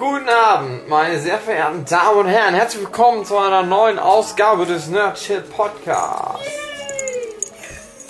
[0.00, 2.54] Guten Abend, meine sehr verehrten Damen und Herren.
[2.54, 6.48] Herzlich willkommen zu einer neuen Ausgabe des Nerdchill Podcasts.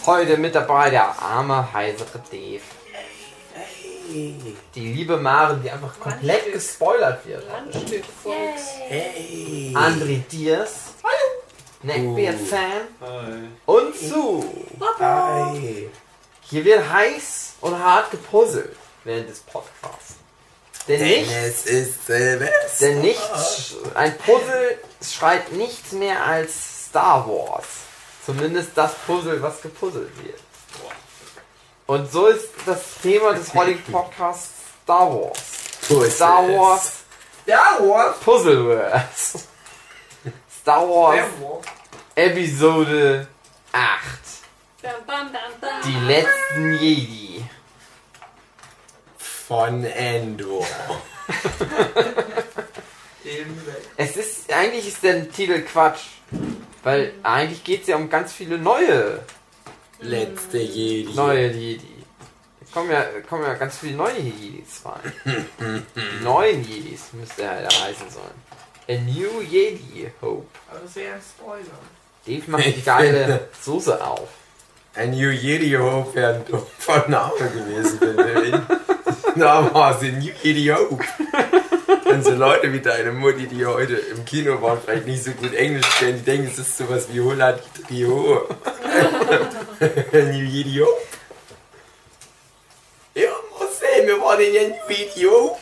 [0.06, 2.62] Heute mit dabei der arme, heisere Dave.
[4.08, 7.42] Die liebe Maren, die einfach komplett gespoilert wird.
[8.22, 8.68] Volks.
[8.86, 9.74] Hey.
[9.74, 10.94] André Diers.
[11.82, 13.50] Neckbeard-Fan.
[13.66, 14.44] Und Sue.
[15.00, 15.90] Hi.
[16.42, 20.19] Hier wird heiß und hart gepuzzelt während des Podcasts.
[20.98, 22.86] Denn nichts, Es ist Silvester.
[22.86, 27.64] denn nichts, ein Puzzle schreit nichts mehr als Star Wars.
[28.26, 30.38] Zumindest das Puzzle, was gepuzzelt wird.
[31.86, 34.50] Und so ist das Thema des heutigen Podcasts
[34.84, 35.38] Star Wars.
[35.88, 36.46] So Star.
[36.48, 36.92] Wars
[37.42, 38.16] Star Wars.
[38.20, 39.40] Puzzleverse.
[40.60, 41.26] Star Wars
[42.14, 43.26] Episode
[43.72, 43.82] 8.
[44.82, 45.82] Bam, bam, bam, bam.
[45.84, 47.44] Die letzten Jedi.
[49.50, 50.64] Von Endor.
[53.96, 56.02] Es ist, eigentlich ist der Titel Quatsch.
[56.84, 59.18] Weil eigentlich geht es ja um ganz viele neue,
[59.98, 61.12] Letzte Jedi.
[61.14, 61.96] neue Jedi.
[62.64, 65.12] Es kommen ja, kommen ja ganz viele neue Jedis rein.
[65.96, 68.40] Die neuen Jedis müsste er ja heißen sollen.
[68.88, 70.46] A New Jedi Hope.
[70.70, 71.64] Aber das wäre ein Spoiler.
[72.24, 74.28] Dave macht die geile Soße auf.
[74.94, 78.66] Ein New Jedi Hope wäre ein doofer Name gewesen, wenn wir ihn.
[79.40, 81.04] Ein New Jedi Hope.
[82.06, 85.54] Und so Leute wie deine Mutti, die heute im Kino waren, vielleicht nicht so gut
[85.54, 88.48] Englisch kennen, die denken, es ist sowas wie Hola Trio.
[90.10, 91.00] New Jedi Hope.
[93.14, 95.60] Ja, muss sehen, wir waren in New Jedi Hope.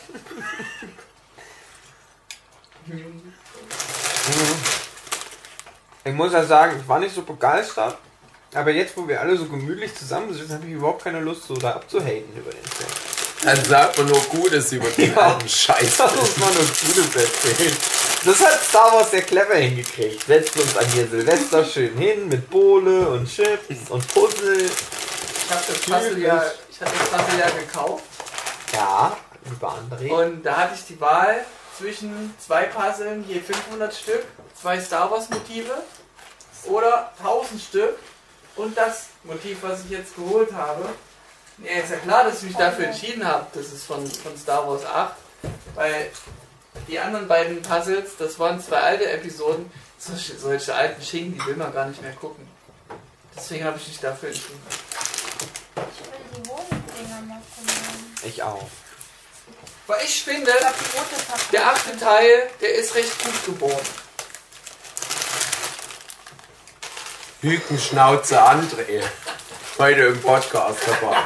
[6.03, 7.97] Ich muss ja sagen, ich war nicht so begeistert.
[8.53, 11.71] Aber jetzt, wo wir alle so gemütlich zusammensitzen, habe ich überhaupt keine Lust, so da
[11.73, 12.89] abzuhaten über den Film.
[13.43, 15.33] Dann sagt man nur Gutes über den Ja.
[15.33, 15.97] alten Scheiß.
[15.97, 17.77] Das muss man nur Gutes erzählen.
[18.25, 20.25] Das hat Star Wars sehr clever hingekriegt.
[20.25, 24.65] Setzt uns an hier Silvester schön hin mit Bohle und Chips und Puzzle.
[24.65, 28.03] Ich habe das Puzzle ja, ich hatte das Puzzle ja gekauft
[28.73, 29.17] Ja,
[29.49, 30.09] lieber André.
[30.11, 31.45] und da hatte ich die Wahl
[31.77, 34.23] zwischen zwei Puzzlen, je 500 Stück,
[34.59, 35.73] zwei Star Wars Motive
[36.65, 37.97] oder 1000 Stück
[38.59, 40.89] und das Motiv, was ich jetzt geholt habe.
[41.63, 43.47] Ja, ist ja klar, dass ich mich dafür entschieden habe.
[43.53, 45.13] Das ist von, von Star Wars 8,
[45.75, 46.11] weil
[46.87, 49.71] die anderen beiden Puzzles, das waren zwei alte Episoden.
[49.97, 52.47] Solche, solche alten Schinken, die will man gar nicht mehr gucken.
[53.35, 54.61] Deswegen habe ich mich dafür entschieden.
[55.75, 58.15] Ich will die Wohndinger mal probieren.
[58.23, 58.67] ich auch.
[59.87, 60.51] Weil ich finde,
[61.51, 63.85] der achte Teil, der ist recht gut geboren.
[67.41, 69.01] Hükenschnauze André.
[69.77, 71.17] Heute im Podcast dabei.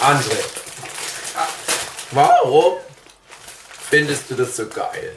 [0.00, 0.44] André.
[2.10, 2.78] Warum
[3.90, 5.16] findest du das so geil?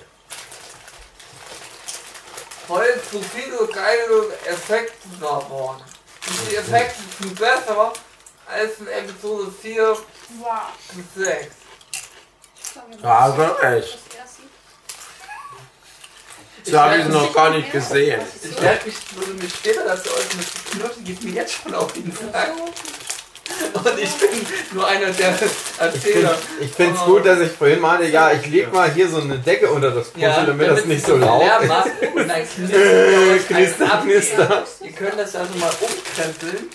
[2.67, 5.81] Weil so viele geile Effekte da waren.
[5.81, 7.93] Und die Effekte sind besser
[8.47, 9.97] als in Episode 4
[10.39, 10.49] Wow.
[10.95, 11.47] und 6.
[13.01, 13.97] Ja, also echt.
[16.71, 18.21] Das habe ich noch gar nicht gesehen.
[18.43, 21.73] Ich werde mich, würde mich später dazu äußern, dass die Knoten geht mir jetzt schon
[21.73, 22.51] auf den Sack.
[23.73, 25.33] Und ich bin nur einer der
[25.79, 26.37] Erzähler.
[26.61, 29.37] Ich finde es gut, dass ich vorhin meinte, ja, ich leg mal hier so eine
[29.37, 31.71] Decke unter das Puzzle, damit das nicht so laut ist.
[33.47, 34.65] knistert Knister, knister.
[34.81, 36.69] Ihr könnt das also mal umkrempeln.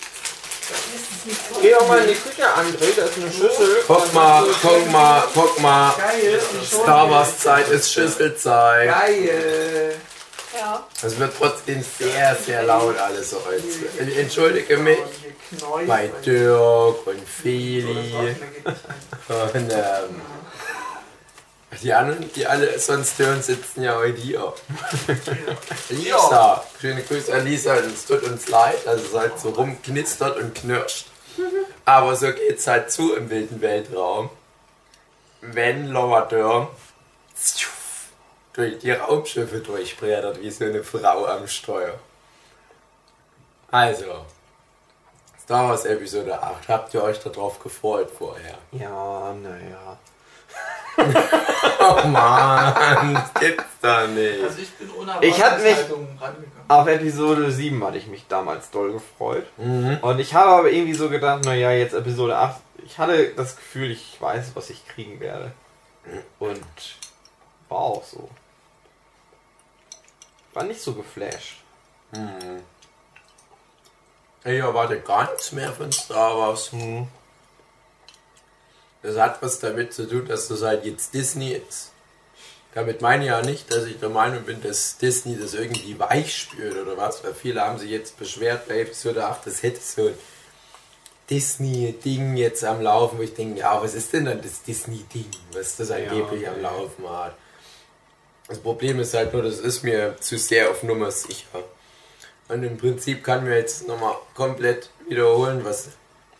[1.61, 3.83] Geh doch mal in die Küche, André, da ist eine Schüssel.
[3.87, 5.93] Guck mal, guck mal, guck mal.
[5.97, 6.41] Geil.
[6.63, 8.89] Star Wars Zeit ist Schüsselzeit.
[8.89, 9.95] Geil.
[10.57, 10.87] Ja.
[11.03, 14.11] Es wird trotzdem sehr, sehr laut alles heute.
[14.19, 14.99] Entschuldige mich
[15.85, 18.35] bei Dirk und Feli.
[19.27, 20.21] Und ähm,
[21.81, 24.53] die anderen, die alle sonst hören, sitzen ja heute hier.
[25.89, 27.75] Lisa, schöne Grüße an Lisa.
[27.75, 31.07] Es tut uns leid, dass es halt so rumknistert und knirscht.
[31.85, 34.29] Aber so geht's halt zu im wilden Weltraum.
[35.41, 36.69] Wenn Lower Dörr
[38.53, 41.99] durch die Raumschiffe durchbrettert wie so eine Frau am Steuer.
[43.69, 44.25] Also,
[45.43, 46.69] Star Wars Episode 8.
[46.69, 48.57] Habt ihr euch darauf gefreut vorher?
[48.71, 49.97] Ja, naja.
[51.87, 54.43] Oh Mann, das gibt's doch nicht.
[54.43, 55.75] Also ich bin ohne Ich hab mich-.
[56.67, 59.45] Auf Episode 7 hatte ich mich damals doll gefreut.
[59.57, 59.99] Mhm.
[60.01, 62.59] Und ich habe aber irgendwie so gedacht, naja, jetzt Episode 8.
[62.85, 65.51] Ich hatte das Gefühl, ich weiß, was ich kriegen werde.
[66.39, 66.63] Und
[67.69, 68.29] war auch so.
[70.53, 71.57] War nicht so geflasht.
[72.11, 72.61] Mhm.
[74.43, 76.71] Ich erwarte gar nichts mehr von Star Wars.
[76.71, 77.07] Hm.
[79.05, 81.91] Das hat was damit zu tun, dass das halt jetzt Disney ist.
[82.73, 86.35] Damit meine ich ja nicht, dass ich der Meinung bin, dass Disney das irgendwie weich
[86.35, 90.07] spürt oder was, weil viele haben sich jetzt beschwert bei Episode 8, das hätte so
[90.07, 90.13] ein
[91.29, 95.77] Disney-Ding jetzt am Laufen, wo ich denke, ja, was ist denn dann das Disney-Ding, was
[95.77, 96.63] das angeblich Ja, am okay.
[96.63, 97.35] Laufen hat?
[98.47, 101.63] Das Problem ist halt nur, das ist mir zu sehr auf Nummer sicher.
[102.47, 105.89] Und im Prinzip kann mir jetzt nochmal komplett wiederholen, was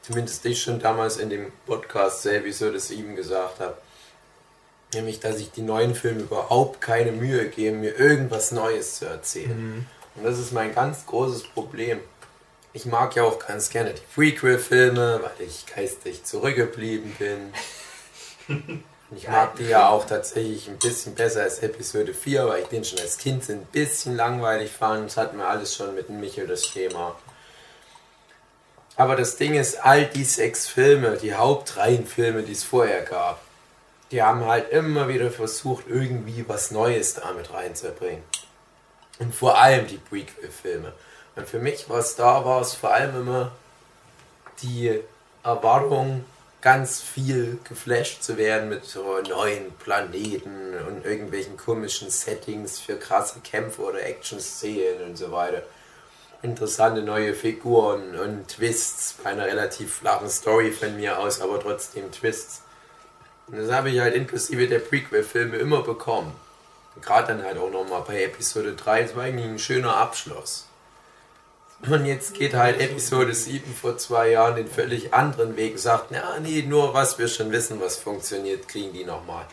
[0.06, 3.78] zumindest ich schon damals in dem Podcast zur Episode 7 gesagt habe.
[4.94, 9.88] Nämlich, dass ich die neuen Filme überhaupt keine Mühe gebe, mir irgendwas Neues zu erzählen.
[10.16, 12.00] Und das ist mein ganz großes Problem.
[12.74, 18.84] Ich mag ja auch ganz gerne die Prequel-Filme, weil ich geistig zurückgeblieben bin.
[19.16, 22.84] Ich mag die ja auch tatsächlich ein bisschen besser als Episode 4, weil ich den
[22.84, 25.06] schon als Kind so ein bisschen langweilig fand.
[25.06, 27.16] Das hatten wir alles schon mit dem Michel das Thema.
[28.98, 33.42] Aber das Ding ist, all die sechs Filme, die Hauptreihenfilme, die es vorher gab,
[34.12, 38.24] die haben halt immer wieder versucht, irgendwie was Neues damit reinzubringen.
[39.20, 40.94] Und vor allem die Prequel-Filme.
[41.36, 43.52] Und für mich war Star Wars vor allem immer
[44.62, 45.02] die
[45.44, 46.24] Erwartung,
[46.62, 53.40] ganz viel geflasht zu werden mit so neuen Planeten und irgendwelchen komischen Settings für krasse
[53.42, 55.62] Kämpfe oder Action-Szenen und so weiter.
[56.42, 62.12] Interessante neue Figuren und Twists bei einer relativ flachen Story von mir aus, aber trotzdem
[62.12, 62.62] Twists.
[63.48, 66.34] Und das habe ich halt inklusive der Prequel-Filme immer bekommen.
[67.02, 70.68] Gerade dann halt auch nochmal bei Episode 3, das war eigentlich ein schöner Abschluss.
[71.88, 76.12] Und jetzt geht halt Episode 7 vor zwei Jahren den völlig anderen Weg und sagt,
[76.12, 79.46] ja, nee, nur was wir schon wissen, was funktioniert, kriegen die nochmal.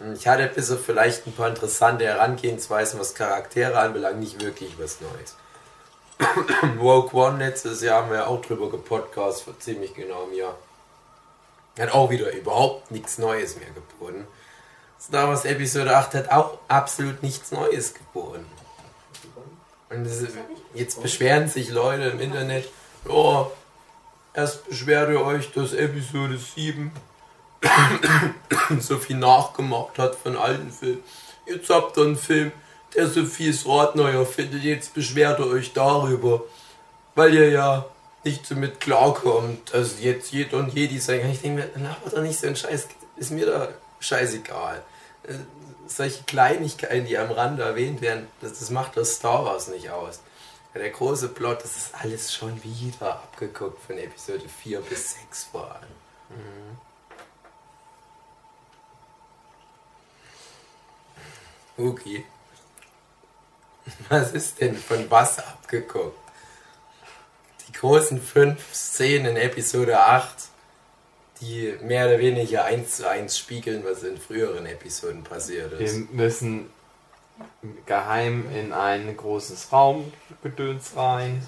[0.00, 4.72] Und ich hatte bis auf vielleicht ein paar interessante Herangehensweisen, was Charaktere anbelangt, nicht wirklich
[4.78, 5.36] was Neues.
[6.78, 10.56] Woke One letztes Jahr haben wir auch drüber gepodcast, vor ziemlich genau einem Jahr.
[11.78, 14.26] Hat auch wieder überhaupt nichts Neues mehr geboten.
[15.00, 18.46] Star Wars Episode 8 hat auch absolut nichts Neues geboten.
[19.90, 20.26] Und ist,
[20.74, 22.68] jetzt beschweren sich Leute im Internet,
[23.08, 23.46] oh,
[24.34, 26.90] erst beschwert ihr euch, dass Episode 7
[28.80, 31.04] so viel nachgemacht hat von alten Filmen.
[31.46, 32.52] Jetzt habt ihr einen Film,
[32.96, 36.42] der Sophies Rad neuer findet, jetzt beschwert ihr euch darüber,
[37.14, 37.86] weil ihr ja
[38.24, 42.22] nicht so mit klarkommt, dass jetzt jeder und jedi sagen, ich denke mir, labert doch
[42.22, 43.68] nicht so ein Scheiß, ist mir da
[44.00, 44.82] scheißegal.
[45.24, 45.34] Äh,
[45.88, 50.20] Solche Kleinigkeiten, die am Rande erwähnt werden, das, das macht das Star Wars nicht aus.
[50.74, 55.70] Der große Plot, das ist alles schon wieder abgeguckt von Episode 4 bis 6 vor
[55.70, 55.88] allem.
[61.78, 61.88] Mhm.
[61.88, 62.24] Okay.
[64.08, 66.18] Was ist denn von was abgeguckt?
[67.68, 70.28] Die großen fünf Szenen in Episode 8,
[71.40, 76.10] die mehr oder weniger eins zu eins spiegeln, was in früheren Episoden passiert Wir ist.
[76.12, 76.70] müssen
[77.84, 81.46] geheim in ein großes Raumgedöns rein,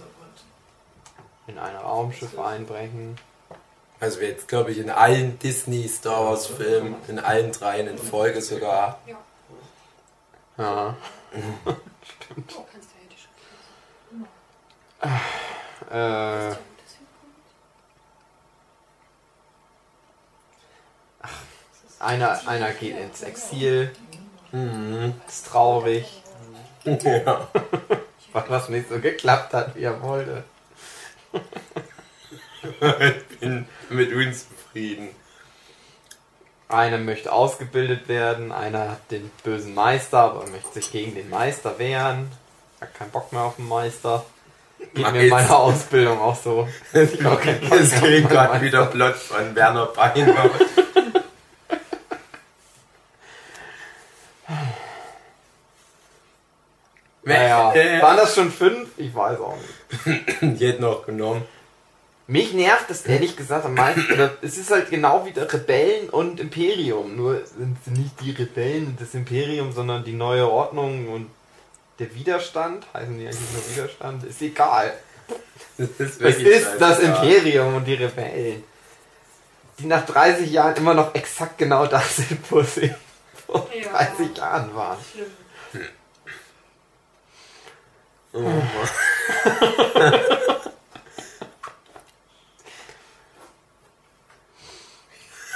[1.47, 3.17] in ein Raumschiff einbrechen.
[4.01, 7.99] Also wir jetzt, glaube ich, in allen Disney Star Wars Filmen, in allen dreien in
[7.99, 9.01] Folge sogar.
[9.07, 9.17] Ja.
[10.59, 10.97] Ja.
[12.57, 13.17] Oh, kannst du ja die
[15.91, 15.91] schon.
[15.91, 16.57] Äh,
[22.01, 23.93] einer, einer geht ins Exil.
[24.53, 25.15] Mhm.
[25.27, 26.23] Ist traurig,
[26.85, 27.49] Ja.
[28.33, 30.45] weil was nicht so geklappt hat, wie er wollte.
[32.63, 35.09] ich bin mit uns zufrieden.
[36.69, 41.79] Einer möchte ausgebildet werden, einer hat den bösen Meister, aber möchte sich gegen den Meister
[41.79, 42.31] wehren.
[42.81, 44.25] Hat keinen Bock mehr auf den Meister.
[44.95, 46.69] Geht mir in meiner Ausbildung auch so.
[46.93, 50.51] Es meinen gerade wieder Plot von Werner Beiner.
[57.23, 58.89] Naja, waren das schon fünf?
[58.97, 60.43] Ich weiß auch nicht.
[60.61, 61.43] Die hätten noch genommen.
[62.31, 64.13] Mich nervt das ehrlich gesagt am meisten.
[64.13, 67.17] Oder es ist halt genau wie der Rebellen und Imperium.
[67.17, 71.31] Nur sind sie nicht die Rebellen und das Imperium, sondern die neue Ordnung und
[71.99, 72.85] der Widerstand.
[72.93, 74.25] Heißen die eigentlich nur Widerstand?
[74.25, 74.93] Ist egal.
[75.79, 76.99] Das ist Es ist das.
[77.01, 78.63] Imperium und die Rebellen.
[79.79, 82.95] Die nach 30 Jahren immer noch exakt genau das sind, wo sie
[83.47, 83.89] vor Ja.
[83.89, 84.99] 30 Jahren waren.
[85.11, 85.89] Schlimm.
[88.35, 88.61] Oh Mann.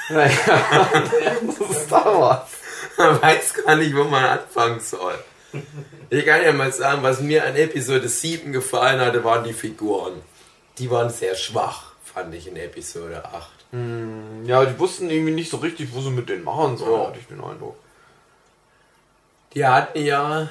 [0.09, 0.89] Naja,
[1.47, 2.49] das ist Star Wars.
[2.99, 5.15] Man weiß gar nicht, wo man anfangen soll.
[6.11, 10.21] Ich kann ja mal sagen, was mir an Episode 7 gefallen hatte, waren die Figuren.
[10.79, 13.51] Die waren sehr schwach, fand ich in Episode 8.
[13.73, 17.07] Hm, ja, die wussten irgendwie nicht so richtig, wo sie mit denen machen sollen, Ja.
[17.09, 17.77] hatte ich den Eindruck.
[19.55, 20.49] Die hatten ja,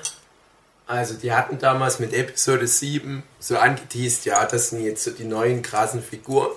[0.88, 5.24] also die hatten damals mit Episode 7 so angeteased, ja, das sind jetzt so die
[5.24, 6.51] neuen krassen Figuren.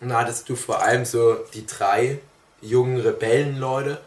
[0.00, 2.18] Und da hattest du vor allem so die drei
[2.62, 4.00] jungen Rebellenleute,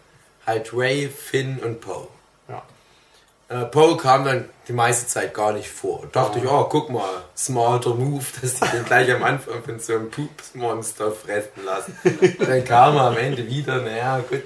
[0.45, 2.07] halt Ray, Finn und Poe.
[2.49, 2.63] Ja.
[3.49, 6.01] Äh, Poe kam dann die meiste Zeit gar nicht vor.
[6.01, 6.45] Und dachte Ja.
[6.45, 10.09] ich, oh, guck mal, smarter Move, dass die den gleich am Anfang von so einem
[10.09, 11.97] Pupsmonster fressen lassen.
[12.39, 14.43] dann kam er am Ende wieder, naja, gut,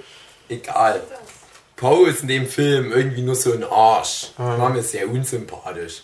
[0.50, 1.02] egal.
[1.76, 4.32] Poe ist in dem Film irgendwie nur so ein Arsch.
[4.38, 6.02] War mir sehr unsympathisch.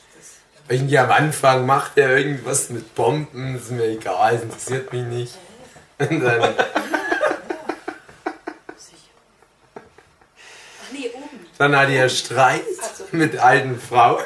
[0.70, 5.34] Irgendwie am Anfang macht er irgendwas mit Bomben, ist mir egal, es interessiert mich nicht.
[6.00, 6.41] Und dann,
[10.82, 11.46] Ach nee, oben.
[11.58, 12.62] dann hat er Streit
[13.12, 14.24] mit alten Frauen.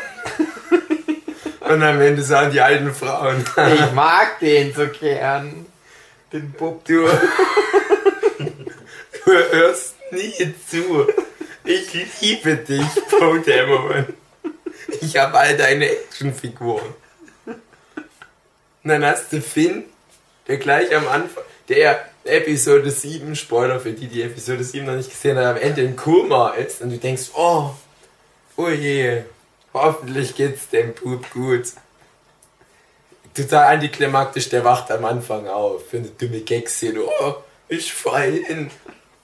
[1.61, 3.43] Und am Ende sagen die alten Frauen,
[3.75, 5.65] Ich mag den so gern.
[6.31, 6.83] Den Bub.
[6.85, 7.07] du,
[9.25, 11.07] du hörst nie zu.
[11.65, 14.05] Ich liebe dich, Poe Dameron.
[15.01, 16.93] Ich habe all deine Actionfiguren.
[17.45, 19.83] Und dann hast du Finn,
[20.47, 25.09] der gleich am Anfang, der Episode 7, Spoiler für die, die Episode 7 noch nicht
[25.09, 27.71] gesehen haben, am Ende im Koma ist und du denkst, oh,
[28.55, 29.23] oh je,
[29.73, 31.73] hoffentlich geht's dem Bub gut.
[33.33, 37.01] Total antiklimaktisch, der wacht am Anfang auf für eine dumme Gagszene.
[37.01, 37.35] Oh,
[37.67, 38.71] ich fall hin.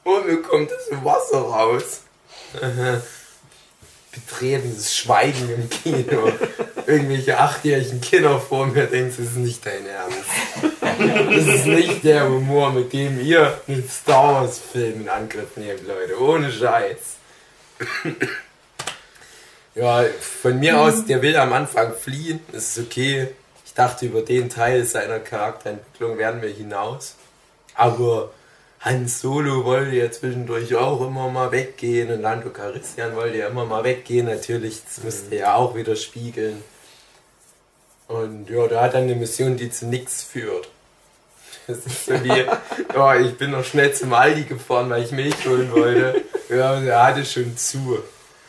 [0.04, 2.02] Oh, mir kommt das Wasser raus.
[4.14, 6.32] Betretenes Schweigen im Kino.
[6.86, 10.18] Irgendwelche achtjährigen Kinder vor mir denken, das ist nicht dein Ernst.
[11.30, 15.88] Das ist nicht der Humor, mit dem ihr einen Star Wars Film in Angriff nehmt,
[15.88, 16.22] Leute.
[16.22, 17.18] Ohne Scheiß.
[19.76, 20.06] Ja,
[20.42, 23.30] von mir aus, der will am Anfang fliehen, das ist okay.
[23.66, 27.16] Ich dachte, über den Teil seiner Charakterentwicklung werden wir hinaus.
[27.74, 28.30] Aber
[28.84, 33.66] Han Solo wollte ja zwischendurch auch immer mal weggehen und Lando Calrissian wollte ja immer
[33.66, 34.26] mal weggehen.
[34.26, 36.62] Natürlich, das müsste ja auch wieder spiegeln.
[38.10, 40.70] Und ja, da hat er eine Mission, die zu nichts führt.
[41.66, 42.46] Das ist so wie,
[42.94, 46.22] ja, ich bin noch schnell zum Aldi gefahren, weil ich Milch holen wollte.
[46.50, 48.00] Ja, der hatte schon zu.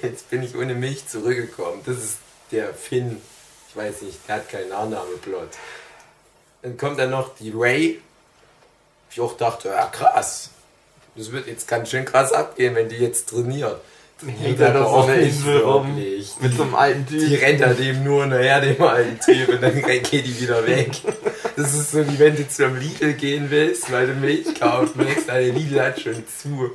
[0.03, 1.81] Jetzt bin ich ohne Milch zurückgekommen.
[1.87, 2.19] Das ist
[2.51, 3.21] der Finn.
[3.69, 5.49] Ich weiß nicht, der hat keinen Nachnameplot.
[6.63, 8.01] Dann kommt dann noch die Ray.
[9.15, 10.51] Ich auch dachte, ja krass.
[11.15, 13.81] Das wird jetzt ganz schön krass abgehen, wenn die jetzt trainiert.
[14.27, 15.97] Hängt da doch so auch eine nicht Insel rum.
[15.97, 16.33] wirklich.
[16.41, 17.21] Mit so einem alten Typ.
[17.21, 20.91] Die rennt er dem nur nachher, dem alten Typ, und dann geht die wieder weg.
[21.55, 25.29] Das ist so wie wenn du zum Lidl gehen willst, weil du Milch kaufen willst,
[25.29, 26.73] weil der Lidl hat schon zu.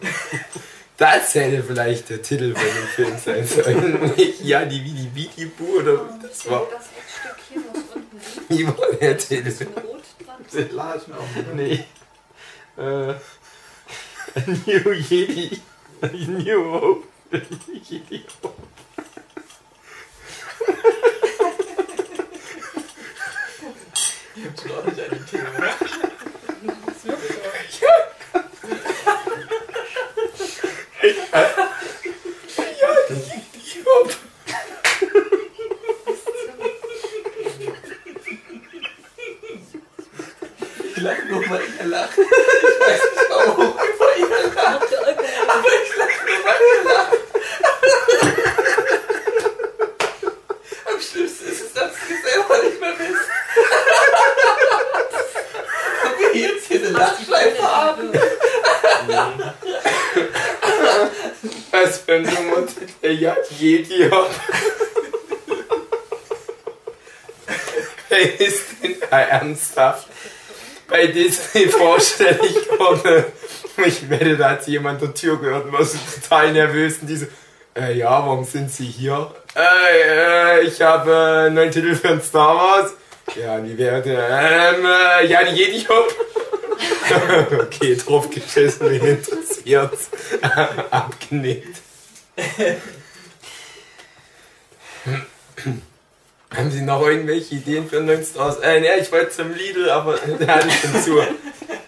[0.96, 4.14] Das hätte vielleicht der Titel von dem Film sein sollen.
[4.16, 6.68] Nicht ja, die wie die Bidi-Bu oder wie das war.
[6.72, 8.18] Das Eckstück hier muss unten
[8.48, 8.74] liegen.
[8.74, 9.48] Wie war der Titel?
[9.48, 11.02] Ist ein Rot dran?
[11.58, 11.84] Nee.
[12.80, 13.12] Äh.
[13.12, 15.62] A New Jedi.
[16.02, 17.08] A New Hope.
[17.34, 18.56] A New Jedi Hope.
[24.34, 25.74] Gibt's gar nicht eine Theorie.
[26.86, 27.22] Das wirkt
[27.74, 27.90] so.
[41.00, 42.10] Ich lach nur mal, ihr lacht.
[42.18, 44.92] Ich weiß nicht warum, aber ihr lacht.
[44.92, 45.00] Der.
[45.48, 47.18] Aber ich lach nur mal, ihr lacht.
[50.88, 53.30] Am schlimmsten ist es, dass ihr selber nicht mehr wisst.
[56.04, 58.12] Und wir jetzt hier eine Lachschleife haben.
[61.72, 63.12] Was für ein dummer Titel.
[63.22, 64.32] Ja, Jedi Hop.
[68.10, 70.09] Wer ist denn da ernsthaft
[70.90, 73.26] bei Disney vorstellig geworden?
[73.86, 77.30] Ich wette, da hat jemand der Tür gehört und war so total nervös und diese,
[77.76, 79.32] äh, ja, warum sind Sie hier?
[79.56, 82.94] Äh, äh, ich habe äh, einen neuen Titel für ein Star Wars.
[83.36, 84.28] Ja, wie wäre der?
[84.28, 86.14] Ähm, äh, ja, die Jedi Hop.
[87.62, 90.10] okay, drauf geschissen, wen interessiert's?
[90.92, 91.78] Abgenickt.
[96.56, 98.58] Haben Sie noch irgendwelche Ideen für einen Wars?
[98.60, 101.18] Äh, ne, ich wollte zum Lidl, aber der hatte schon zu.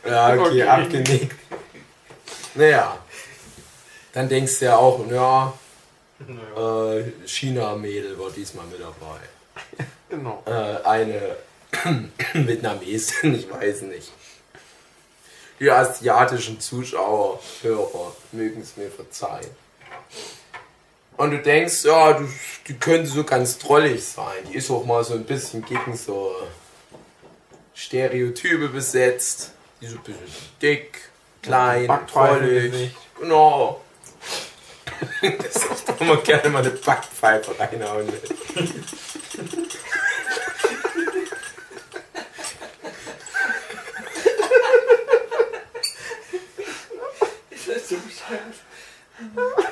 [0.07, 0.63] Ja, okay, Okay.
[0.63, 1.35] abgenickt.
[2.55, 2.97] Naja.
[4.13, 5.53] Dann denkst du ja auch, ja,
[6.57, 9.87] äh, China-Mädel war diesmal mit dabei.
[10.09, 10.43] Genau.
[10.45, 11.37] Äh, eine
[12.33, 14.11] Vietnamesin, ich weiß nicht.
[15.59, 19.49] Die asiatischen Zuschauer, Hörer, mögen es mir verzeihen.
[21.17, 22.27] Und du denkst, ja, du,
[22.67, 24.43] die könnte so ganz drollig sein.
[24.49, 26.35] Die ist auch mal so ein bisschen gegen so
[27.75, 29.51] Stereotype besetzt.
[29.81, 30.25] Die so ein bisschen
[30.61, 30.99] dick,
[31.41, 31.87] klein.
[32.41, 32.95] Gesicht.
[33.19, 33.81] Genau.
[35.21, 38.07] das ist doch immer gerne mal eine Backpfeife reinhauen.
[38.07, 38.19] will.
[47.49, 49.70] Ist das so bescheuert?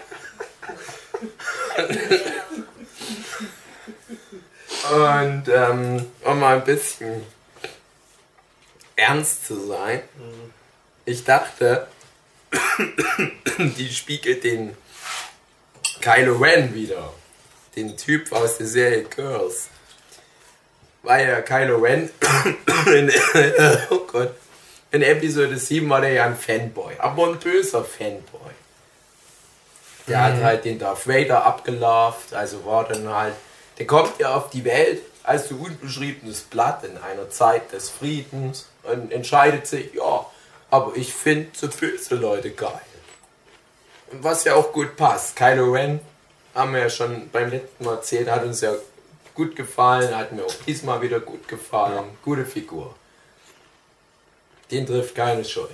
[4.92, 7.26] Und ähm, um mal ein bisschen
[8.96, 10.02] ernst zu sein,
[11.06, 11.88] ich dachte,
[13.58, 14.76] die spiegelt den
[16.02, 17.14] Kylo Ren wieder.
[17.76, 19.70] Den Typ aus der Serie Girls.
[21.04, 22.10] Weil ja Kylo Ren
[22.88, 23.12] in,
[23.90, 24.36] oh Gott,
[24.92, 28.49] in Episode 7 war der ja ein Fanboy, aber ein böser Fanboy.
[30.10, 33.36] Der hat halt den Darth Vader abgelauft, also war dann halt,
[33.78, 38.68] der kommt ja auf die Welt als so unbeschriebenes Blatt in einer Zeit des Friedens
[38.84, 40.26] und entscheidet sich, ja,
[40.72, 42.82] aber ich finde so böse Leute geil.
[44.12, 45.36] Was ja auch gut passt.
[45.36, 46.00] Kylo Ren,
[46.56, 48.74] haben wir ja schon beim letzten Mal erzählt, hat uns ja
[49.36, 52.06] gut gefallen, hat mir auch diesmal wieder gut gefallen.
[52.24, 52.96] Gute Figur.
[54.72, 55.70] Den trifft keine Schuld.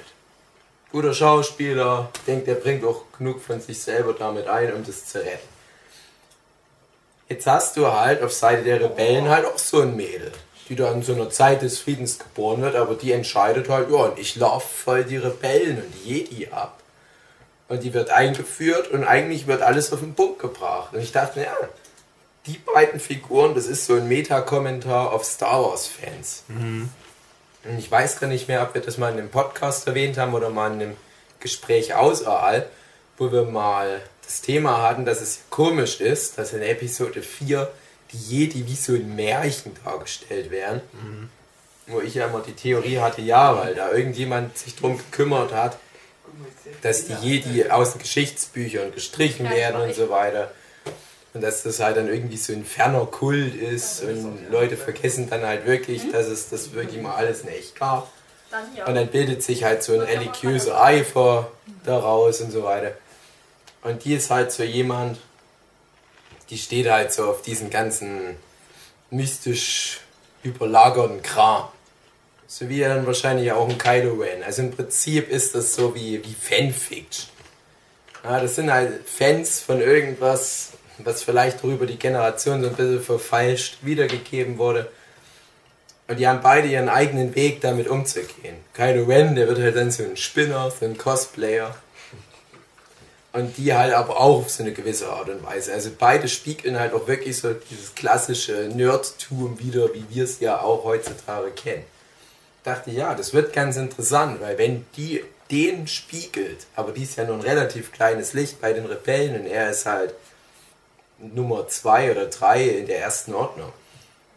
[0.95, 5.17] Guter Schauspieler, denkt, er bringt auch genug von sich selber damit ein, um das zu
[5.17, 5.49] retten.
[7.27, 10.31] Jetzt hast du halt auf Seite der Rebellen halt auch so ein Mädel,
[10.69, 13.97] die da in so einer Zeit des Friedens geboren wird, aber die entscheidet halt, ja,
[13.97, 16.79] und ich laufe voll die Rebellen und die Jedi ab.
[17.67, 20.93] Und die wird eingeführt und eigentlich wird alles auf den Punkt gebracht.
[20.93, 21.57] Und ich dachte, ja,
[22.45, 26.45] die beiden Figuren, das ist so ein Meta-Kommentar auf Star Wars-Fans.
[26.47, 26.89] Und
[27.77, 30.49] ich weiß gar nicht mehr, ob wir das mal in einem Podcast erwähnt haben oder
[30.49, 30.97] mal in einem
[31.39, 32.69] Gespräch außerhalb,
[33.17, 37.71] wo wir mal das Thema hatten, dass es komisch ist, dass in Episode 4
[38.11, 40.81] die Jedi wie so ein Märchen dargestellt werden.
[41.87, 45.77] Wo ich ja immer die Theorie hatte, ja, weil da irgendjemand sich drum gekümmert hat,
[46.81, 50.51] dass die Jedi aus den Geschichtsbüchern gestrichen werden war und so weiter.
[51.35, 55.45] Und dass das halt dann irgendwie so ein ferner Kult ist und Leute vergessen dann
[55.45, 58.09] halt wirklich, dass es das wirklich mal alles in echt gab.
[58.87, 61.51] Und dann bildet sich halt so ein religiöser Eifer
[61.83, 62.93] daraus und so weiter.
[63.83, 65.17] Und die ist halt so jemand,
[66.49, 68.37] die steht halt so auf diesen ganzen
[69.11, 69.99] mystisch
[70.41, 71.67] überlagerten Kram.
[72.47, 74.41] So wie dann wahrscheinlich auch ein Kylo Ren.
[74.41, 77.29] Also im Prinzip ist das so wie, wie Fanfiction.
[78.23, 83.01] Ja, das sind halt Fans von irgendwas, was vielleicht über die Generation so ein bisschen
[83.01, 84.89] verfalscht wiedergegeben wurde.
[86.07, 88.57] Und die haben beide ihren eigenen Weg damit umzugehen.
[88.73, 91.75] Kylo Ren, der wird halt dann so ein Spinner, so ein Cosplayer.
[93.33, 95.73] Und die halt aber auch auf so eine gewisse Art und Weise.
[95.73, 100.61] Also beide spiegeln halt auch wirklich so dieses klassische Nerdtum wieder, wie wir es ja
[100.61, 101.83] auch heutzutage kennen.
[102.63, 107.25] Dachte, ja, das wird ganz interessant, weil wenn die den spiegelt, aber die ist ja
[107.25, 110.15] nur ein relativ kleines Licht bei den Rebellen und er ist halt
[111.17, 113.71] Nummer zwei oder drei in der ersten Ordnung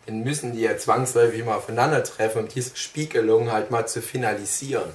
[0.08, 4.88] dann müssen die ja zwangsläufig mal aufeinandertreffen, um diese Spiegelung halt mal zu finalisieren.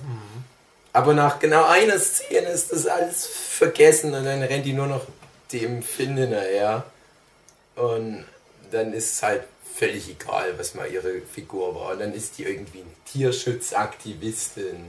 [0.92, 5.06] Aber nach genau einer Szene ist das alles vergessen und dann rennt die nur noch
[5.52, 6.86] dem Finn hinterher.
[7.76, 8.26] Und
[8.72, 9.44] dann ist es halt
[9.76, 11.92] völlig egal, was mal ihre Figur war.
[11.92, 14.84] Und dann ist die irgendwie eine Tierschutzaktivistin.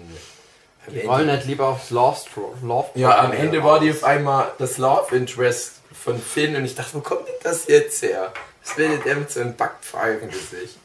[0.89, 2.19] Die Ende- wollen halt lieber aufs Love
[2.63, 6.75] Love ja, am Ende war die auf einmal das Love Interest von Finn und ich
[6.75, 8.33] dachte, wo kommt denn das jetzt her?
[8.65, 10.77] Was will denn der mit so einem Backpfeifengesicht?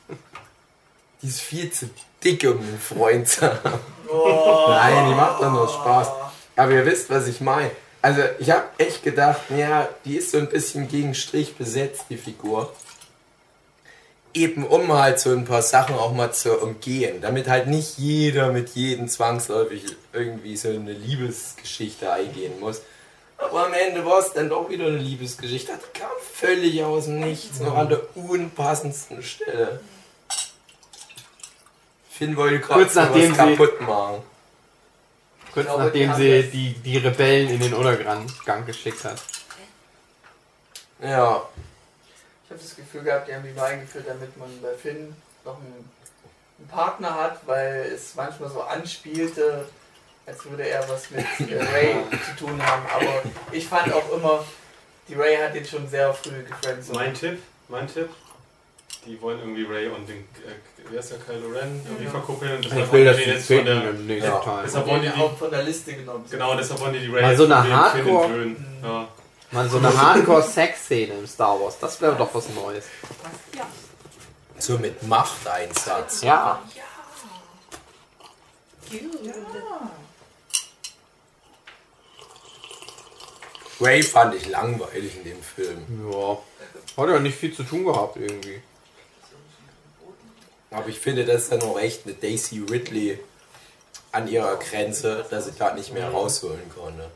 [1.21, 1.89] Die ist viel zu
[2.23, 3.79] dick, um einen Freund zu haben.
[4.67, 6.07] Nein, die macht doch nur Spaß.
[6.55, 7.71] Aber ihr wisst, was ich meine.
[8.01, 12.17] Also, ich habe echt gedacht, ja, die ist so ein bisschen gegen Strich besetzt, die
[12.17, 12.71] Figur.
[14.33, 17.19] Eben um halt so ein paar Sachen auch mal zu umgehen.
[17.21, 22.81] Damit halt nicht jeder mit jedem zwangsläufig irgendwie so eine Liebesgeschichte eingehen muss.
[23.37, 25.71] Aber am Ende war es dann doch wieder eine Liebesgeschichte.
[25.71, 29.79] Das kam völlig aus dem Nichts, noch an der unpassendsten Stelle.
[32.09, 34.21] Finn wollte gerade Kurz nachdem was sie- kaputt machen.
[35.53, 38.27] Kurz glaube, nachdem die sie die, die Rebellen in den Untergang
[38.65, 39.21] geschickt hat.
[41.01, 41.41] Ja,
[42.49, 45.13] Ich habe das Gefühl gehabt, die haben die nur eingeführt, damit man bei Finn
[45.45, 45.87] noch einen,
[46.57, 49.65] einen Partner hat, weil es manchmal so anspielte,
[50.25, 51.19] als würde er was mit
[51.51, 52.83] äh, Ray zu tun haben.
[52.91, 54.43] Aber ich fand auch immer,
[55.07, 56.95] die Ray hat den schon sehr früh gefriendzoned.
[56.95, 58.09] Mein Tipp, mein Tipp.
[59.05, 60.55] Die wollen irgendwie Ray und den, äh,
[60.89, 62.09] wer ist der Kylo Ren irgendwie Ja.
[62.09, 62.55] verkuppeln.
[62.55, 64.61] und Ich Deshalb will wollen das die den jetzt von der, Ja.
[64.65, 66.25] Deshalb wollen die auch die, von der Liste genommen.
[66.29, 68.81] genau, deshalb wollen die die Ray Mal so jetzt eine von dem Finn entwöhnen.
[68.83, 69.07] Ja.
[69.51, 72.85] Mal so eine Hardcore-Sex-Szene im Star Wars, das wäre doch was Neues.
[73.57, 73.67] Ja.
[74.59, 76.21] so mit Machteinsatz.
[76.21, 76.61] Ja.
[76.75, 76.83] Ja.
[83.81, 86.11] Ray fand ich langweilig in dem Film.
[86.11, 86.37] Ja.
[86.97, 88.61] Hat ja nicht viel zu tun gehabt irgendwie.
[90.71, 93.19] Aber ich finde, das ist dann auch echt eine Daisy Ridley
[94.11, 97.09] an ihrer Grenze, dass sie da nicht mehr rausholen konnte.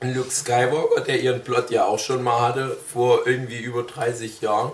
[0.00, 4.72] Luke Skywalker, der ihren Plot ja auch schon mal hatte, vor irgendwie über 30 Jahren.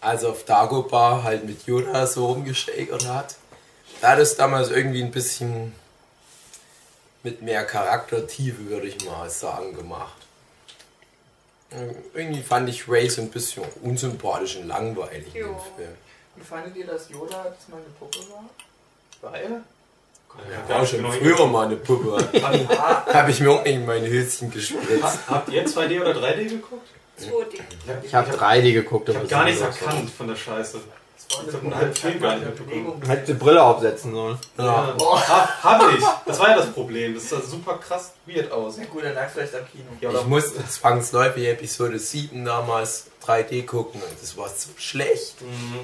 [0.00, 3.36] Als er auf Dagobah halt mit Yoda so rumgeschäkert hat.
[4.00, 5.74] Da hat es damals irgendwie ein bisschen
[7.22, 10.16] mit mehr Charaktertiefe, würde ich mal sagen, gemacht.
[12.14, 15.62] Irgendwie fand ich Ray so ein bisschen unsympathisch und langweilig in dem Jo.
[15.76, 15.94] Film.
[16.36, 18.44] Wie fandet ihr, dass Yoda das mal eine Puppe war?
[19.22, 19.62] Weil?
[20.68, 22.16] Ja, war schon früher mal eine Puppe.
[23.12, 25.02] Habe ich mir auch nicht in meine Höschen gespritzt.
[25.02, 26.86] Ha- Habt ihr 2D oder 3D geguckt?
[27.20, 27.60] 2D.
[28.04, 30.78] Ich habe 3D geguckt, Ich habe gar nichts erkannt von der Scheiße.
[31.28, 33.02] das war Ich hab einen halben die Film gar nicht eine mitbekommen.
[33.06, 34.38] Hätte die Brille aufsetzen sollen.
[34.58, 34.94] Ja.
[34.98, 35.26] Boah.
[35.28, 36.04] Ha, hab ich!
[36.26, 37.14] Das war ja das Problem.
[37.14, 38.76] Das sah super krass weird aus.
[38.76, 39.84] Ja gut, dann lag vielleicht am Kino.
[40.00, 45.40] Ja, Ich musste zwangsläufig Episode 7 damals 3D gucken und das war so schlecht.
[45.40, 45.80] Mhm.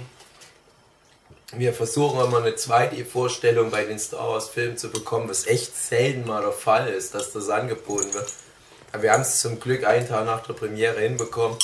[1.54, 6.40] Wir versuchen immer eine 2D-Vorstellung bei den Star Wars-Filmen zu bekommen, was echt selten mal
[6.42, 8.32] der Fall ist, dass das angeboten wird.
[8.92, 11.58] Aber wir haben es zum Glück einen Tag nach der Premiere hinbekommen.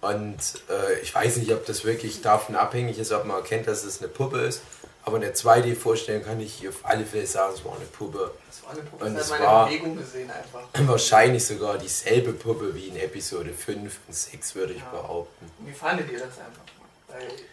[0.00, 0.38] Und
[0.70, 3.98] äh, ich weiß nicht, ob das wirklich davon abhängig ist, ob man erkennt, dass es
[4.00, 4.62] eine Puppe ist.
[5.02, 8.30] Aber eine 2D-Vorstellung kann ich auf alle Fälle sagen, es war eine Puppe.
[8.48, 10.60] Das war eine Puppe, Und das es hat war- meine Bewegung gesehen einfach.
[10.88, 14.90] Wahrscheinlich sogar dieselbe Puppe wie in Episode 5 und 6, würde ich Ja.
[14.90, 15.50] behaupten.
[15.58, 16.62] Wie fandet ihr das einfach?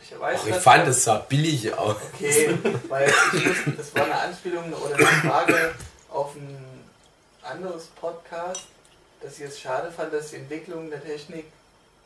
[0.02, 1.96] Ich weiß, Ach, ich fand es sah billig aus.
[2.14, 5.76] Okay, weil ich wusste, das war eine Anspielung oder eine Frage
[6.10, 6.58] auf ein
[7.44, 8.66] anderes Podcast,
[9.22, 11.46] dass ich es schade fand, dass die Entwicklung der Technik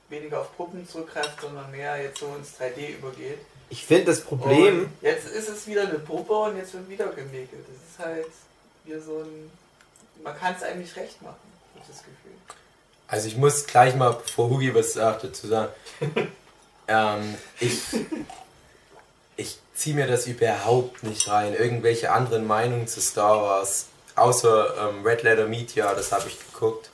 [0.09, 3.39] weniger auf Puppen zurückgreift, sondern mehr jetzt so ins 3D übergeht.
[3.69, 7.07] Ich finde das Problem, Und jetzt ist es wieder eine Puppe und jetzt wird wieder
[7.07, 7.65] gemäkelt.
[7.67, 8.27] Das ist halt
[8.83, 9.51] wieder so ein.
[10.23, 11.35] Man kann es eigentlich recht machen,
[11.73, 12.33] habe ich das Gefühl.
[13.07, 15.71] Also ich muss gleich mal, bevor Hugi was sagt, dazu sagen.
[16.91, 17.79] Ähm, ich
[19.37, 21.53] ich ziehe mir das überhaupt nicht rein.
[21.53, 23.87] Irgendwelche anderen Meinungen zu Star Wars.
[24.15, 26.89] Außer ähm, Red Letter Media, das habe ich geguckt.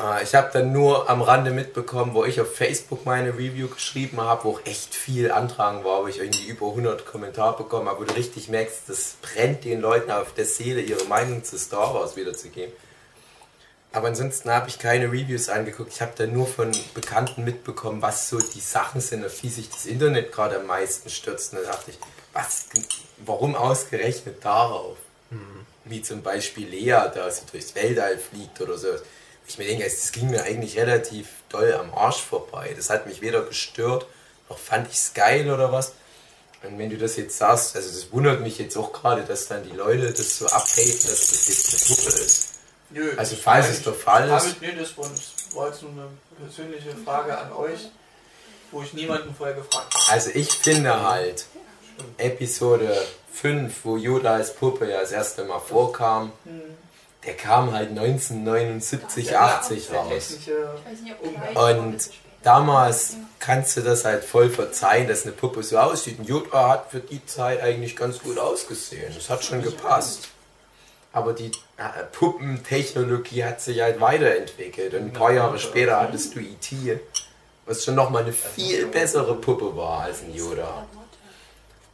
[0.00, 4.20] Äh, ich habe dann nur am Rande mitbekommen, wo ich auf Facebook meine Review geschrieben
[4.20, 8.00] habe, wo auch echt viel Antragen war, wo ich irgendwie über 100 Kommentare bekommen habe,
[8.00, 11.94] wo du richtig merkst, das brennt den Leuten auf der Seele, ihre Meinung zu Star
[11.94, 12.72] Wars wiederzugeben.
[13.92, 15.92] Aber ansonsten habe ich keine Reviews angeguckt.
[15.92, 19.68] Ich habe da nur von Bekannten mitbekommen, was so die Sachen sind, auf die sich
[19.68, 21.52] das Internet gerade am meisten stürzt.
[21.52, 21.98] Und da dachte ich,
[22.32, 22.66] was,
[23.18, 24.96] warum ausgerechnet darauf?
[25.84, 28.88] Wie zum Beispiel Lea, da sie durchs Weltall fliegt oder so.
[29.46, 32.72] Ich mir denke, das ging mir eigentlich relativ doll am Arsch vorbei.
[32.74, 34.06] Das hat mich weder gestört,
[34.48, 35.92] noch fand ich es geil oder was.
[36.62, 39.64] Und wenn du das jetzt sagst, also das wundert mich jetzt auch gerade, dass dann
[39.64, 42.51] die Leute das so abhaten, dass das jetzt eine Puppe ist.
[42.92, 45.92] Nö, Also falls es der Fall ist, ich, nee, das war, das war jetzt nur
[45.92, 46.08] eine
[46.44, 47.88] persönliche Frage an euch,
[48.70, 50.12] wo ich niemanden vorher gefragt habe.
[50.12, 51.46] also ich finde halt,
[52.18, 52.96] Episode
[53.32, 56.32] 5, wo Yoda als Puppe ja das erste Mal vorkam,
[57.24, 60.08] der kam halt 1979, 80 Der raus.
[60.08, 62.10] technische Ich weiß nicht, ob ich weiß, Und
[62.42, 66.18] damals kannst du das halt voll verzeihen, dass eine Puppe so aussieht.
[66.18, 69.12] Und Yoda hat für die Zeit eigentlich ganz gut ausgesehen.
[69.14, 70.28] Das hat schon gepasst.
[71.12, 74.94] Aber die äh, Puppentechnologie hat sich halt weiterentwickelt.
[74.94, 77.00] Und ein paar Jahre später hattest du E.T.,
[77.66, 80.86] was schon nochmal eine viel bessere Puppe war als ein Yoda.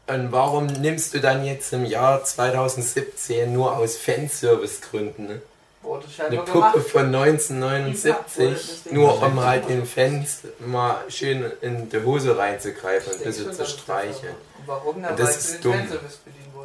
[0.06, 5.42] Und warum nimmst du dann jetzt im Jahr 2017 nur aus Fanservice-Gründen ne?
[6.18, 13.12] eine Puppe von 1979, nur um halt den Fans mal schön in die Hose reinzugreifen
[13.12, 14.34] und ein bisschen zu streicheln.
[14.66, 15.88] Und das weil ist dumm.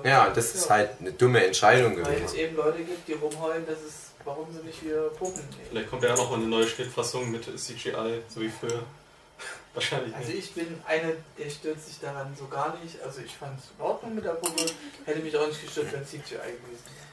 [0.03, 2.35] Ja, das ist halt eine dumme Entscheidung Weil es gewesen.
[2.37, 3.93] eben Leute gibt, die rumheulen, dass es,
[4.25, 5.67] warum sie nicht wieder Puppen nehmen.
[5.69, 8.83] Vielleicht kommt ja auch noch eine neue Schnittfassung mit CGI, so wie früher.
[9.73, 10.39] Wahrscheinlich Also nicht.
[10.49, 13.01] ich bin eine, der stört sich daran so gar nicht.
[13.01, 14.65] Also ich fand es in Ordnung mit der Puppe.
[15.05, 17.03] Hätte mich auch nicht gestört, wenn CGI gewesen wäre.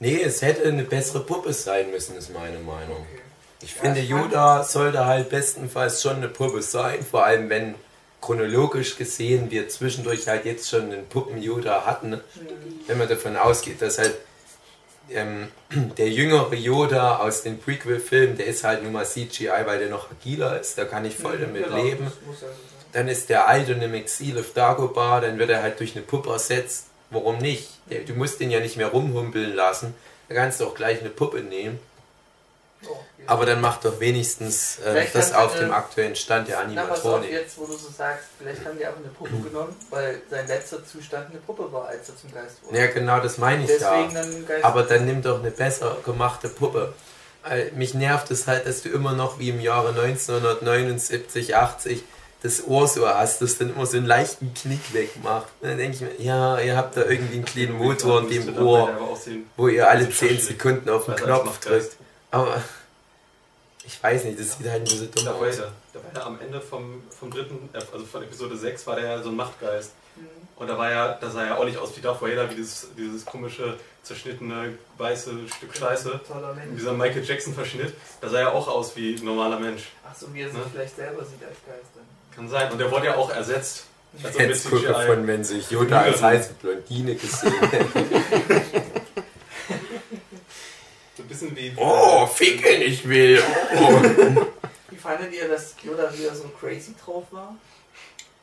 [0.00, 2.98] Nee, es hätte eine bessere Puppe sein müssen, ist meine Meinung.
[3.10, 3.20] Okay.
[3.60, 7.74] Ich Ja, finde, ich Yoda sollte halt bestenfalls schon eine Puppe sein, vor allem wenn
[8.20, 12.10] chronologisch gesehen wir zwischendurch halt jetzt schon einen Puppen-Yoda hatten.
[12.10, 12.20] Mhm.
[12.86, 14.14] wenn man davon ausgeht, dass halt
[15.10, 15.48] ähm,
[15.98, 20.10] der jüngere Yoda aus den Prequel-Filmen, der ist halt nun mal CGI, weil der noch
[20.10, 22.04] agiler ist, da kann ich voll damit Genau, leben.
[22.04, 22.88] das muss ja so sein.
[22.92, 26.04] Dann ist der alte und im Exil auf Dagobah, dann wird er halt durch eine
[26.04, 26.86] Puppe ersetzt.
[27.10, 27.68] Warum nicht?
[28.06, 29.94] Du musst den ja nicht mehr rumhumpeln lassen.
[30.28, 31.78] Da kannst du auch gleich eine Puppe nehmen.
[33.26, 37.00] Aber dann mach doch wenigstens äh, das auf eine- dem aktuellen Stand der Na, pass
[37.00, 37.30] auf, Animatronik.
[37.32, 40.84] jetzt wo du so sagst, vielleicht haben die einfach eine Puppe genommen, weil sein letzter
[40.86, 42.78] Zustand eine Puppe war, als er zum Geist wurde.
[42.78, 44.22] Ja, genau, das meine ich Deswegen ja.
[44.22, 44.64] dann Geist.
[44.64, 46.94] Aber dann nimm doch eine besser gemachte Puppe.
[47.46, 52.02] Weil Mich nervt es halt, dass du immer noch wie im Jahre 1979, 80
[52.42, 55.48] das Ohr so hast, das dann immer so einen leichten Knick wegmacht.
[55.60, 58.58] Und dann denke ich mir, ja, ihr habt da irgendwie einen kleinen Motor in dem
[58.64, 58.90] Ohr,
[59.56, 61.96] wo ihr alle 10 Sekunden auf den Knopf drückt.
[62.30, 62.62] Aber
[63.84, 65.58] ich weiß nicht, das sieht halt nur so dumm Da war, aus.
[65.58, 65.64] ja,
[65.94, 69.22] da war ja am Ende vom, vom dritten, also von Episode 6 war der ja
[69.22, 69.92] so ein Machtgeist.
[70.16, 70.26] Mhm.
[70.56, 72.88] Und da war ja, da sah ja auch nicht aus wie Darth Vader, wie dieses,
[72.96, 76.20] dieses komische, zerschnittene, weiße Stück Scheiße.
[76.26, 76.76] Toller Mensch.
[76.76, 79.84] Dieser Michael Jackson Verschnitt, da sah ja auch aus wie ein normaler Mensch.
[80.06, 80.64] Ach so, wie er sich Ne?
[80.72, 82.04] vielleicht selber sieht als Geist dann.
[82.34, 82.72] Kann sein.
[82.72, 83.84] Und der wurde ja auch ersetzt.
[84.24, 88.82] Also Jetzt gucke von, wenn sich Yoda als heiße Blondine gesehen hätte.
[91.40, 91.72] Bisschen wie.
[91.76, 93.42] Oh, ficken, ich will.
[93.76, 94.00] Oh.
[94.90, 97.54] Wie fandet ihr, dass Yoda wieder so crazy drauf war?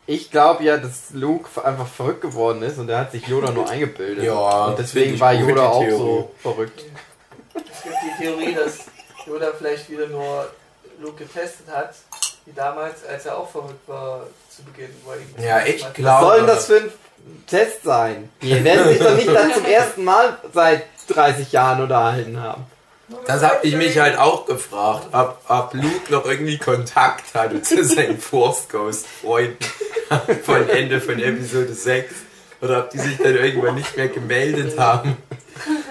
[0.08, 3.67] Ich glaube ja, dass Luke einfach verrückt geworden ist und er hat sich Yoda nur
[3.69, 4.23] eingebildet.
[4.23, 6.84] Ja, und deswegen war Yoda auch so verrückt.
[7.55, 8.79] Es gibt die Theorie, dass
[9.25, 10.47] Yoda vielleicht wieder nur
[11.01, 11.95] Luke getestet hat,
[12.45, 14.91] wie damals, als er auch verrückt war zu Beginn.
[15.03, 16.91] Wo er ihn Ja, ich Was glaube- soll denn das für ein
[17.47, 18.29] Test sein?
[18.43, 22.65] Die werden sich doch nicht dann zum ersten Mal seit 30 Jahren unterhalten haben.
[23.27, 27.83] Das habe ich mich halt auch gefragt, ob, ob Luke noch irgendwie Kontakt hatte zu
[27.85, 29.57] seinen Force Ghost Freunden
[30.43, 32.13] von Ende von Episode 6
[32.61, 35.17] oder ob die sich dann irgendwann nicht mehr gemeldet haben.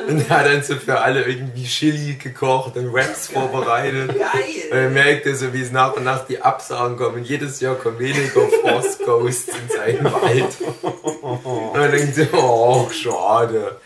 [0.06, 4.10] Und er hat dann so für alle irgendwie Chili gekocht und Wraps vorbereitet.
[4.10, 4.28] Und Geil!
[4.70, 7.16] er merkte so, wie es nach und nach die Absagen kommen.
[7.16, 10.56] Und jedes Jahr kommen weniger Force Ghosts in seinen Wald.
[11.22, 13.76] Und er denkt so, oh, schade.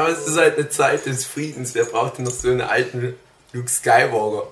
[0.00, 1.74] Aber es ist halt eine Zeit des Friedens.
[1.74, 3.16] Wer braucht denn noch so einen alten
[3.52, 4.48] Luke Skywalker?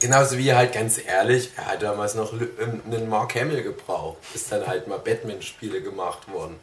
[0.00, 4.18] Genauso wie halt ganz ehrlich, wer hat damals noch ähm, einen Mark Hamill gebraucht?
[4.34, 6.58] Ist dann halt mal Batman-Spiele gemacht worden.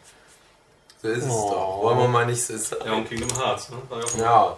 [1.01, 1.49] So ist es Oh.
[1.51, 1.83] doch.
[1.83, 2.83] Wollen wir mal nicht so sagen.
[2.85, 3.77] Ja, und Kingdom Hearts, ne?
[4.17, 4.57] Ja.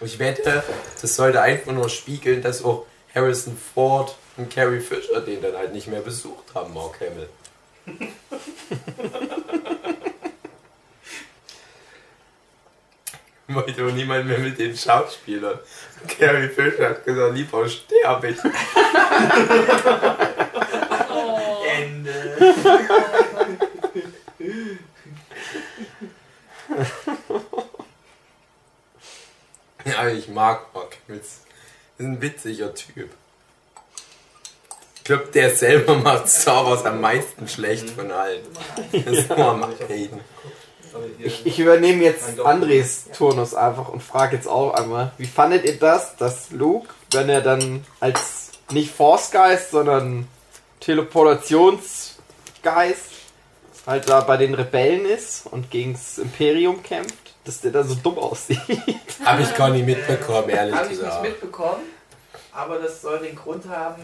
[0.00, 0.62] Und ich wette,
[1.00, 5.72] das sollte einfach nur spiegeln, dass auch Harrison Ford und Carrie Fisher den dann halt
[5.74, 7.28] nicht mehr besucht haben, Mark Hamill.
[13.54, 15.58] Wollte auch niemand mehr mit den Schauspielern.
[16.08, 18.38] Carrie Fisher hat gesagt, lieber sterbe ich.
[21.14, 21.62] Oh.
[21.66, 22.38] Ende.
[29.84, 31.20] Ja, ich mag Mark Hamill.
[31.20, 31.42] Ist
[31.98, 33.10] ein witziger Typ.
[34.96, 38.42] Ich glaube, der selber macht Star Wars am meisten schlecht von allen.
[38.92, 40.20] Das ist nur am Reden.
[41.18, 45.78] Ich, ich übernehme jetzt Andres Turnus einfach und frage jetzt auch einmal, wie fandet ihr
[45.78, 50.26] das, dass Luke, wenn er dann als nicht Force Geist, sondern
[50.80, 53.10] Teleportationsgeist
[53.86, 58.18] halt da bei den Rebellen ist und gegens Imperium kämpft, dass der da so dumm
[58.18, 58.60] aussieht?
[59.24, 61.22] Habe ich gar nicht mitbekommen, ehrlich Habe ich nicht gesagt.
[61.22, 61.82] mitbekommen,
[62.52, 64.02] aber das soll den Grund haben,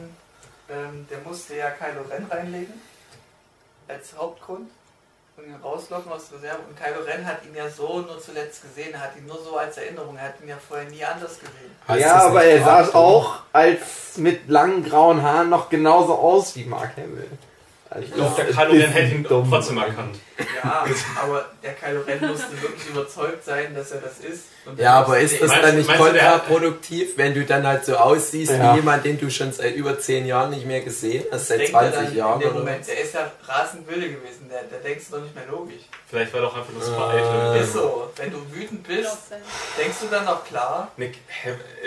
[0.68, 2.74] ähm, der musste ja Kylo Ren reinlegen
[3.88, 4.70] als Hauptgrund
[5.38, 6.62] und ihn rauslocken aus der Reserve.
[6.68, 9.56] Und Kylo Ren hat ihn ja so nur zuletzt gesehen, er hat ihn nur so
[9.56, 11.70] als Erinnerung, er hat ihn ja vorher nie anders gesehen.
[11.86, 12.94] Heißt ja, aber er sah Cartoon?
[12.94, 17.30] auch als mit langen grauen Haaren noch genauso aus wie Mark Hamill.
[17.90, 19.48] Also Ich glaube, der Kylo Ren hätte ihn dumm.
[19.48, 20.18] trotzdem erkannt.
[20.62, 20.84] Ja,
[21.22, 24.44] aber der Kylo Ren musste wirklich überzeugt sein, dass er das ist.
[24.76, 28.52] Ja, er aber ist das Meinst- dann nicht kontraproduktiv, wenn du dann halt so aussiehst
[28.52, 28.72] Ja.
[28.72, 31.74] wie jemand, den du schon seit über 10 Jahren nicht mehr gesehen hast, seit denkt
[31.74, 34.62] er 20 dann Jahren In dem oder Moment, der ist ja rasend wilde gewesen, der,
[34.64, 35.82] der denkst du doch nicht mehr logisch.
[36.10, 37.50] Vielleicht war doch einfach nur super Ah.
[37.52, 37.62] eitel.
[37.62, 39.16] Ist so, wenn du wütend bist,
[39.78, 40.90] denkst du dann noch klar?
[40.96, 41.18] Nick,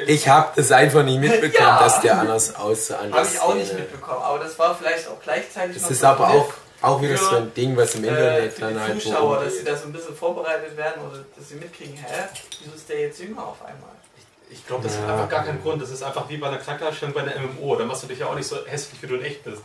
[0.08, 1.80] Ich habe das einfach nicht mitbekommen, Ja.
[1.84, 3.82] dass der anders aussah Habe ich auch nicht Szene.
[3.82, 7.18] mitbekommen, aber das war vielleicht auch gleichzeitig Das noch ist so aber auch, auch wieder
[7.18, 9.58] für, so ein Ding, was im äh, Internet für dann die halt so Zuschauer, dass
[9.58, 12.24] sie da so ein bisschen vorbereitet werden oder dass sie mitkriegen, hä,
[12.64, 13.90] wieso ist der jetzt jünger auf einmal?
[14.50, 15.04] Ich glaube, das Ja.
[15.04, 15.82] hat einfach gar keinen Grund.
[15.82, 17.76] Das ist einfach wie bei einer Charakterdarstellung bei einer MMO.
[17.78, 19.62] Da machst du dich ja auch nicht so hässlich, wie du in echt bist.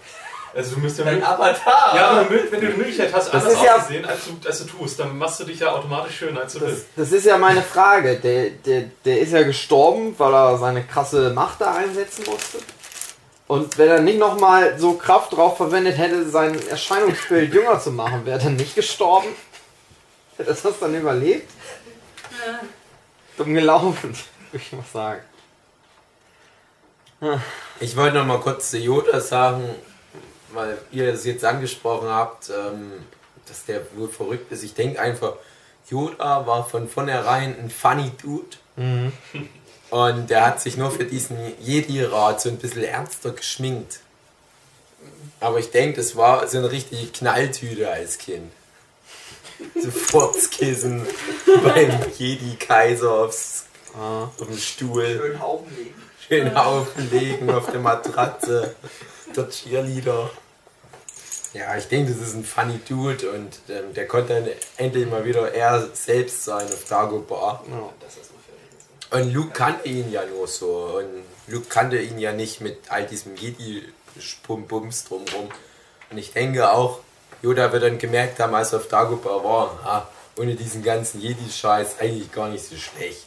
[0.54, 1.92] Also du müsst ja Dein Avatar!
[1.94, 4.64] ja, aber wenn du die Möglichkeit hast, Das anders ja- auszusehen, als du, als du
[4.64, 6.86] tust, dann machst du dich ja automatisch schöner, als du Das, bist.
[6.96, 8.16] das ist ja meine Frage.
[8.20, 12.58] Der, der, der ist ja gestorben, weil er seine krasse Macht da einsetzen musste.
[13.48, 18.26] Und wenn er nicht nochmal so Kraft drauf verwendet hätte, sein Erscheinungsbild jünger zu machen,
[18.26, 19.28] wäre er dann nicht gestorben?
[20.36, 21.50] Hätte er das dann überlebt?
[23.36, 24.16] Dumm gelaufen,
[24.50, 25.20] würde ich mal sagen.
[27.80, 29.64] Ich wollte noch mal kurz zu Yoda sagen,
[30.52, 32.92] weil ihr es jetzt angesprochen habt, ähm,
[33.46, 34.64] dass der wohl verrückt ist.
[34.64, 35.34] Ich denke einfach,
[35.88, 38.56] Yoda war von vornherein ein funny Dude.
[39.90, 44.00] Und der hat sich nur für diesen Jedi-Rat so ein bisschen ernster geschminkt.
[45.40, 48.50] Aber ich denke, das war so eine richtige Knalltüte als Kind.
[49.80, 51.06] So Furzkissen
[51.64, 53.64] beim Jedi-Kaiser aufs,
[53.98, 54.24] Ah.
[54.38, 55.18] auf dem Stuhl.
[55.18, 55.94] Schön Haufen legen.
[56.28, 58.74] Schön Haufen legen auf der Matratze.
[59.34, 60.30] Der Cheerleader.
[61.54, 65.24] Ja, ich denke, das ist ein funny Dude und ähm, der konnte dann endlich mal
[65.24, 67.64] wieder er selbst sein auf Dagobah.
[67.70, 67.90] Ja.
[68.00, 68.25] Das ist.
[69.10, 70.98] Und Luke kannte ihn ja nur so.
[70.98, 75.48] Und Luke kannte ihn ja nicht mit all diesem Jedi-Spumbums drumrum.
[76.10, 77.00] Und ich denke auch,
[77.42, 81.98] Yoda wird dann gemerkt haben, als er auf Dagobah war, ah, ohne diesen ganzen Jedi-Scheiß
[82.00, 83.26] eigentlich gar nicht so schlecht.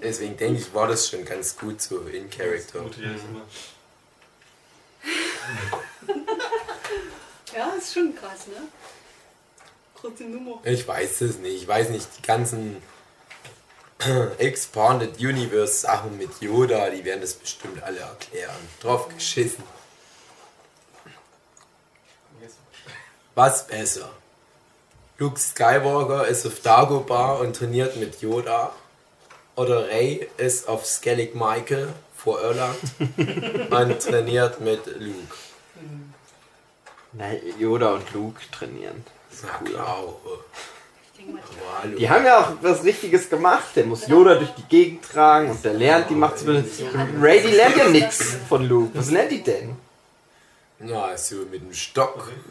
[0.00, 2.80] Deswegen denke ich, war das schon ganz gut so in Character.
[2.80, 3.42] Immer.
[7.54, 8.56] Ja, ist schon krass, ne?
[9.94, 10.60] Kurze Nummer.
[10.64, 11.62] Ich weiß es nicht.
[11.62, 12.82] Ich weiß nicht, die ganzen
[14.38, 18.68] Expanded Universe Sachen mit Yoda, die werden das bestimmt alle erklären.
[18.80, 19.64] Drauf geschissen.
[23.34, 24.10] Was besser?
[25.18, 28.72] Luke Skywalker ist auf Dagobah und trainiert mit Yoda.
[29.56, 32.76] Oder Rey ist auf Skellig Michael vor Irland
[33.70, 35.36] und trainiert mit Luke.
[37.12, 39.04] Na, Yoda und Luke trainieren.
[39.42, 40.04] Na klar.
[40.04, 40.73] Ich denke mal,
[41.98, 43.64] die haben ja auch was Richtiges gemacht.
[43.76, 46.82] Der muss Yoda durch die Gegend tragen und der lernt, die macht zumindest.
[47.20, 48.90] Ray, die lernt ja nichts von Luke.
[48.94, 49.76] Was lernt die denn?
[50.80, 52.30] Na, so mit dem Stock.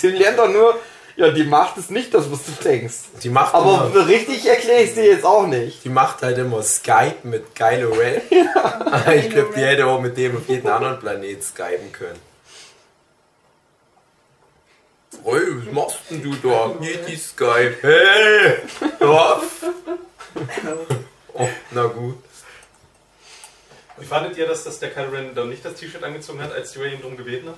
[0.00, 0.78] Die lernt doch nur,
[1.16, 2.94] ja, die macht es nicht, das was du denkst.
[3.22, 5.84] Die macht Aber immer- richtig erkläre ich dir jetzt auch nicht.
[5.84, 8.22] Die macht halt immer Skype mit Kylo Ren.
[8.86, 12.18] Aber ich glaube, die hätte auch mit dem auf jeden anderen Planet skypen können.
[15.24, 16.74] Hey, was machst denn du da?
[16.80, 17.76] Nicht die Skype.
[17.82, 18.54] Hey!
[19.00, 19.40] Ja.
[21.34, 22.16] Oh, na gut.
[23.98, 26.76] Wie fandet ihr das, dass der Kylo Ren dann nicht das T-Shirt angezogen hat, als
[26.76, 27.56] ihn drum gebeten hat?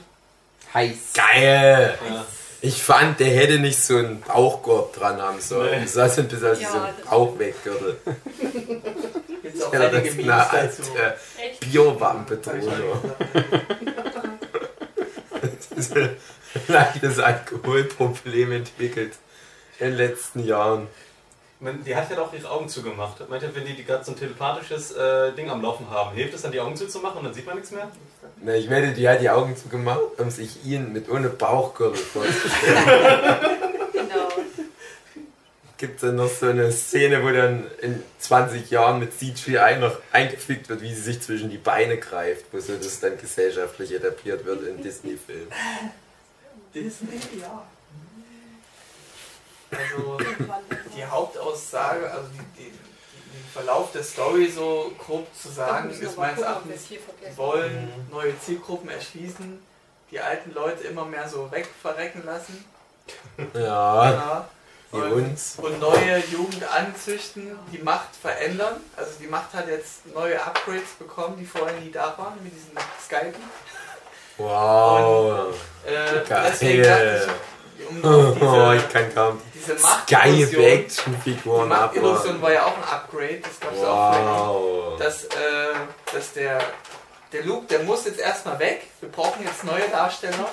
[0.74, 0.96] Heiß.
[1.14, 1.98] Geil!
[2.08, 2.24] Ja.
[2.60, 5.72] Ich fand, der hätte nicht so einen Bauchgurt dran haben sollen.
[5.78, 5.82] Nee.
[5.84, 7.96] Das sah so ein bisschen aus wie Ja, so ein das- Bauchweggürtel.
[9.42, 11.16] Es auch Ja, das ist eine alte ich drunter.
[16.68, 19.12] leichtes Alkoholproblem entwickelt
[19.78, 20.88] in den letzten Jahren.
[21.60, 23.28] Die hat ja doch ihre Augen zugemacht.
[23.30, 26.34] Meint ihr, wenn die, die gerade so ein telepathisches äh, Ding am Laufen haben, hilft
[26.34, 27.90] es dann, die Augen zuzumachen und dann sieht man nichts mehr?
[28.42, 32.84] Na, ich wette, die hat die Augen zugemacht, um sich ihn mit ohne Bauchgürtel vorzustellen.
[33.92, 34.28] Genau.
[35.78, 39.98] Gibt es dann noch so eine Szene, wo dann in 20 Jahren mit CGI noch
[40.12, 44.44] eingefügt wird, wie sie sich zwischen die Beine greift, wo so das dann gesellschaftlich etabliert
[44.44, 45.48] wird in Disney-Filmen.
[46.74, 47.62] Disney, ja.
[49.70, 50.18] Also
[50.96, 56.40] die Hauptaussage, also die, die, den Verlauf der Story so grob zu sagen, ist meines
[56.40, 57.00] Erachtens, die
[57.37, 59.60] wollen neue Zielgruppen erschließen,
[60.10, 62.64] die alten Leute immer mehr so wegverrecken lassen.
[63.54, 64.48] Ja, Ja.
[64.92, 65.56] wie Und, uns.
[65.58, 68.80] und neue Jugend anzüchten, die Macht verändern.
[68.96, 72.72] Also die Macht hat jetzt neue Upgrades bekommen, die vorher nie da waren, mit diesen
[73.04, 73.42] Skypen.
[74.38, 75.54] Wow.
[75.86, 76.50] Äh, Geil.
[76.50, 77.28] deswegen dachte
[77.78, 82.42] ich, um auf Oh, diese, ich kann kaum diese geile Machtillusion, die Actionfiguren Machtillusion abwarten.
[82.42, 84.98] war ja auch ein Upgrade, das gab es auch Wow.
[84.98, 85.28] dass, äh,
[86.12, 86.58] dass der,
[87.32, 88.82] der Luke, der muss jetzt erstmal weg.
[89.00, 90.48] Wir brauchen jetzt neue Darsteller.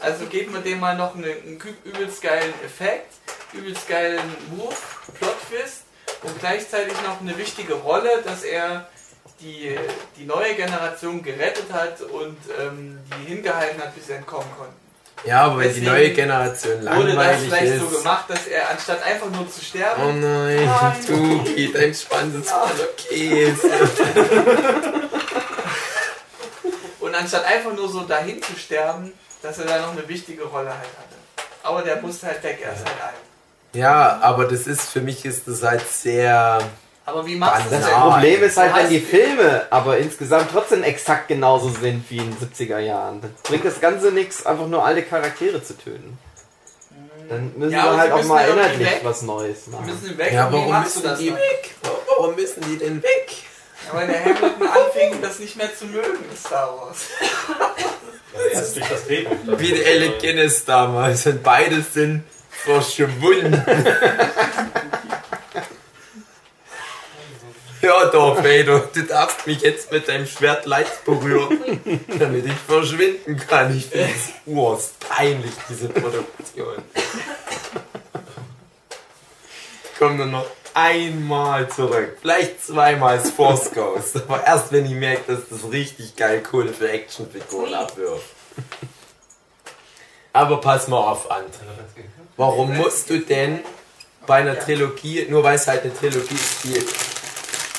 [0.00, 3.12] Also geben wir dem mal noch einen, einen übelst geilen Effekt,
[3.52, 4.20] übelst geilen
[4.50, 4.74] Move,
[5.18, 5.82] Plot-Twist
[6.22, 8.88] und gleichzeitig noch eine wichtige Rolle, dass er
[9.40, 9.76] die,
[10.16, 14.74] die neue Generation gerettet hat und ähm, die hingehalten hat, bis sie entkommen konnten.
[15.24, 17.80] Ja, aber wenn die neue Generation Wurde das langweilig vielleicht ist.
[17.80, 21.06] so gemacht, dass er anstatt einfach nur zu sterben, Oh nein, Nein.
[21.06, 23.70] Tuki, dein ist voller Käse.
[27.00, 30.68] Und anstatt einfach nur so dahin zu sterben, dass er da noch eine wichtige Rolle
[30.70, 31.16] halt hatte.
[31.62, 33.14] Aber der musste halt weg, er ist halt alt.
[33.72, 36.58] Ja, aber das ist, für mich ist das halt sehr.
[37.06, 37.90] Aber wie machst du Das das?
[37.92, 42.36] Problem ist halt, wenn die Filme aber insgesamt trotzdem exakt genauso sind wie in den
[42.36, 43.20] 70er Jahren.
[43.20, 46.18] Dann bringt das Ganze nichts, einfach nur alle Charaktere zu töten.
[47.28, 49.00] Dann müssen Ja, wir halt auch mal ja inhaltlich weg.
[49.04, 49.86] was Neues Die machen.
[49.86, 50.32] müssen weg.
[50.32, 51.36] Ja, warum machst du müssen das die dann?
[51.38, 51.74] weg?
[52.18, 53.32] Warum müssen die denn weg?
[53.88, 56.98] Ja, weil der Hamilton anfing, das nicht mehr zu mögen in Star Wars.
[58.34, 59.36] Also erst durch das Drehbuch.
[59.58, 61.24] Wie die Alec Guinness damals.
[61.26, 63.64] Und beide sind verschwunden.
[67.86, 71.80] Ja, Darth Vader, du darfst mich jetzt mit deinem Schwert leicht berühren,
[72.18, 73.76] damit ich verschwinden kann.
[73.76, 76.82] Ich finde es urst peinlich, diese Produktion.
[80.00, 82.18] Kommen nur noch einmal zurück.
[82.20, 84.16] Vielleicht zweimal als Force Ghost.
[84.16, 88.30] Aber erst wenn ich merke, dass das richtig geil cool für Actionfiguren abwirft.
[90.32, 91.44] Aber pass mal auf, André.
[92.36, 93.60] Warum musst du denn
[94.26, 96.88] bei einer Trilogie, nur weil es halt eine Trilogie spielt,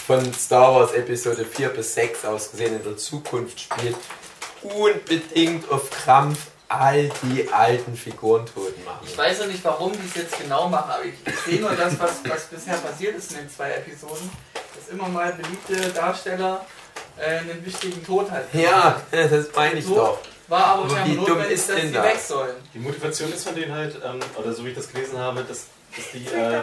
[0.08, 3.98] von Star Wars Episode 4 bis 6 aus gesehen in der Zukunft spielt,
[4.64, 6.40] unbedingt auf Krampf
[6.70, 9.06] all die alten Figuren tot machen?
[9.06, 11.72] Ich weiß ja nicht, warum die es jetzt genau machen, aber ich, ich sehe nur
[11.72, 16.66] das, was, was bisher passiert ist in den zwei Episoden, dass immer mal beliebte Darsteller
[17.18, 20.20] äh, einen wichtigen Tod halt Ja, das meine ich doch.
[20.48, 22.06] War aber, Aber scheinbar wie dumm ist dass denn sie das?
[22.06, 22.56] weg sollen.
[22.74, 25.66] Die Motivation ist von denen halt, ähm, oder so wie ich das gelesen habe, dass,
[25.94, 26.62] dass die, äh.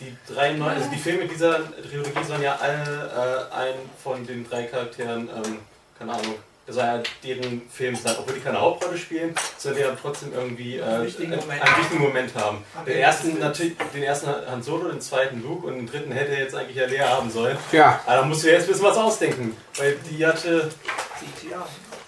[0.00, 4.48] Die drei neuen, also die Filme dieser Trilogie sollen ja alle äh, einen von den
[4.48, 5.58] drei Charakteren, ähm,
[5.98, 6.36] keine Ahnung,
[6.66, 10.32] das soll ja deren Film sein, obwohl die keine Hauptrolle spielen, sollen die ja trotzdem
[10.32, 11.62] irgendwie äh, Einen wichtigen einen, Moment.
[11.62, 12.64] einen wichtigen Moment haben.
[12.86, 16.54] Den ersten natürlich, den ersten Han Solo, den zweiten Luke und den dritten hätte jetzt
[16.54, 17.56] eigentlich ja Lea haben sollen.
[17.72, 20.70] Ja, Aber da musst du jetzt ein bisschen was ausdenken, weil die hatte,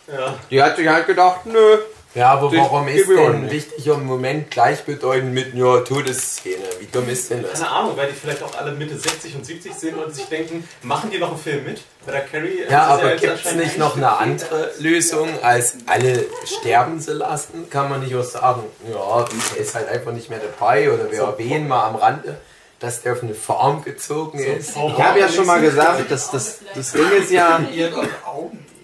[0.09, 1.78] ja, die hat sich halt gedacht, nö.
[2.14, 6.56] Ja, aber Das warum ist denn ein wichtiger Moment gleichbedeutend mit einer Todesszene?
[6.78, 7.60] Wie dumm ist denn das?
[7.60, 10.68] keine Ahnung, weil die vielleicht auch alle Mitte 60 und 70 sind und sich denken,
[10.82, 11.80] machen die noch einen Film mit?
[12.04, 12.64] Bei der Carrie.
[12.68, 17.14] äh, Ja, ist aber gibt es nicht noch eine andere Lösung, als alle sterben zu
[17.14, 17.70] lassen?
[17.70, 21.18] Kann man nicht auch sagen, ja, der ist halt einfach nicht mehr dabei oder wir
[21.18, 21.24] So.
[21.24, 22.36] erwähnen mal am Rande,
[22.78, 24.70] dass der auf eine Farm gezogen ist.
[24.76, 27.60] Ich habe ja schon mal gesagt, dass das, das Ding ist ja,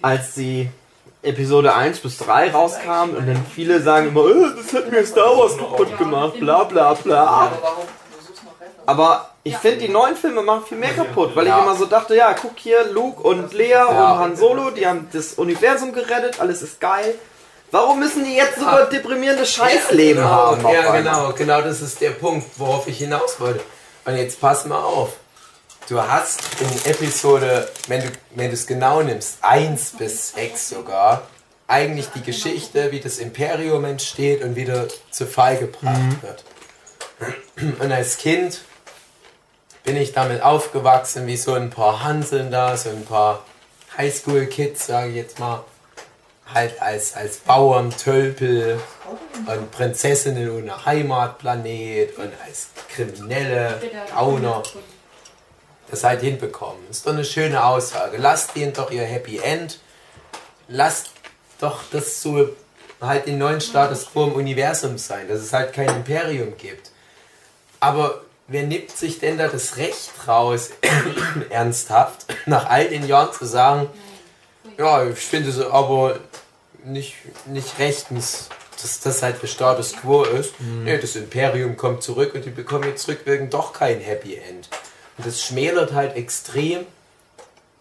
[0.01, 0.69] als die
[1.21, 5.37] Episode 1 bis 3 rauskam und dann viele sagen immer, äh, das hat mir Star
[5.37, 7.51] Wars kaputt gemacht, bla bla bla.
[8.85, 11.59] Aber ich finde, die neuen Filme machen viel mehr kaputt, weil ich Ja.
[11.61, 15.33] immer so dachte, ja, guck hier, Luke und Lea und Han Solo, die haben das
[15.33, 17.15] Universum gerettet, alles ist geil.
[17.71, 20.67] Warum müssen die jetzt so ein deprimierendes Scheißleben genau, haben?
[20.69, 23.61] Ja, genau, genau das ist der Punkt, worauf ich hinaus wollte.
[24.05, 25.09] Und jetzt pass mal auf.
[25.89, 31.23] Du hast in Episode, wenn du wenn du es genau nimmst, 1 bis 6 sogar,
[31.67, 36.43] eigentlich die Geschichte, wie das Imperium entsteht und wieder zu Fall gebracht wird.
[37.79, 38.61] Und als Kind
[39.83, 43.43] bin ich damit aufgewachsen, wie so ein paar Hanseln da, so ein paar
[43.97, 45.63] Highschool-Kids, sage ich jetzt mal,
[46.53, 48.79] halt als, als Bauern, Tölpel
[49.47, 53.81] und Prinzessinnen ohne Heimatplanet und als Kriminelle,
[54.13, 54.61] Gauner
[55.89, 56.81] das halt hinbekommen.
[56.89, 58.17] Ist doch eine schöne Aussage.
[58.17, 59.79] Lasst ihnen doch ihr Happy End.
[60.67, 61.11] Lasst
[61.59, 62.49] doch das so
[63.01, 66.91] halt den neuen Status quo im Universum sein, dass es halt kein Imperium gibt.
[67.79, 70.71] Aber wer nimmt sich denn da das Recht raus,
[71.49, 73.89] ernsthaft, nach all den Jahren zu sagen,
[74.77, 76.19] ja, ich finde es aber
[76.83, 77.15] nicht,
[77.45, 78.49] nicht rechtens,
[78.81, 80.53] dass das halt der Status quo ist.
[80.59, 84.69] Nee, das Imperium kommt zurück und die bekommen jetzt rückwirkend doch kein Happy End.
[85.19, 86.85] Und das schmälert halt extrem,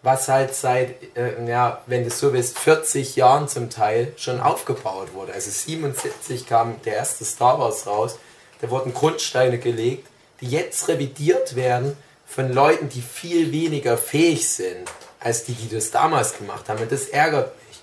[0.02, 5.14] was halt seit, äh, ja, wenn du so willst, 40 Jahren zum Teil schon aufgebaut
[5.14, 5.34] wurde.
[5.34, 8.18] Also 77 kam der erste Star Wars raus,
[8.60, 10.08] da wurden Grundsteine gelegt,
[10.40, 15.92] die jetzt revidiert werden von Leuten, die viel weniger fähig sind, als die, die das
[15.92, 16.82] damals gemacht haben.
[16.82, 17.78] Und das ärgert mich.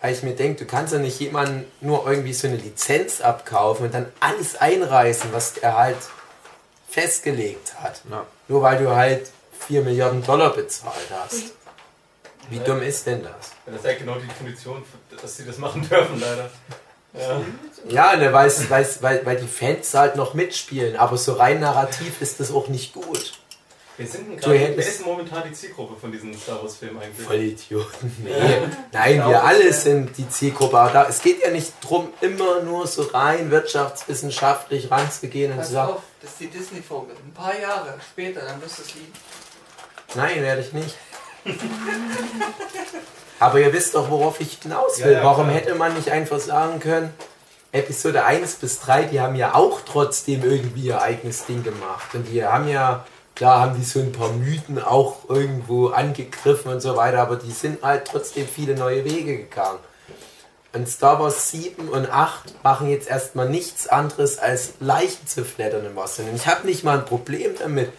[0.00, 3.86] Weil ich mir denke, du kannst ja nicht jemanden nur irgendwie so eine Lizenz abkaufen
[3.86, 5.98] und dann alles einreißen, was er halt
[6.92, 8.02] festgelegt hat.
[8.10, 8.26] Ja.
[8.48, 9.30] Nur weil du halt
[9.66, 11.52] 4 Milliarden Dollar bezahlt hast.
[12.50, 13.52] Wie dumm ist denn das?
[13.64, 14.82] das ist ja genau die Definition,
[15.20, 16.50] dass sie das machen dürfen, leider.
[17.14, 17.40] Ja.
[17.88, 22.40] Ja, ne, weil's, weil, weil die Fans halt noch mitspielen, aber so rein narrativ ist
[22.40, 23.32] das auch nicht gut.
[23.98, 27.26] Wir sind gerade, wer ist momentan die Zielgruppe von diesem Star Wars Film eigentlich?
[27.26, 28.16] Vollidioten.
[28.24, 28.32] Nee.
[28.90, 30.78] Nein, wir alle sind die Zielgruppe.
[30.78, 35.66] Aber da, es geht ja nicht drum, immer nur so rein wirtschaftswissenschaftlich ranzugehen und Pass
[35.68, 37.14] zu sagen, auf, das ist die Disney-Vogel.
[37.22, 39.12] Ein paar Jahre später, dann wirst du es lieben.
[40.14, 40.96] nein, werde ich nicht.
[43.38, 45.12] Aber ihr wisst doch, worauf ich hinaus will.
[45.12, 45.56] Ja, ja, Warum klar.
[45.56, 47.12] hätte man nicht einfach sagen können,
[47.72, 52.14] Episode 1 bis 3, die haben ja auch trotzdem irgendwie ihr eigenes Ding gemacht.
[52.14, 53.04] Und die haben ja,
[53.34, 57.50] klar haben die so ein paar Mythen auch irgendwo angegriffen und so weiter, aber die
[57.50, 59.78] sind halt trotzdem viele neue Wege gegangen.
[60.74, 65.84] Und Star Wars 7 und 8 machen jetzt erstmal nichts anderes als Leichen zu flattern
[65.84, 66.22] im Wasser.
[66.22, 67.90] Und ich habe nicht mal ein Problem damit,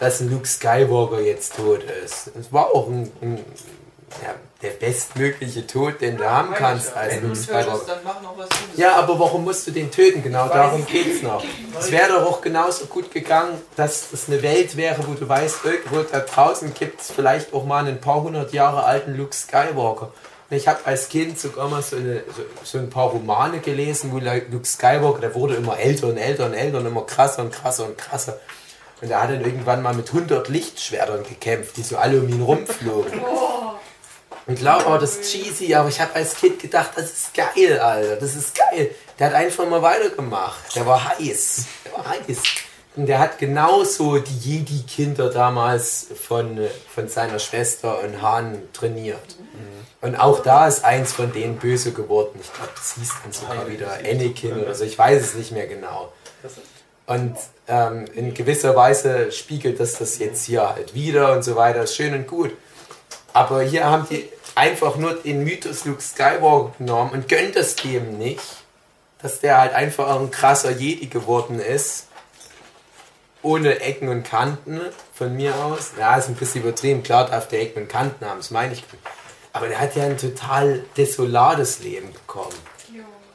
[0.00, 2.32] dass ein Luke Skywalker jetzt tot ist.
[2.38, 3.44] Es war auch ein, ein
[4.22, 7.34] ja, der bestmögliche Tod, den du haben kannst als Wenn du
[7.86, 8.76] dann mach noch was Gutes.
[8.76, 10.22] Ja, aber warum musst du den töten?
[10.22, 10.90] Genau darum weiß.
[10.90, 11.44] geht's noch.
[11.78, 15.64] Es wäre doch auch genauso gut gegangen, dass es eine Welt wäre, wo du weißt,
[15.64, 20.12] irgendwo da draußen gibt es vielleicht auch mal einen paar hundert Jahre alten Luke Skywalker.
[20.48, 24.12] Und ich habe als Kind sogar mal so, eine, so, so ein paar Romane gelesen,
[24.12, 27.52] wo Luke Skywalker, der wurde immer älter und älter und älter und immer krasser und
[27.52, 28.38] krasser und krasser.
[29.02, 32.40] Und er hat dann irgendwann mal mit 100 Lichtschwertern gekämpft, die so alle um ihn
[32.40, 33.20] rumflogen.
[34.46, 38.16] Und klar war das cheesy, aber ich habe als Kind gedacht, das ist geil, Alter,
[38.16, 38.92] das ist geil.
[39.18, 40.74] Der hat einfach mal weitergemacht.
[40.76, 41.64] Der war heiß.
[41.84, 42.38] Der war heiß.
[42.94, 46.60] Und der hat genauso die Jedi-Kinder damals von,
[46.94, 49.36] von seiner Schwester und Han trainiert.
[50.00, 52.38] Und auch da ist eins von denen böse geworden.
[52.40, 54.84] Ich glaube, das hieß dann sogar wieder Anakin oder so.
[54.84, 56.12] Ich weiß es nicht mehr genau.
[57.06, 57.36] Und
[57.68, 61.82] ähm, in gewisser Weise spiegelt das das jetzt hier halt wieder und so weiter.
[61.82, 62.52] Ist schön und gut.
[63.32, 68.18] Aber hier haben die einfach nur den Mythos Luke Skywalker genommen und gönnt es dem
[68.18, 68.40] nicht,
[69.22, 72.08] dass der halt einfach ein krasser Jedi geworden ist.
[73.42, 74.80] Ohne Ecken und Kanten
[75.14, 75.92] von mir aus.
[75.98, 77.04] Ja, ist ein bisschen übertrieben.
[77.04, 78.82] Klar darf der Ecken und Kanten haben, das meine ich.
[79.52, 82.56] Aber der hat ja ein total desolates Leben bekommen.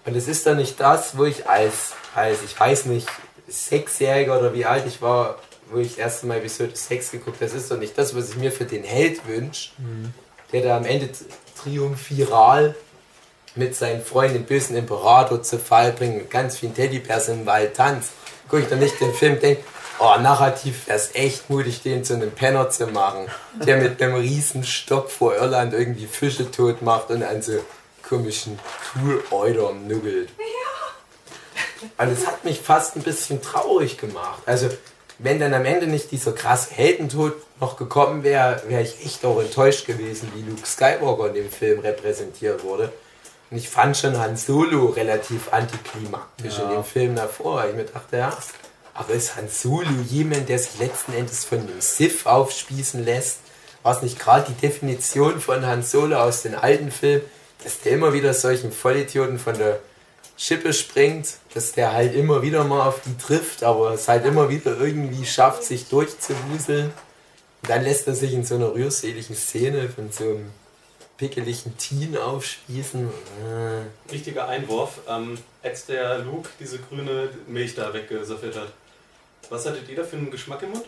[0.04, 3.08] Und es ist doch nicht das, wo ich als, als, ich weiß nicht,
[3.48, 5.38] Sechsjähriger oder wie alt ich war,
[5.70, 8.30] wo ich das erste Mal Episode 6 geguckt habe, das ist doch nicht das, was
[8.30, 9.72] ich mir für den Held wünsche,
[10.52, 11.10] der da am Ende
[11.62, 12.76] triumphiral
[13.56, 17.76] mit seinen Freunden den bösen Imperator zu Fall bringt, mit ganz vielen Teddybärs im Wald
[17.76, 18.12] tanzt.
[18.48, 19.64] Gucke ich dann nicht den Film, denke,
[20.00, 23.28] oh, narrativ wäre es echt mutig, den zu einem Penner zu machen,
[23.66, 27.64] der mit einem riesen Stock vor Irland irgendwie Fische tot macht und an so
[28.08, 28.60] komischen
[28.94, 30.30] Tool-Eudern nuggelt.
[31.98, 34.42] Und es hat mich fast ein bisschen traurig gemacht.
[34.46, 34.70] Also,
[35.24, 39.40] wenn dann am Ende nicht dieser krasse Heldentod noch gekommen wäre, wäre ich echt auch
[39.40, 42.92] enttäuscht gewesen, wie Luke Skywalker in dem Film repräsentiert wurde.
[43.52, 47.66] Und ich fand schon Han Solo relativ antiklimaktisch in dem Film davor.
[47.68, 48.36] Ich mir dachte, ja,
[48.94, 53.40] aber ist Han Solo jemand, der sich letzten Endes von dem Sith aufspießen lässt?
[53.84, 57.24] War es nicht gerade die Definition von Han Solo aus den alten Filmen,
[57.64, 59.80] dass der immer wieder solchen Vollidioten von der
[60.42, 64.50] Schippe springt, dass der halt immer wieder mal auf die trifft, aber es halt immer
[64.50, 66.86] wieder irgendwie schafft, sich durchzuwuseln.
[66.86, 70.52] Und dann lässt er sich in so einer rührseligen Szene von so einem
[71.18, 73.08] pickeligen Teen aufspießen.
[73.08, 78.74] Äh, Wichtiger Einwurf, ähm, als der Luke diese grüne Milch da weggesaffiert hat.
[79.52, 80.86] Was hattet ihr da für einen Geschmack im Mund?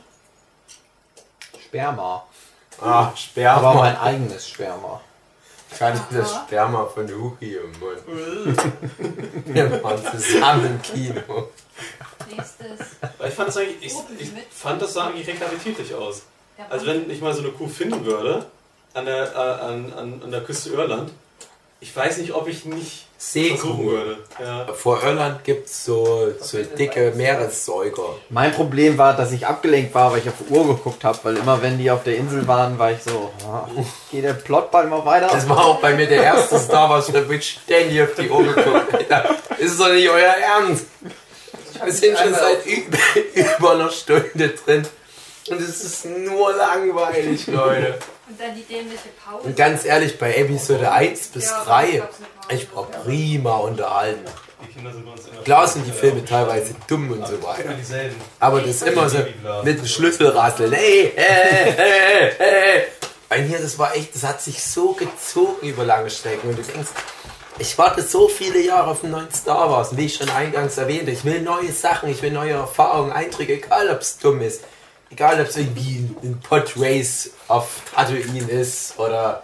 [1.63, 2.25] Sperma.
[2.81, 3.69] Ah, Sperma.
[3.69, 4.99] Aber mein eigenes Sperma.
[5.78, 9.45] Kann ich das Sperma von Huki im Mund.
[9.45, 11.49] Wir waren zusammen im Kino.
[12.30, 12.97] Nächstes.
[13.28, 16.24] Ich fand das eigentlich, ich, ich fand das sah eigentlich recht appetitlich aus.
[16.69, 18.45] Also wenn ich mal so eine Kuh finden würde,
[18.93, 21.11] an der, äh, an, an, an der Küste Irland,
[21.80, 23.78] ich weiß nicht, ob ich nicht Seekuh.
[23.78, 24.17] würde.
[24.39, 24.67] Ja.
[24.74, 28.15] Vor Irland gibt es so, so dicke Meeressäuger.
[28.30, 31.38] Mein Problem war, dass ich abgelenkt war, weil ich auf die Uhr geguckt habe, weil
[31.38, 33.67] immer wenn die auf der Insel waren, war ich so, ah,
[34.11, 35.30] geht der Plot bald mal weiter?
[35.32, 38.30] Das war auch bei mir der erste Star Wars Film, wo ich ständig auf die
[38.30, 40.86] Uhr geguckt Alter, Ist doch nicht euer Ernst.
[41.84, 42.97] Wir sind schon seit über,
[43.57, 44.86] über einer Stunde drin.
[45.49, 47.99] Und es ist nur langweilig, Leute.
[48.29, 49.47] Und dann die dämliche Pause.
[49.47, 52.55] Und ganz ehrlich, bei Episode 1 bis Ja, 3, gab's eine Pause.
[52.55, 54.25] ich war prima unterhalten.
[54.65, 57.43] Die Kinder sind bei uns in der Klar sind die Filme teilweise dumm und so
[57.43, 57.75] weiter.
[58.39, 59.17] Aber das ist immer so
[59.63, 60.71] mit dem Schlüsselrasseln.
[60.71, 62.83] Hey, hey, hey, hey.
[63.27, 66.49] Weil hier, das war echt, das hat sich so gezogen über lange Strecken.
[66.51, 66.91] Und du denkst,
[67.59, 69.89] ich warte so viele Jahre auf einen neuen Star Wars.
[69.91, 73.55] Und wie ich schon eingangs erwähnte, ich will neue Sachen, ich will neue Erfahrungen, Einträge,
[73.55, 74.61] egal ob es dumm ist.
[75.14, 79.43] Egal ob es irgendwie ein Podrace auf Tatooine ist oder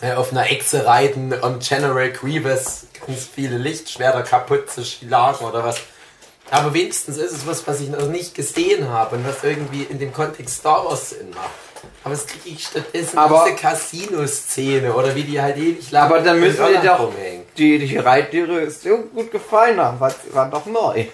[0.00, 5.62] äh, auf einer Echse reiten und General Grievous ganz viele Lichtschwerter kaputt zu schlagen oder
[5.62, 5.76] was.
[6.50, 10.00] Aber wenigstens ist es was, was ich noch nicht gesehen habe und was irgendwie in
[10.00, 11.50] dem Kontext Star Wars Sinn macht.
[12.02, 16.20] Aber es kriege ich stattdessen Aber- diese Casino-Szene oder wie die halt ewig lang Aber
[16.20, 17.12] dann müssen wir doch
[17.56, 21.06] die, die Reittiere so gut gefallen haben, weil sie waren doch neu.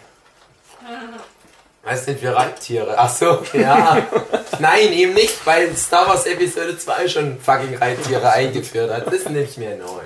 [1.83, 2.95] Was sind wir Reittiere?
[2.99, 4.07] Ach so, ja.
[4.59, 9.07] Nein, eben nicht, weil Star Wars Episode 2 schon fucking Reittiere eingeführt hat.
[9.07, 10.03] Das ist nicht mehr neu.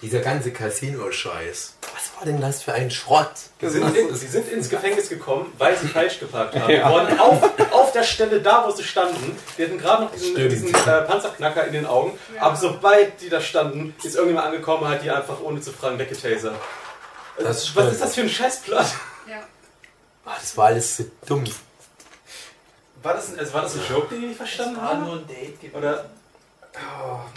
[0.00, 1.74] Dieser ganze Casino-Scheiß.
[1.94, 3.32] Was war denn das für ein Schrott?
[3.60, 6.68] Sie sind, in, sie sind ins Gefängnis gekommen, weil sie falsch geparkt haben.
[6.68, 9.36] Die wurden auf, auf der Stelle da, wo sie standen.
[9.58, 12.18] Die hatten gerade noch diesen, diesen äh, Panzerknacker in den Augen.
[12.38, 16.54] Aber sobald die da standen, ist irgendjemand angekommen, hat die einfach ohne zu fragen weggetasert.
[17.38, 18.86] Das Was ist das für ein Scheißplot?
[20.30, 20.36] Ja.
[20.36, 21.44] Ah, das war alles so dumm.
[23.02, 25.10] War das, ein- also war das ein Joke, den ich nicht verstanden habe?
[25.12, 25.76] ein Date gewesen.
[25.76, 26.04] Oder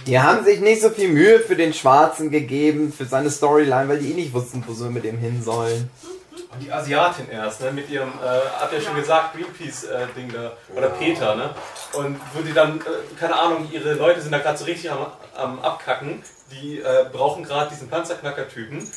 [0.05, 3.99] Die haben sich nicht so viel Mühe für den Schwarzen gegeben, für seine Storyline, weil
[3.99, 5.89] die eh nicht wussten, wo sie mit ihm hin sollen.
[6.53, 10.89] Und die Asiatin erst, ne, mit ihrem, äh, habt ihr schon gesagt, Greenpeace-Ding da, oder
[10.89, 11.49] Peter, ne?
[11.93, 12.83] Und wo die dann, äh,
[13.19, 17.43] keine Ahnung, ihre Leute sind da gerade so richtig am, am Abkacken, die äh, brauchen
[17.43, 18.87] gerade diesen Panzerknacker-Typen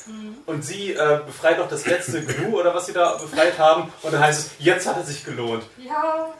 [0.46, 4.12] und sie äh, befreit noch das letzte Gnu oder was sie da befreit haben und
[4.12, 5.64] dann heißt es, jetzt hat es sich gelohnt.
[5.78, 6.34] Ja.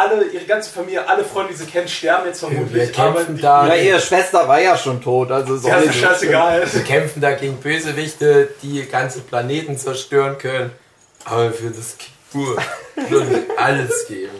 [0.00, 2.72] Alle, ihre ganze Familie, alle Freunde, die sie kennen, sterben jetzt vermutlich.
[2.72, 5.86] Wir kämpfen aber die- da- Na, ihre Schwester war ja schon tot, also Ja, ist
[5.86, 6.72] ja scheißegal.
[6.72, 10.70] Wir kämpfen da gegen Bösewichte, die ganze Planeten zerstören können.
[11.24, 12.56] Aber für das Kipur
[13.08, 14.32] würden wir alles geben.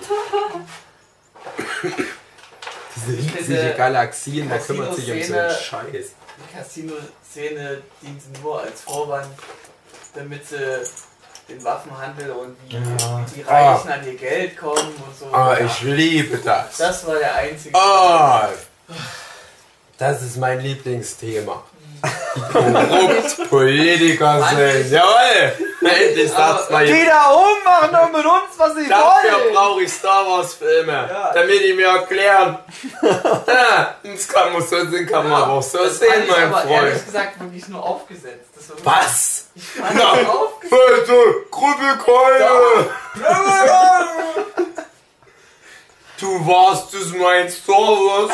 [2.96, 6.06] Diese riesige Galaxien, da kümmert sich um so einen Scheiß.
[6.38, 9.28] Die Casino-Szene dient nur als Vorwand,
[10.14, 10.56] damit sie
[11.50, 13.26] den Waffenhandel und wie, Ja.
[13.34, 15.26] die Reichen an ihr Geld kommen und so.
[15.34, 16.76] Ah, ich liebe das.
[16.78, 17.74] Das war der einzige.
[17.76, 18.48] Ah,
[19.98, 21.62] das ist mein Lieblingsthema.
[22.52, 24.90] Korrupt Politiker sind.
[24.90, 25.52] Jawohl!
[25.82, 29.54] Endlich sagt's mal Die da oben machen doch mit uns, was sie Dafür wollen.
[29.54, 31.32] brauche ich Star Wars Filme, Ja.
[31.34, 32.58] damit die mir erklären.
[33.02, 36.60] ja, das kann man so sehen, kann man aber auch so das sehen, mein aber
[36.62, 36.70] Freund.
[36.86, 38.50] ehrlich gesagt wirklich nur aufgesetzt.
[38.54, 39.46] Das war wirklich- Was?
[39.54, 41.06] Ich fand Na, aufgesetzt.
[41.06, 42.90] bitte, Krüppelkeule!
[46.20, 48.30] Du warst es mein Star Wars.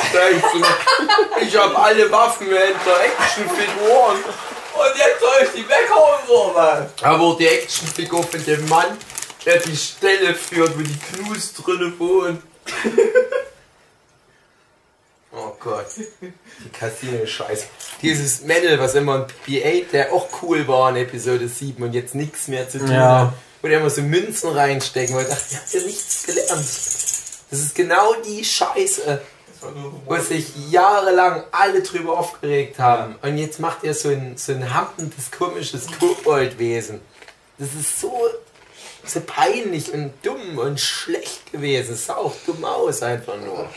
[1.41, 4.17] Ich hab alle Waffenhändler, Actionfiguren.
[4.75, 6.55] Und jetzt soll ich die weghauen, so.
[7.03, 8.97] Aber die Actionfigur von dem Mann,
[9.45, 12.43] der die Stelle führt, wo die Knus drinne wohnen.
[15.39, 15.85] Oh Gott.
[15.99, 17.65] Die Casino-Scheiße.
[18.01, 22.15] Dieses Mädel, was immer ein BB-8, der auch cool war in Episode 7 und jetzt
[22.15, 23.19] nichts mehr zu tun Ja.
[23.19, 23.33] hat.
[23.61, 26.51] Wo der immer so Münzen reinstecken, weil ich dachte, ihr habt ja nichts gelernt.
[27.51, 29.21] Das ist genau die Scheiße,
[30.05, 33.17] wo sich jahrelang alle drüber aufgeregt haben.
[33.23, 37.01] Und jetzt macht er so ein, so ein hampendes, komisches Koboldwesen.
[37.59, 38.13] Das ist so,
[39.05, 41.95] so peinlich und dumm und schlecht gewesen.
[41.95, 43.69] Es sah auch dumm aus, einfach nur.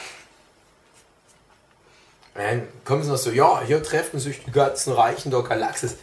[2.33, 5.95] Dann kommen sie noch so, ja, hier treffen sich die ganzen Reichen der Galaxis.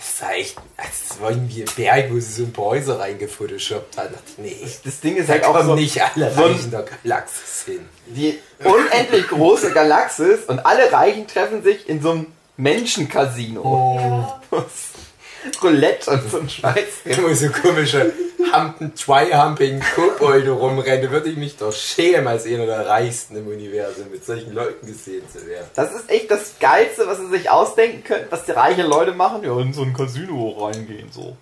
[0.00, 3.96] Das war echt, das war irgendwie ein Berg, wo sie so ein paar Häuser reingefotoshoppt
[3.98, 4.12] hat.
[4.12, 7.80] Da nee, Das Ding ist halt auch so, nicht alle so Reichen der Galaxis hin.
[8.06, 12.26] die unendlich große Galaxis und alle Reichen treffen sich in so einem
[12.56, 14.40] Menschencasino.
[14.52, 14.64] Ja.
[15.62, 16.84] Roulette und so ein Scheiß.
[17.04, 18.12] Immer so komische
[18.52, 24.10] Hampen, Try-Humping Kobolde rumrennen, würde ich mich doch schämen, als einer der Reichsten im Universum
[24.10, 25.66] mit solchen Leuten gesehen zu werden.
[25.74, 29.42] Das ist echt das Geilste, was sie sich ausdenken können, was die reichen Leute machen.
[29.42, 31.36] Ja, in so ein Casino reingehen, so.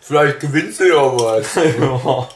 [0.00, 1.54] Vielleicht gewinnst du ja was.
[1.54, 2.28] ja.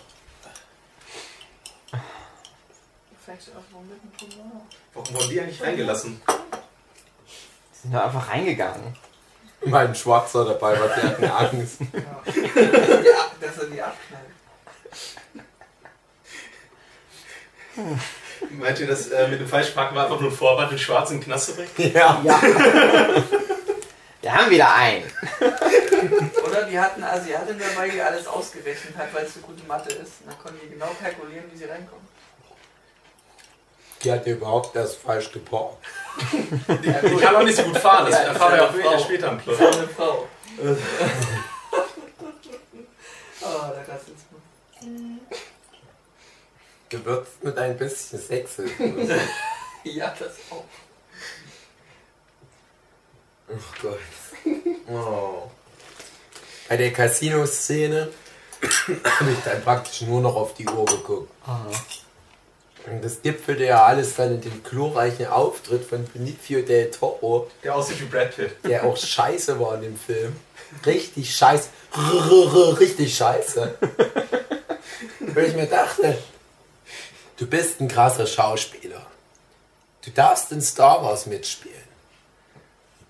[4.95, 6.21] Warum wurden die eigentlich reingelassen?
[7.73, 8.97] Sind da einfach reingegangen.
[9.65, 11.79] Mein Schwarzer dabei war, der hat eine Angst.
[11.93, 13.03] Ja.
[13.03, 14.25] ja, dass er die abknallt.
[18.51, 21.21] Meint ihr, dass äh, mit dem Falschparken war einfach nur ein Vorwand, den Schwarzen in
[21.21, 21.71] den Knast zu bringen?
[21.95, 22.21] Ja.
[22.25, 22.41] Ja.
[24.21, 25.05] Wir haben wieder einen.
[26.45, 29.91] Oder die hatten eine Asiatin dabei, die alles ausgerechnet hat, weil es so gute Mathe
[29.91, 30.21] ist.
[30.21, 32.07] Und dann konnten die genau kalkulieren, wie sie reinkommen.
[34.03, 35.85] Die hat ja überhaupt erst falsch geparkt.
[36.83, 39.05] Die kann auch nicht so gut fahren, das Ja, erfahren wir ja auch später, Frau.
[39.05, 39.71] später im Das Plot.
[39.71, 40.29] ist eine Frau.
[43.43, 44.43] oh, der Rassismus.
[46.89, 48.53] Gewürzt mit ein bisschen Sex.
[49.85, 50.65] Ja, das auch.
[53.49, 53.99] Oh Gott.
[54.89, 55.51] Oh.
[56.69, 58.11] Bei der Casino-Szene
[58.61, 61.31] habe ich dann praktisch nur noch auf die Uhr geguckt.
[62.91, 67.75] Und das gipfelte ja alles dann in dem glorreichen Auftritt von Benicio del Toro, Der
[67.75, 68.53] aussieht wie Brad Pitt.
[68.65, 70.35] der auch scheiße war in dem Film.
[70.87, 71.69] Richtig scheiße.
[72.81, 73.75] Richtig scheiße.
[75.21, 76.19] Weil ich mir dachte,
[77.37, 79.05] du bist ein krasser Schauspieler.
[80.05, 81.77] Du darfst in Star Wars mitspielen.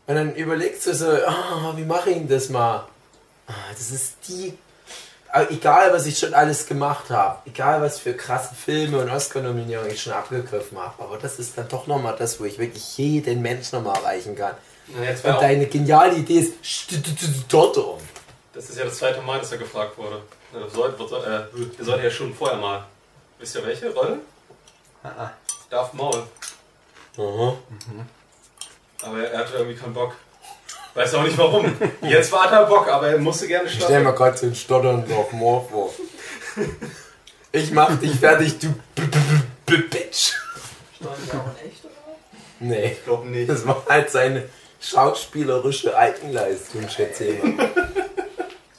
[0.06, 2.88] Und dann überlegst du so, ah, wie mache ich denn das mal?
[3.46, 4.56] Ah, das ist die.
[5.30, 9.90] Aber egal, was ich schon alles gemacht habe, egal, was für krasse Filme und Oscar-Nominierungen
[9.92, 13.42] ich schon abgegriffen habe, aber das ist dann doch nochmal das, wo ich wirklich jeden
[13.42, 14.54] Menschen nochmal erreichen kann.
[14.88, 16.54] Na, jetzt Und deine geniale Idee ist,
[17.76, 17.98] um.
[18.54, 20.22] das ist ja das zweite Mal, dass er gefragt wurde.
[20.54, 21.24] Ja, das sollte, was soll-
[22.00, 22.86] äh, ja schon vorher mal.
[23.38, 24.20] Wisst ihr welche Rolle?
[25.02, 25.30] Ah,
[25.68, 26.22] Darth Maul.
[27.18, 27.54] Aha.
[29.02, 30.14] Aber er hatte irgendwie keinen Bock.
[30.98, 31.72] Weiß auch nicht warum.
[32.02, 35.14] Jetzt war er Bock, aber er musste gerne Ich stell mir gerade so einen stotternden
[35.14, 35.94] auf Moor vor.
[37.52, 40.34] Ich mach dich fertig, du B -B -B -B Bitch.
[40.96, 41.92] Steuern die auch in echt, oder?
[42.58, 43.48] Nee, Ich glaube nicht.
[43.48, 44.48] das war halt seine
[44.80, 47.70] schauspielerische Eigenleistung, schätze ich mal.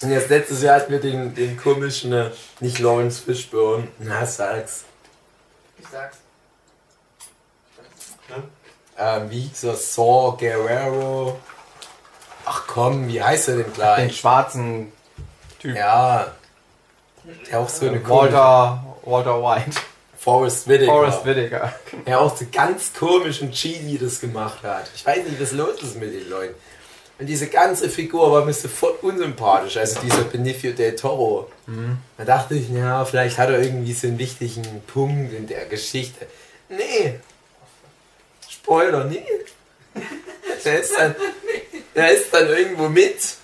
[0.01, 3.87] Und jetzt letztes Jahr hatten wir den, den komischen, äh, nicht Lawrence Fishburne.
[3.97, 4.83] Na, sag's.
[5.77, 6.17] Ich sag's.
[8.97, 9.75] Ähm, wie hieß er?
[9.75, 11.39] Saw Guerrero.
[12.51, 14.17] Ach komm, wie heißt er denn Den gleich?
[14.17, 14.91] schwarzen
[15.61, 16.31] Ja.
[17.47, 19.79] Der auch so eine Walter, Walter White.
[20.17, 20.91] Forrest Whitaker.
[20.91, 21.73] Forrest Whitaker.
[22.07, 24.89] Der auch so ganz komisch und cheesy das gemacht hat.
[24.95, 26.55] Ich weiß nicht, was los ist mit den Leuten.
[27.19, 29.77] Und diese ganze Figur war mir sofort unsympathisch.
[29.77, 31.51] Also dieser Benicio del Toro.
[32.17, 36.25] Da dachte ich, ja, vielleicht hat er irgendwie so einen wichtigen Punkt in der Geschichte.
[36.67, 37.19] Nee.
[38.49, 39.23] Spoiler, nee.
[40.65, 41.15] Der ist dann,
[41.95, 43.35] der ist dann irgendwo mit.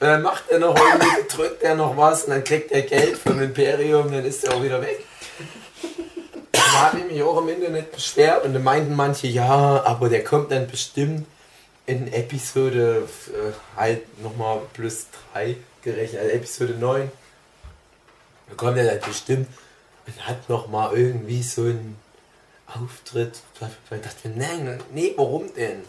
[0.00, 3.18] Und dann macht er noch irgendwie, drückt er noch was und dann kriegt er Geld
[3.18, 5.04] vom Imperium, dann ist er auch wieder weg.
[6.52, 10.24] Da habe ich mich auch im Internet beschwert und da meinten manche, ja, aber der
[10.24, 11.26] kommt dann bestimmt
[11.84, 17.12] in Episode äh, halt nochmal plus 3 gerechnet, also Episode 9.
[18.48, 19.48] Da kommt er dann bestimmt
[20.06, 21.96] und hat nochmal irgendwie so einen
[22.66, 23.40] Auftritt.
[23.58, 25.82] Da dachte ich nein, nee, warum denn?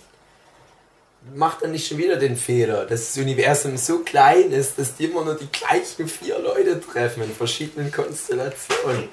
[1.36, 5.06] Macht er nicht schon wieder den Fehler, dass das Universum so klein ist, dass die
[5.06, 9.10] immer nur die gleichen vier Leute treffen in verschiedenen Konstellationen.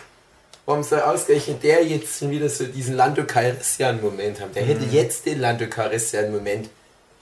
[0.65, 4.53] Warum soll ausgerechnet der jetzt schon wieder so diesen Lando Calrissian-Moment haben?
[4.53, 6.71] Der hätte jetzt den Lando Calrissian-Moment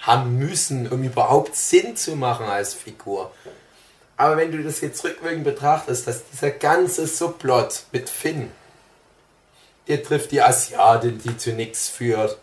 [0.00, 3.32] haben müssen, um überhaupt Sinn zu machen als Figur.
[4.16, 8.50] Aber wenn du das jetzt rückwirkend betrachtest, dass dieser ganze Subplot mit Finn,
[9.88, 12.38] der trifft die Asiatin, die zu nichts führt.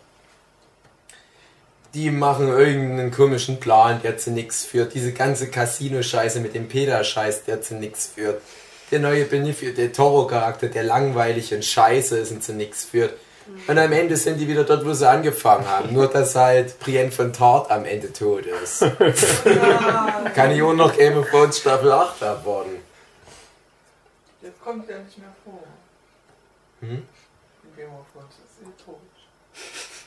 [1.94, 4.94] Die machen irgendeinen komischen Plan, der zu nichts führt.
[4.94, 8.42] Diese ganze Casino-Scheiße mit dem Peter-Scheiß, der zu nichts führt.
[8.90, 13.14] Der neue Benicio del Toro-Charakter, der langweilig und scheiße ist und zu nichts führt.
[13.68, 15.94] Und am Ende sind die wieder dort, wo sie angefangen haben.
[15.94, 18.80] Nur, dass halt Brienne von Tart am Ende tot ist.
[20.36, 22.78] Kann ich auch noch Game of Thrones Staffel 8 abwarten.
[24.42, 25.64] Jetzt kommt der nicht mehr vor.
[26.82, 26.90] Hm?
[26.90, 28.43] In Game of Thrones.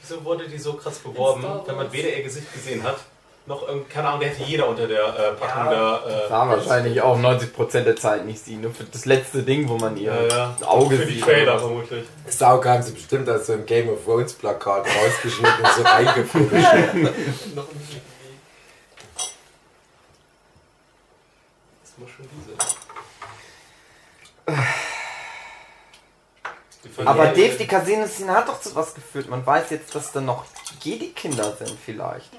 [0.08, 2.98] Wieso wurde die so krass beworben, wenn man weder ihr Gesicht gesehen hat,
[3.46, 6.24] noch irgend, keine Ahnung, der hätte jeder unter der äh, Packung Ja, der.
[6.24, 8.60] Äh, Da wahrscheinlich auch 90% der Zeit nicht sehen.
[8.60, 10.56] Nur für das letzte Ding, wo man ihr Ja, ja.
[10.66, 11.24] Auge Für die sieht.
[11.24, 12.04] Trailer vermutlich.
[12.28, 16.50] Sau haben sie bestimmt als so ein Game of Thrones Plakat rausgeschnitten und so eingefuscht.
[17.54, 18.00] Noch nicht.
[21.82, 22.56] Das muss schon diese.
[27.04, 29.28] Aber Dave, die Casino-Szene hat doch zu was geführt.
[29.28, 30.44] Man weiß jetzt, dass da noch
[30.82, 32.30] Jedi-Kinder sind vielleicht.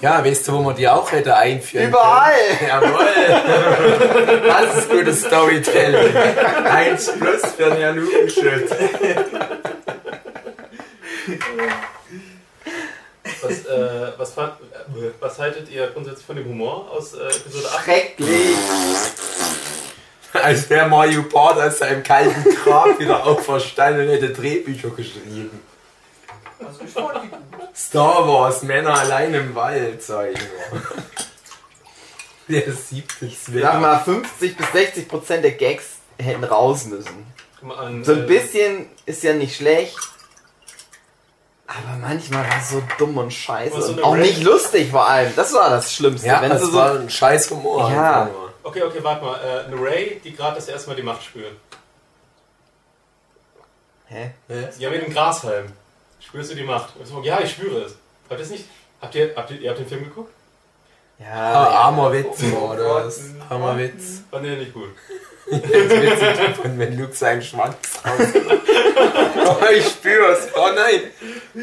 [0.00, 2.32] Ja, weißt du, wo man die auch hätte einführen Überall!
[2.58, 2.68] können?
[2.68, 4.42] Jawohl!
[4.46, 6.16] Das ist gutes Storytelling.
[6.16, 8.70] Eins plus für den Jan Hugenschütt.
[13.42, 17.68] Was, äh, was, fand, äh, was haltet ihr grundsätzlich von dem Humor aus äh, Episode
[17.74, 17.84] 8?
[17.84, 18.56] Schrecklich!
[20.34, 25.60] Als wäre Mario Bart aus seinem kalten Grab wieder auferstanden und hätte Drehbücher geschrieben.
[27.74, 30.38] Star Wars, Männer allein im Wald, sag ich
[30.70, 30.82] nur.
[32.48, 33.30] Der siebte
[33.60, 35.84] Sag mal, 50 bis 60 Prozent der Gags
[36.18, 37.26] hätten raus müssen.
[37.58, 39.96] Guck mal an, So ein äh, bisschen ist ja nicht schlecht.
[41.66, 43.80] Aber manchmal war es so dumm und scheiße.
[43.82, 45.32] So und auch Red- nicht lustig vor allem.
[45.34, 46.26] Das war das Schlimmste.
[46.28, 47.90] Ja, Wenn das sie so war ein scheiß Humor.
[47.90, 48.28] Ja.
[48.64, 49.36] Okay, okay, warte mal.
[49.40, 51.52] Äh, eine Ray, die gerade das erste Mal die Macht spürt.
[54.06, 54.30] Hä?
[54.78, 55.66] Ja, mit dem Grashalm.
[56.20, 56.96] Spürst du die Macht?
[56.96, 57.92] Und so, Ja, ich spüre es.
[58.28, 58.64] Habt ihr es nicht?
[59.00, 60.32] Habt ihr, habt ihr, ihr habt den Film geguckt?
[61.18, 61.78] Ja, Ah, ja.
[61.80, 63.20] armer Witz war das.
[63.48, 64.22] Armer Witz.
[64.30, 64.88] Fand ihr nicht gut?
[65.46, 68.28] Jetzt wenn Luke seinen Schwanz raus.
[69.46, 70.48] oh, ich spür's.
[70.56, 71.10] Oh nein.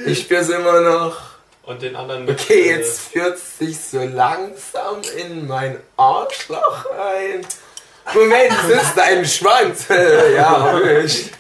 [0.06, 1.31] Ich spür's immer noch.
[1.64, 7.46] Und den anderen mit, Okay, äh, jetzt führt sich so langsam in mein Arschloch ein.
[8.14, 9.88] Moment, es ist dein Schwanz.
[10.36, 11.32] ja, ich.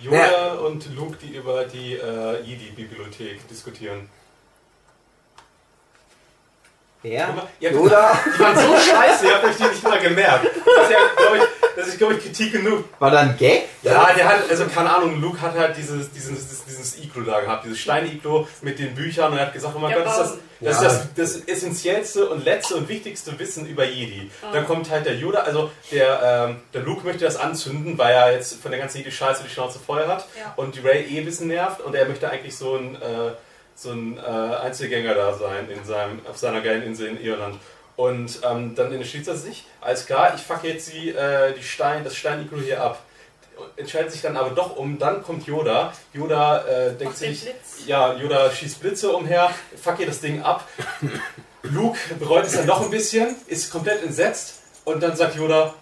[0.00, 4.08] Yoda und Luke, die über die äh, Jedi-Bibliothek diskutieren.
[7.10, 7.28] Wer?
[7.60, 8.18] Ihr habt- Yoda?
[8.36, 10.46] Die waren so scheiße, ihr habt euch die nicht mal gemerkt.
[10.46, 11.42] Das ist ja, glaube ich,
[11.76, 12.84] das ist, glaube ich, Kritik genug.
[12.98, 13.64] War da ein Gag?
[13.82, 17.64] Ja, der hat, also keine Ahnung, Luke hat halt dieses, dieses, dieses Iglo da gehabt,
[17.64, 20.38] dieses Stein-Iglo mit den Büchern und er hat gesagt, oh mein Ja, Gott, das ist
[20.60, 20.88] das, das, Ja.
[20.88, 24.30] ist das, das essentiellste und letzte und wichtigste Wissen über Jedi.
[24.52, 28.32] Dann kommt halt der Yoda, also der, ähm, der Luke möchte das anzünden, weil er
[28.32, 30.54] jetzt von der ganzen Jedi-Scheiße die Schnauze voll hat Ja.
[30.56, 33.32] und die Ray eh ein bisschen nervt und er möchte eigentlich so ein, äh,
[33.76, 37.58] so ein äh, Einzelgänger da sein in seinem, auf seiner geilen Insel in Irland.
[37.94, 42.02] Und ähm, dann entschließt er sich, alles klar, ich fuck jetzt die, äh, die Stein,
[42.04, 43.02] das Stein-Iglo hier ab.
[43.76, 45.92] Entscheidet sich dann aber doch um, dann kommt Yoda.
[46.12, 47.86] Yoda äh, denkt sich, Blitz.
[47.86, 49.50] ja, Yoda schießt Blitze umher,
[49.80, 50.68] fuck ihr das Ding ab.
[51.62, 55.74] Luke bereut es dann noch ein bisschen, ist komplett entsetzt und dann sagt Yoda,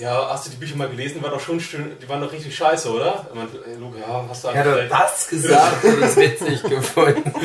[0.00, 1.18] ja, hast du die Bücher mal gelesen?
[1.18, 3.26] Die waren doch schon schön, die waren doch richtig scheiße, oder?
[3.28, 4.92] Er meint, ey, Luke, ja, hast du hat eigentlich doch recht.
[4.92, 7.32] das gesagt und es witzig gefunden.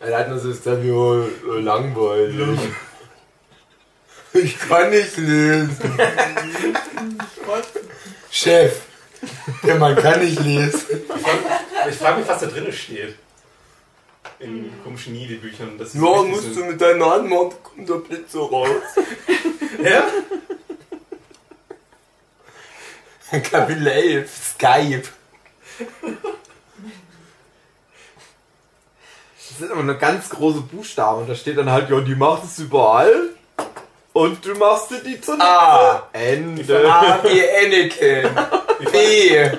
[0.00, 2.60] Er hat nur so gesagt, ja, langweilig.
[4.32, 5.98] Ich kann nicht lesen.
[8.30, 8.80] Chef,
[9.64, 11.02] der Mann kann nicht lesen.
[11.90, 13.16] Ich frage mich, was da drin steht.
[14.40, 15.76] In komischen Nidi-Büchern.
[15.78, 18.68] Das Ja, musst so- du mit deiner da kommt der Blitz so raus.
[19.82, 20.06] Ja?
[23.40, 25.02] Kapitel 11, Skype.
[29.36, 32.44] Das sind aber nur ganz große Buchstaben und da steht dann halt, ja, die macht
[32.44, 33.30] es überall
[34.12, 35.44] und du machst dir die zunutze.
[35.46, 36.08] A.
[36.12, 36.92] Ende.
[36.92, 38.30] A wie Anakin.
[38.90, 39.50] B.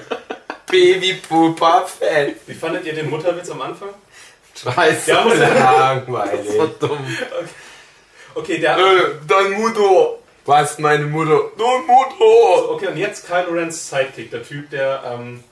[0.69, 2.37] B wie Pupa Fett.
[2.47, 3.89] Wie fandet ihr den Mutterwitz am Anfang?
[4.63, 5.11] Scheiße.
[5.11, 6.57] Ja, muss das Langweilig.
[6.57, 6.97] war dumm.
[8.35, 8.77] Okay, der.
[8.77, 8.81] Äh,
[9.27, 10.15] dein Mutter.
[10.45, 11.51] Was, meine Mutter?
[11.57, 12.71] Dein Mutter.
[12.71, 15.43] Okay, und jetzt Kylo Rens Sidekick, der Typ, der, ähm,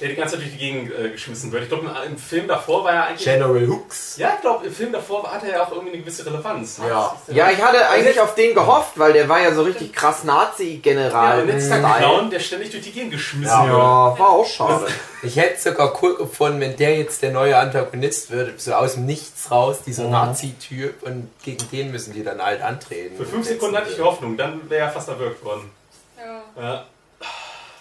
[0.00, 1.64] der die ganze Zeit durch die Gegend äh, geschmissen wird.
[1.64, 3.24] Ich glaube, im Film davor war er eigentlich.
[3.24, 4.16] General Hooks.
[4.16, 6.80] Ja, ich glaube, im Film davor hatte er ja auch irgendwie eine gewisse Relevanz.
[6.88, 7.16] Ja.
[7.28, 10.32] Ja, ich hatte eigentlich auf den gehofft, weil der war ja so richtig krass Ja,
[10.34, 11.42] Nazi-General.
[11.42, 13.62] und jetzt ist er ein Clown, der ständig durch die Gegend geschmissen Ja.
[13.64, 13.72] wird.
[13.76, 14.86] Ja, war auch schade.
[15.22, 19.06] Ich hätte sogar cool gefunden, wenn der jetzt der neue Antagonist wird, so aus dem
[19.06, 20.10] Nichts raus, dieser Mhm.
[20.12, 23.16] Nazi-Typ, und gegen den müssen die dann halt antreten.
[23.16, 25.70] Für fünf Sekunden hatte ich die Hoffnung, dann wäre er fast erwürgt worden.
[26.16, 26.62] Ja.
[26.62, 26.84] Ja.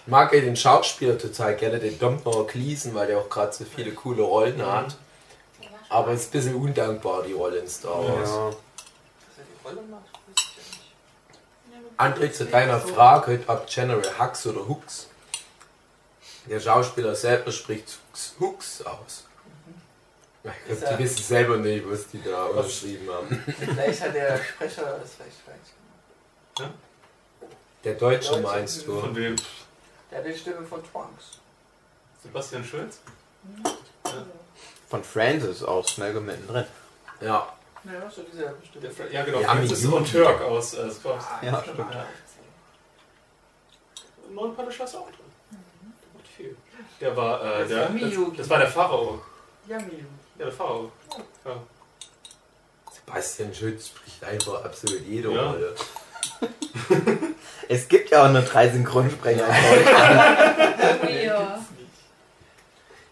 [0.07, 3.91] Mag ja den Schauspieler total gerne, den Domhnall Gleeson, weil der auch gerade so viele
[3.93, 4.95] coole Rollen hat.
[5.89, 8.29] Aber es ist ein bisschen undankbar, die Rolle in Star Wars.
[8.29, 8.49] Ja.
[8.49, 12.31] Dass er die Rolle macht, weiß ich ja nicht.
[12.31, 15.07] André, zu deiner Frage, ob General Hux oder Hux.
[16.49, 19.23] Der Schauspieler selber spricht Hux, Hux aus.
[20.43, 23.43] Ich Ist glaub, er- die wissen selber nicht, was die da unterschrieben haben.
[23.59, 26.73] Vielleicht hat der Sprecher das vielleicht falsch gemacht.
[27.83, 28.41] Der Deutsche Deutsche.
[28.43, 28.99] meinst du?
[29.01, 29.35] Von wem?
[30.11, 31.39] Der hat die Stimme von Trunks.
[32.23, 32.99] Sebastian Schulz?
[34.89, 36.65] Von Francis aus, Melgo mittendrin.
[37.21, 37.53] Ja.
[37.83, 38.87] Ja, so dieselbe Stimme.
[38.89, 39.39] Der Ja, genau.
[39.41, 41.25] Ja, Francis und Turk aus äh, Scrubs.
[41.41, 41.79] Ja, stimmt.
[41.79, 42.05] Ja.
[44.29, 45.19] Neun Punisher ist auch drin.
[45.51, 45.59] Der
[46.13, 46.57] macht viel.
[46.99, 49.21] Der war, äh, Das der, war das, das war der Pharao.
[49.67, 49.93] Ja, Miu.
[50.37, 50.91] Ja, der Pharao.
[51.45, 51.61] Ja.
[52.91, 55.55] Sebastian Schütz spricht einfach absolut jede Ja.
[57.69, 59.45] Es gibt ja auch nur drei Synchronsprecher.
[61.23, 61.59] Ja.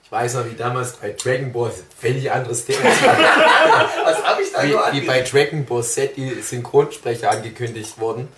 [0.01, 2.79] Ich weiß noch, wie damals bei Dragon Ball, völlig anderes Thema.
[4.05, 8.29] Was habe ich da wie, wie bei Dragon Ball Z die Synchronsprecher angekündigt wurden.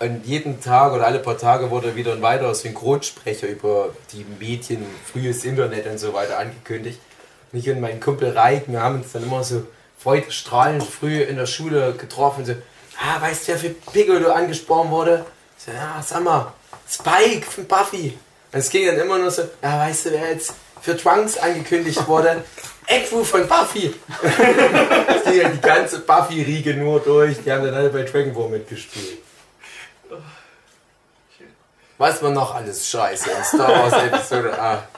[0.00, 4.84] Und jeden Tag oder alle paar Tage wurde wieder ein weiterer Synchronsprecher über die Medien,
[5.12, 6.98] frühes Internet und so weiter angekündigt.
[7.52, 9.64] Und ich und mein Kumpel Reik, wir haben uns dann immer so
[9.98, 12.44] freudestrahlend früh in der Schule getroffen.
[12.44, 12.54] So,
[13.02, 15.26] ah, weißt du, wer für Piccolo angesprochen wurde?
[15.58, 16.52] Ich so, ja, sag mal,
[16.88, 18.18] Spike von Buffy.
[18.52, 22.06] Und es ging dann immer nur so, ja, weißt du, wer jetzt für Trunks angekündigt
[22.06, 22.44] wurde?
[22.86, 23.94] Ekwu von Buffy.
[24.22, 27.42] Es ging ja die ganze Buffy-Riege nur durch.
[27.42, 29.18] Die haben dann alle bei Dragon Ball mitgespielt.
[31.96, 34.88] Was war noch alles scheiße in Star Wars Episode 8?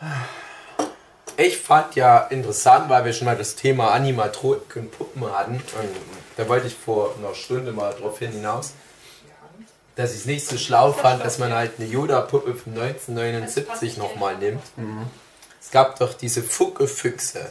[1.38, 5.56] Ich fand ja interessant, weil wir schon mal das Thema Animatronik und Puppen hatten.
[5.56, 5.90] Und
[6.36, 8.72] da wollte ich vor einer Stunde mal drauf hin hinaus,
[9.96, 14.36] dass ich es nicht so schlau fand, dass man halt eine Yoda-Puppe von 1979 nochmal
[14.38, 14.62] nimmt.
[15.60, 17.50] Es gab doch diese Fucke-Füchse.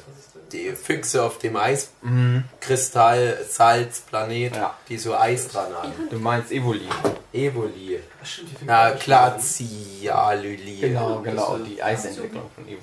[0.56, 4.74] Die Füchse auf dem Eiskristall, Salzplanet, Ja.
[4.88, 5.92] die so Eis dran haben.
[6.10, 6.88] Du meinst Evoli.
[7.34, 8.00] Evoli.
[8.24, 8.92] Stimmt, Na.
[8.92, 10.80] Glacialylie.
[10.90, 12.80] Genau, genau, die Eisentwicklung von Evoli.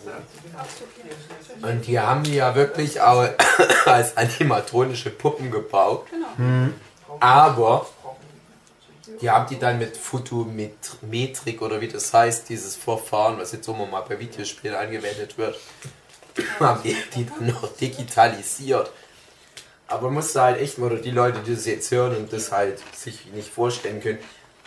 [1.63, 3.27] Und die haben die ja wirklich auch
[3.87, 6.07] als animatronische Puppen gebaut.
[6.11, 6.69] Genau.
[7.21, 7.87] Aber
[9.23, 13.87] die haben die dann mit Photometrik oder wie das heißt, dieses Verfahren, was jetzt immer
[13.87, 15.59] mal bei Videospielen angewendet wird,
[16.61, 18.91] haben die, die dann noch digitalisiert.
[19.89, 22.51] Aber man muss da halt echt, oder die Leute, die das jetzt hören und das
[22.51, 24.19] halt sich nicht vorstellen können,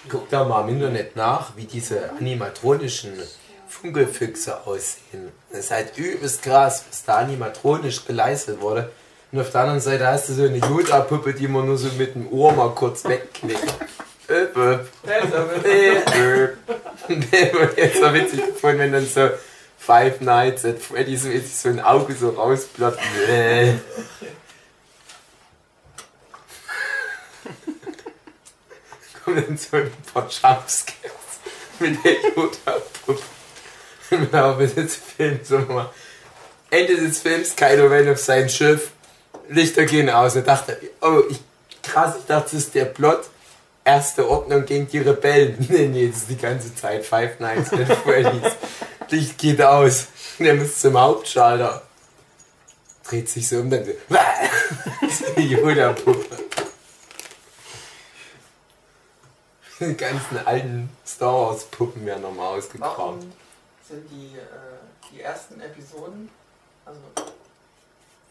[0.07, 3.13] guckt da mal im Internet nach, wie diese animatronischen
[3.67, 5.31] Funkelfüchse aussehen.
[5.49, 8.91] Das ist halt übelst krass, was da animatronisch geleistet wurde.
[9.31, 12.15] Und auf der anderen Seite hast du so eine Yoda-Puppe, die man nur so mit
[12.15, 13.75] dem Ohr mal kurz wegknickt.
[14.29, 14.87] Öp, öp.
[15.05, 15.33] Öp,
[16.15, 16.57] öp.
[17.77, 19.29] Jetzt so witzig gefunden, wenn dann so
[19.77, 22.99] Five Nights at Freddy's so, mäßig so ein Auge so rausploppt.
[23.29, 23.73] Äh.
[29.23, 30.95] Kommen dann so ein paar Jumpscares
[31.79, 33.21] mit der Yoda-Puppe.
[34.11, 35.89] Im Laufe des Films mal
[36.69, 38.91] Ende des Films, Kylo Ren auf sein Schiff,
[39.49, 40.35] Lichter gehen aus.
[40.35, 41.39] Und dachte, oh, ich,
[41.81, 43.21] krass, ich dachte, das ist der Plot.
[43.83, 45.57] Erste Ordnung gegen die Rebellen.
[45.69, 48.51] Nee, nee, das ist die ganze Zeit Five Nights at Freddy's.
[49.11, 50.07] Licht geht aus.
[50.39, 51.81] Und er muss zum Hauptschalter.
[53.03, 56.37] Dreht sich so um, dann so, Yoda-Puppe.
[59.79, 63.33] Die ganzen alten Star Wars Puppen werden nochmal Warum ausgegraben.
[63.87, 66.29] sind die, äh, die ersten Episoden,
[66.85, 66.99] also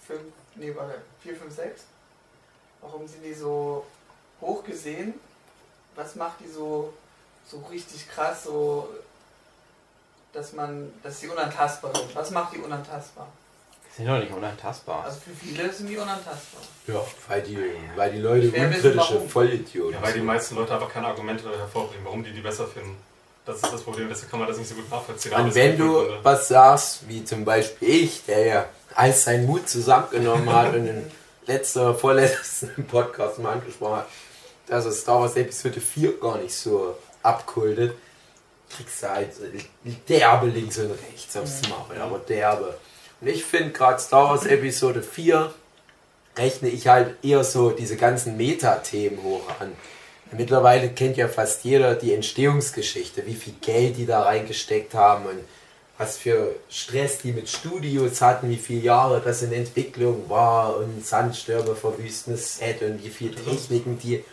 [0.06, 0.20] 5,
[0.54, 1.82] nee, warte, 4, 5, 6,
[2.80, 3.84] warum sind die so
[4.40, 5.14] hoch gesehen?
[5.96, 6.94] Was macht die so,
[7.46, 8.88] so richtig krass, so,
[10.34, 12.14] dass man, dass sie unantastbar sind?
[12.14, 13.28] Was macht die unantastbar?
[13.96, 15.04] Sind doch nicht unantastbar.
[15.04, 16.62] Also für viele sind die unantastbar.
[16.88, 17.58] Ja, weil die,
[17.94, 19.28] weil die Leute unkritische warum.
[19.28, 20.26] Vollidioten Ja, weil die sind.
[20.26, 22.96] meisten Leute einfach keine Argumente hervorbringen, warum die die besser finden.
[23.46, 25.32] Das ist das Problem, deshalb kann man das nicht so gut nachvollziehen.
[25.34, 28.64] Und wenn du ein Grund, was sagst, wie zum Beispiel ich, der ja
[28.94, 31.10] all seinen Mut zusammengenommen hat und in
[31.46, 34.08] letzter, vorletzten Podcast mal angesprochen hat,
[34.66, 37.94] dass es Star Wars Episode 4 gar nicht so abkultet,
[38.76, 39.30] kriegst du halt
[40.08, 42.76] derbe links und rechts aufs Maul, aber derbe.
[43.20, 45.52] Und ich finde gerade Star Wars Episode 4
[46.36, 49.72] rechne ich halt eher so diese ganzen Meta-Themen hoch an.
[50.32, 55.38] Mittlerweile kennt ja fast jeder die Entstehungsgeschichte, wie viel Geld die da reingesteckt haben und
[55.96, 61.06] was für Stress die mit Studios hatten, wie viele Jahre das in Entwicklung war und
[61.06, 64.24] Sandstürme verwüstendes Set und wie viel Techniken die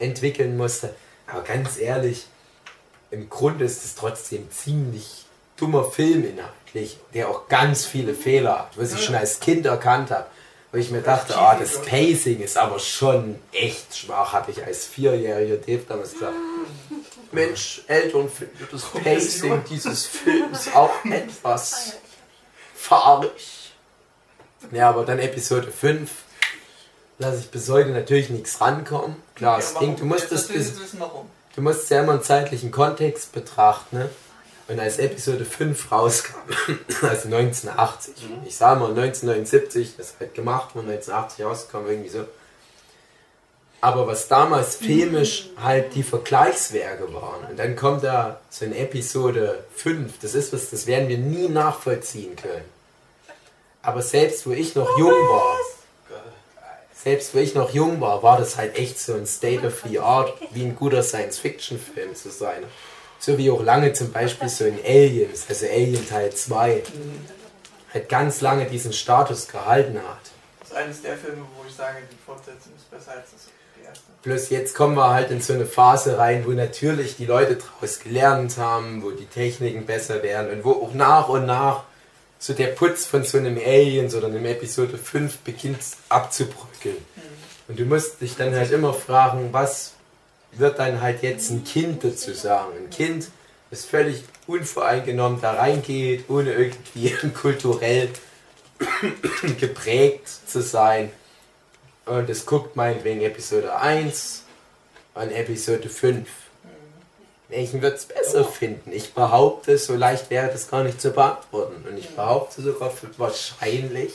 [0.00, 0.94] entwickeln musste.
[1.28, 2.26] Aber ganz ehrlich,
[3.14, 5.24] im Grunde ist es trotzdem ziemlich
[5.56, 10.10] dummer Film inhaltlich, der auch ganz viele Fehler hat, was ich schon als Kind erkannt
[10.10, 10.26] habe.
[10.72, 14.84] Wo ich mir dachte, ah, das Pacing ist aber schon echt schwach, habe ich als
[14.84, 16.34] vierjähriger Dave damals gesagt.
[17.30, 21.92] Mensch, Eltern finden das Pacing dieses Films auch etwas
[22.74, 23.72] fahrig.
[24.72, 26.10] Ja, aber dann Episode 5
[27.18, 29.16] lasse ich bis heute natürlich nichts rankommen.
[29.36, 30.00] Klar, das Ja, Ding, warum?
[30.00, 31.30] du musst das bis, wissen, warum.
[31.54, 33.98] Du musst ja immer einen zeitlichen Kontext betrachten.
[33.98, 34.10] Ne?
[34.66, 36.38] Und als Episode 5 rauskam,
[37.02, 38.14] also 1980,
[38.46, 42.24] ich sage mal 1979, das halt gemacht, von 1980 rausgekommen, irgendwie so.
[43.82, 47.44] Aber was damals filmisch halt die Vergleichswerke waren.
[47.50, 51.48] Und dann kommt da so eine Episode 5, das ist was, das werden wir nie
[51.48, 52.64] nachvollziehen können.
[53.82, 55.58] Aber selbst wo ich noch jung war,
[57.04, 60.00] selbst wo ich noch jung war, war das halt echt so ein State of the
[60.00, 62.64] Art, wie ein guter Science-Fiction-Film zu sein.
[63.18, 66.82] So wie auch lange zum Beispiel so in Aliens, also Alien Teil 2,
[67.92, 70.30] halt ganz lange diesen Status gehalten hat.
[70.60, 73.48] Das ist eines der Filme, wo ich sage, die Fortsetzung ist besser als das,
[73.86, 74.04] erste.
[74.22, 78.00] Plus jetzt kommen wir halt in so eine Phase rein, wo natürlich die Leute daraus
[78.00, 81.84] gelernt haben, wo die Techniken besser werden und wo auch nach und nach
[82.44, 85.78] so der Putz von so einem Aliens oder einem Episode 5 beginnt
[86.10, 86.98] abzubröckeln.
[87.68, 89.94] Und du musst dich dann halt immer fragen, was
[90.52, 92.72] wird dann halt jetzt ein Kind dazu sagen?
[92.76, 93.28] Ein Kind,
[93.70, 98.10] das völlig unvoreingenommen da reingeht, ohne irgendwie kulturell
[99.58, 101.10] geprägt zu sein.
[102.04, 104.42] Und es guckt meinetwegen Episode 1
[105.14, 106.28] und Episode 5.
[107.54, 108.90] Welchen wird es besser finden?
[108.92, 111.86] Ich behaupte, so leicht wäre das gar nicht zu beantworten.
[111.88, 114.12] Und ich behaupte sogar, wahrscheinlich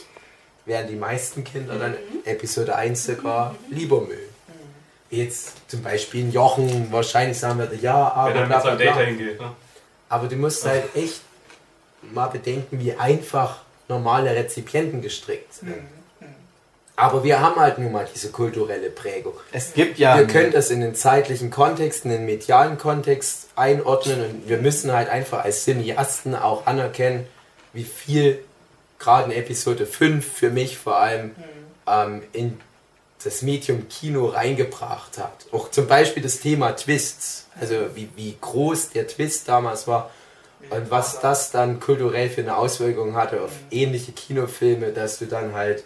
[0.66, 4.36] werden die meisten Kinder dann Episode 1 sogar lieber mögen.
[5.10, 8.86] Jetzt zum Beispiel ein Jochen wahrscheinlich sagen würde, ja, aber Wenn er mit.
[8.86, 9.40] Data hingeht.
[9.40, 9.52] Ne?
[10.10, 11.22] Aber du musst halt echt
[12.14, 15.76] mal bedenken, wie einfach normale Rezipienten gestrickt sind.
[17.00, 19.34] Aber wir haben halt nun mal diese kulturelle Prägung.
[19.54, 20.18] Es gibt ja.
[20.18, 24.92] Wir können das in den zeitlichen Kontext, in den medialen Kontext einordnen und wir müssen
[24.92, 27.26] halt einfach als Cineasten auch anerkennen,
[27.72, 28.44] wie viel
[29.00, 31.32] gerade in Episode 5 für mich vor allem
[31.88, 32.60] ähm, in
[33.24, 35.46] das Medium Kino reingebracht hat.
[35.54, 40.10] Auch zum Beispiel das Thema Twists, also wie, wie groß der Twist damals war
[40.70, 45.54] und was das dann kulturell für eine Auswirkung hatte auf ähnliche Kinofilme, dass du dann
[45.54, 45.86] halt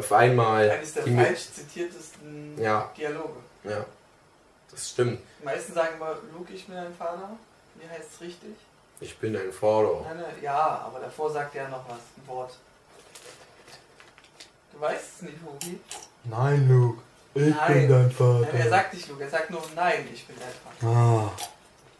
[0.00, 2.90] auf einmal Eines der die, falsch zitiertesten Ja.
[2.96, 3.38] Dialoge.
[3.64, 3.84] ja,
[4.70, 5.20] das stimmt.
[5.40, 7.30] Die meisten sagen immer, Luke, ich bin dein Vater.
[7.76, 8.50] Wie heißt es richtig?
[9.00, 10.00] Ich bin ein Vater.
[10.08, 12.52] Nein, nein, ja, aber davor sagt er noch was, ein Wort.
[14.72, 15.80] Du weißt es nicht, Hugi?
[16.24, 17.02] Nein, Luke.
[17.34, 17.88] Ich Nein.
[17.88, 18.40] dein Vater.
[18.40, 20.48] Nein, er sagt nicht Luke, er sagt nur nein, ich bin dein
[20.88, 20.98] Vater.
[20.98, 21.30] Ah.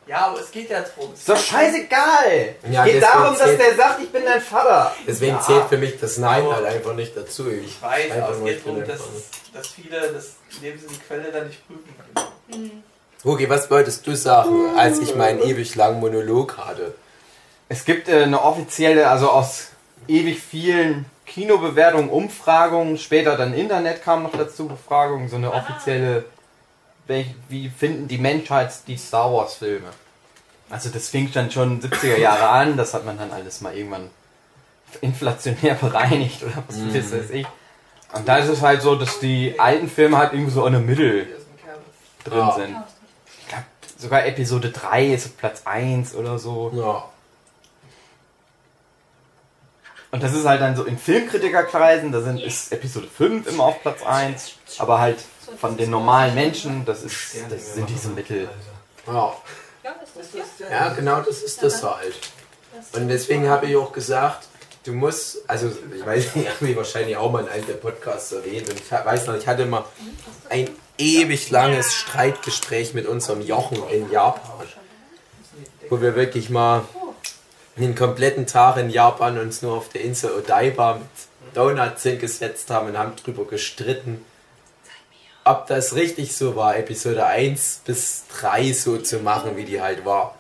[0.07, 1.13] Ja, aber es geht ja drum.
[1.15, 2.55] Ist doch scheißegal!
[2.71, 4.95] Ja, es geht darum, dass der sagt, ich bin dein Vater.
[5.07, 5.41] Deswegen Ja.
[5.41, 7.49] zählt für mich das Nein halt einfach nicht dazu.
[7.51, 9.01] Ich, Ich weiß, aber es geht darum, dass,
[9.53, 11.95] dass viele das, in dem Sinne die Quelle dann nicht prüfen
[12.51, 12.83] können.
[13.25, 16.95] Hugi, was wolltest du sagen, als ich meinen ewig langen Monolog hatte?
[17.69, 19.69] Es gibt äh, eine offizielle, also aus
[20.09, 26.25] ewig vielen Kinobewertungen, Umfragungen, später dann Internet kam noch dazu, Befragungen, so eine offizielle, welch-
[27.49, 29.89] wie finden die Menschheit die Star Wars Filme?
[30.69, 34.09] Also das fing dann schon 70er Jahre an, das hat man dann alles mal irgendwann
[35.01, 37.47] inflationär bereinigt oder was weiß ich.
[38.13, 40.83] Und da ist es halt so, dass die alten Filme halt irgendwie so in der
[40.83, 41.27] Mitte
[42.25, 42.55] drin Ja.
[42.55, 42.77] sind.
[43.41, 43.65] Ich glaube,
[43.99, 46.73] sogar Episode 3 ist auf Platz 1 oder so.
[46.75, 47.05] Ja.
[50.13, 53.81] Und das ist halt dann so in Filmkritikerkreisen, da sind, ist Episode 5 immer auf
[53.81, 55.19] Platz 1, aber halt
[55.59, 58.49] von den normalen Menschen, das, ist, das sind diese Mittel.
[59.07, 59.35] Ja.
[60.71, 62.15] Ja, genau das ist das halt.
[62.93, 64.47] Und deswegen habe ich auch gesagt,
[64.85, 68.33] du musst, also ich weiß nicht, habe ich wahrscheinlich auch mal in einem der Podcasts
[68.33, 69.85] erwähnt und ich weiß noch, ich hatte mal
[70.49, 74.67] ein ewig langes Streitgespräch mit unserem Jochen in Japan,
[75.89, 76.85] wo wir wirklich mal
[77.77, 82.89] einen kompletten Tag in Japan uns nur auf der Insel Odaiba mit Donuts hingesetzt haben
[82.89, 84.25] und haben drüber gestritten,
[85.51, 90.05] ob das richtig so war, Episode 1 bis 3 so zu machen, wie die halt
[90.05, 90.35] war.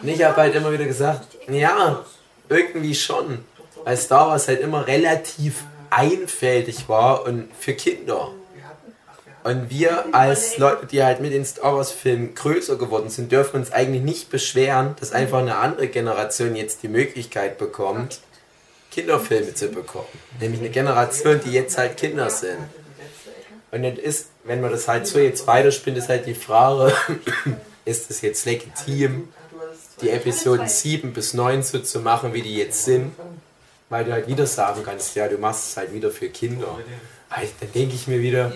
[0.00, 2.04] Und ich habe halt immer wieder gesagt, ja,
[2.48, 3.44] irgendwie schon.
[3.84, 8.32] Weil Star Wars halt immer relativ einfältig war und für Kinder.
[9.44, 13.56] Und wir als Leute, die halt mit den Star Wars Filmen größer geworden sind, dürfen
[13.56, 18.20] uns eigentlich nicht beschweren, dass einfach eine andere Generation jetzt die Möglichkeit bekommt,
[18.90, 20.08] Kinderfilme zu bekommen.
[20.40, 22.58] Nämlich eine Generation, die jetzt halt Kinder sind.
[23.70, 26.92] Und das ist, wenn man das halt so jetzt weiterspinnt, ist halt die Frage,
[27.84, 29.28] ist es jetzt legitim,
[30.00, 33.12] die Episoden 7 bis 9 so zu machen, wie die jetzt sind?
[33.90, 36.78] Weil du halt wieder sagen kannst, ja, du machst es halt wieder für Kinder.
[37.30, 38.50] Dann denke ich mir wieder,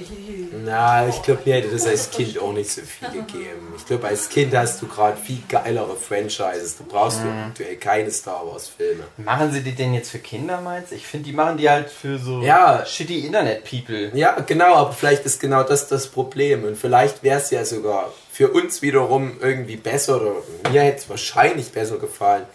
[0.64, 3.74] na, ich glaube, mir hätte das als Kind auch nicht so viel gegeben.
[3.76, 6.78] Ich glaube, als Kind hast du gerade viel geilere Franchises.
[6.78, 9.04] Du brauchst aktuell keine Star Wars Filme.
[9.18, 10.90] Machen sie die denn jetzt für Kinder, meinst?
[10.92, 12.84] Ich finde, die machen die halt für so Ja.
[12.86, 14.10] shitty Internet-People.
[14.14, 16.64] Ja, genau, aber vielleicht ist genau das das Problem.
[16.64, 20.32] Und vielleicht wäre es ja sogar für uns wiederum irgendwie besser, oder
[20.72, 22.46] mir hätte es wahrscheinlich besser gefallen,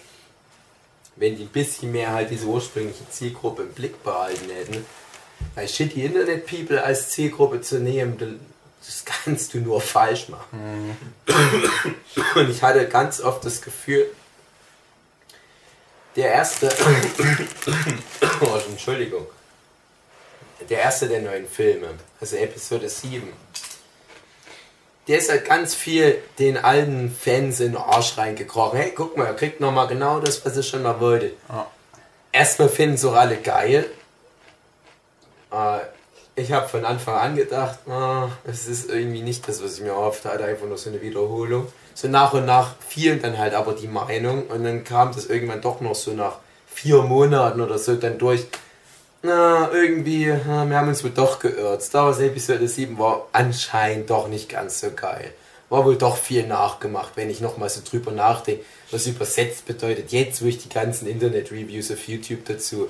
[1.15, 4.83] wenn die ein bisschen mehr halt diese ursprüngliche Zielgruppe im Blick behalten hätten.
[5.55, 8.39] Weil Shitty Internet People als Zielgruppe zu nehmen,
[8.85, 10.97] das kannst du nur falsch machen.
[12.35, 14.05] Und ich hatte ganz oft das Gefühl,
[16.15, 16.69] der erste.
[18.41, 19.27] oh, Entschuldigung
[20.69, 23.31] der erste der neuen Filme, also Episode 7,
[25.07, 28.77] der ist halt ganz viel den alten Fans in den Arsch reingekrochen.
[28.77, 31.31] Hey, guck mal, er kriegt nochmal genau das, was er schon mal wollte.
[31.47, 31.71] Ja.
[32.33, 33.89] Erstmal finden es auch alle geil.
[35.51, 35.79] Äh,
[36.39, 37.79] ich habe von Anfang an gedacht,
[38.45, 41.67] es ist irgendwie nicht das, was ich mir erhofft hatte, einfach nur so eine Wiederholung.
[41.95, 45.61] So nach und nach fiel dann halt aber die Meinung und dann kam das irgendwann
[45.61, 46.37] doch noch so nach
[46.67, 48.45] vier Monaten oder so dann durch.
[49.23, 51.81] Na, irgendwie, ah, wir haben uns wohl doch geirrt.
[51.81, 55.33] Star Wars Episode 7 war anscheinend doch nicht ganz so geil.
[55.69, 60.11] War wohl doch viel nachgemacht, wenn ich nochmal so drüber nachdenke, was übersetzt bedeutet.
[60.11, 62.89] Jetzt, wo ich die ganzen Internet-Reviews auf YouTube dazu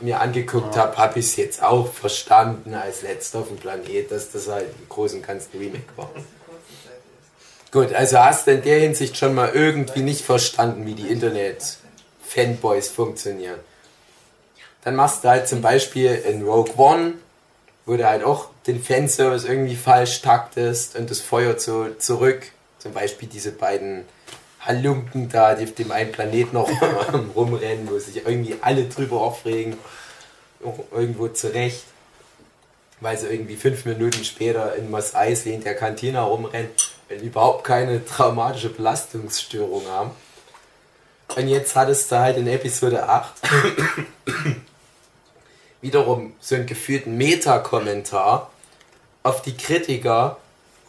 [0.00, 4.32] mir angeguckt habe, habe ich es jetzt auch verstanden als letzter auf dem Planet, dass
[4.32, 6.10] das halt im Großen und Ganzen Remake war.
[7.70, 12.88] Gut, also hast du in der Hinsicht schon mal irgendwie nicht verstanden, wie die Internet-Fanboys
[12.88, 13.58] funktionieren.
[14.84, 17.14] Dann machst du halt zum Beispiel in Rogue One,
[17.86, 22.42] wo du halt auch den Fanservice irgendwie falsch taktest und das feuert so zurück.
[22.78, 24.04] Zum Beispiel diese beiden
[24.64, 26.68] Halunken da, die auf dem einen Planet noch
[27.34, 29.76] rumrennen, wo sich irgendwie alle drüber aufregen.
[30.90, 31.84] Irgendwo zurecht.
[33.00, 36.70] Weil sie irgendwie fünf Minuten später in Mos Eisley in der Kantine rumrennen
[37.10, 40.10] und überhaupt keine traumatische Belastungsstörung haben.
[41.36, 43.34] Und jetzt hattest du halt in Episode 8
[45.82, 48.50] wiederum so einen gefühlten Meta-Kommentar
[49.22, 50.38] auf die Kritiker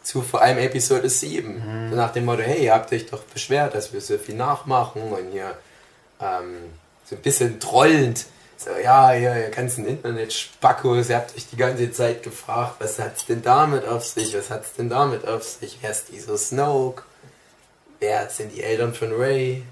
[0.06, 1.90] zu vor allem Episode 7.
[1.90, 5.02] So nach dem Motto, hey, ihr habt euch doch beschwert, dass wir so viel nachmachen
[5.02, 5.57] und hier
[6.22, 6.57] ähm,
[7.10, 8.26] so ein bisschen trollend.
[8.57, 13.26] So, ja, ihr, ihr ganzen Internet-Spackos, ihr habt euch die ganze Zeit gefragt, was hat's
[13.26, 17.03] denn damit auf sich, was hat's denn damit auf sich, wer ist dieser Snoke,
[17.99, 19.64] wer sind die Eltern von Ray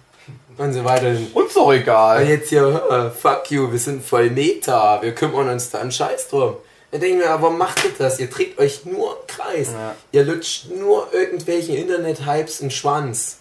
[0.58, 1.16] und so weiter.
[1.34, 2.28] Uns doch Und egal.
[2.28, 6.28] jetzt hier, äh, fuck you, wir sind voll Meta, wir kümmern uns da einen Scheiß
[6.30, 6.58] drum.
[6.94, 8.20] Dann denke ich mir, aber warum macht ihr das?
[8.20, 9.70] Ihr dreht euch nur im Kreis.
[9.72, 9.96] Ja.
[10.12, 13.38] Ihr lutscht nur irgendwelchen Internet-Hypes in den Schwanz.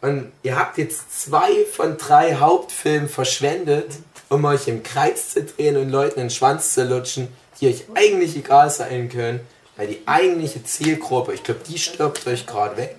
[0.00, 3.90] Und ihr habt jetzt zwei von drei Hauptfilmen verschwendet,
[4.30, 7.28] um euch im Kreis zu drehen und Leuten in den Schwanz zu lutschen,
[7.60, 9.40] die euch eigentlich egal sein können,
[9.76, 12.96] weil die eigentliche Zielgruppe, ich glaube, die stirbt euch gerade weg.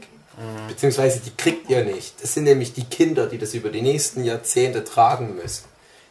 [0.68, 2.22] Beziehungsweise die kriegt ihr nicht.
[2.22, 5.66] Das sind nämlich die Kinder, die das über die nächsten Jahrzehnte tragen müssen.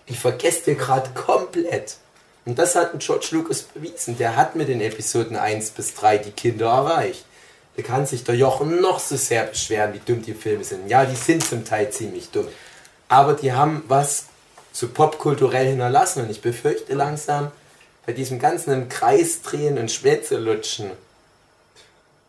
[0.08, 1.98] Die vergesst ihr gerade komplett.
[2.48, 4.16] Und das hat ein George Lucas bewiesen.
[4.16, 7.26] Der hat mit den Episoden 1 bis 3 die Kinder erreicht.
[7.76, 10.88] Da kann sich der Jochen noch so sehr beschweren, wie dumm die Filme sind.
[10.88, 12.48] Ja, die sind zum Teil ziemlich dumm.
[13.10, 14.24] Aber die haben was
[14.72, 16.22] so popkulturell hinterlassen.
[16.22, 17.52] Und ich befürchte langsam,
[18.06, 20.90] bei diesem ganzen im Kreis drehen und Schwänze lutschen,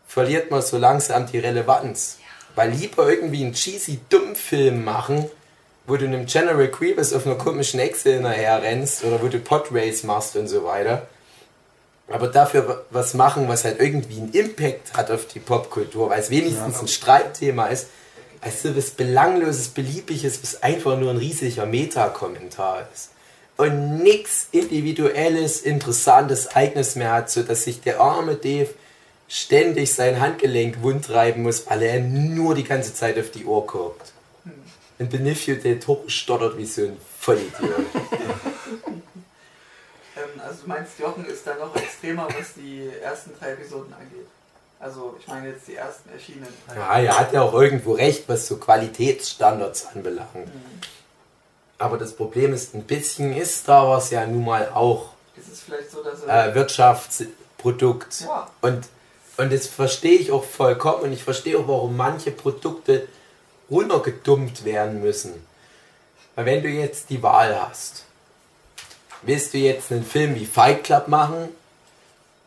[0.06, 2.18] verliert man so langsam die Relevanz.
[2.54, 5.30] Weil lieber irgendwie einen cheesy Dummfilm machen,
[5.90, 10.04] wo du einem General Grievous auf einer komischen Echse hinterher rennst oder wo du Podrace
[10.04, 11.06] machst und so weiter.
[12.08, 16.20] Aber dafür wa- was machen, was halt irgendwie einen Impact hat auf die Popkultur, weil
[16.20, 17.88] es wenigstens ein Streitthema ist,
[18.40, 23.10] als so was Belangloses, Beliebiges, was einfach nur ein riesiger Meta-Kommentar ist.
[23.56, 28.70] Und nichts Individuelles, Interessantes, Eigenes mehr hat, sodass sich der arme Dave
[29.28, 34.12] ständig sein Handgelenk wundreiben muss, weil er nur die ganze Zeit auf die Uhr guckt.
[35.00, 37.52] Und Benicio del Toro stottert wie so ein Vollidiot.
[40.16, 44.26] Ähm, also du meinst, Jochen ist da noch extremer, was die ersten drei Episoden angeht.
[44.80, 46.52] Also ich meine jetzt die ersten erschienenen.
[46.74, 50.48] Ja, er hat ja auch irgendwo recht, was so Qualitätsstandards anbelangt.
[51.78, 55.60] Aber das Problem ist, ein bisschen ist Star Wars ja nun mal auch Ist es
[55.60, 56.48] vielleicht so, dass er...
[56.48, 58.22] äh, Wirtschaftsprodukt.
[58.22, 58.88] ja, Und,
[59.36, 63.06] und das verstehe ich auch vollkommen und ich verstehe auch, warum manche Produkte
[63.70, 65.46] runtergedummt werden müssen.
[66.34, 68.04] Weil wenn du jetzt die Wahl hast,
[69.22, 71.48] willst du jetzt einen Film wie Fight Club machen,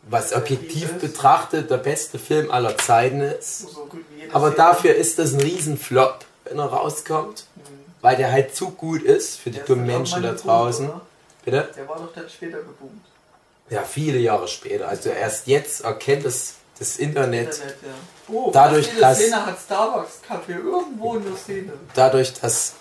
[0.02, 3.66] was objektiv betrachtet der beste Film aller Zeiten ist,
[4.32, 7.46] aber dafür ist das ein Riesenflop, wenn er rauskommt,
[8.02, 10.90] weil der halt zu gut ist für die dummen Menschen da draußen.
[11.44, 11.70] Bitte?
[11.76, 13.04] Der war doch dann später geboomt.
[13.70, 14.88] Ja, viele Jahre später.
[14.88, 17.94] Also erst jetzt erkennt das, das Internet Internet, ja.
[18.28, 21.72] Oh, Dadurch, dass- Szene hat Starbucks Kaffee irgendwo in der Szene.
[21.94, 22.72] dadurch, dass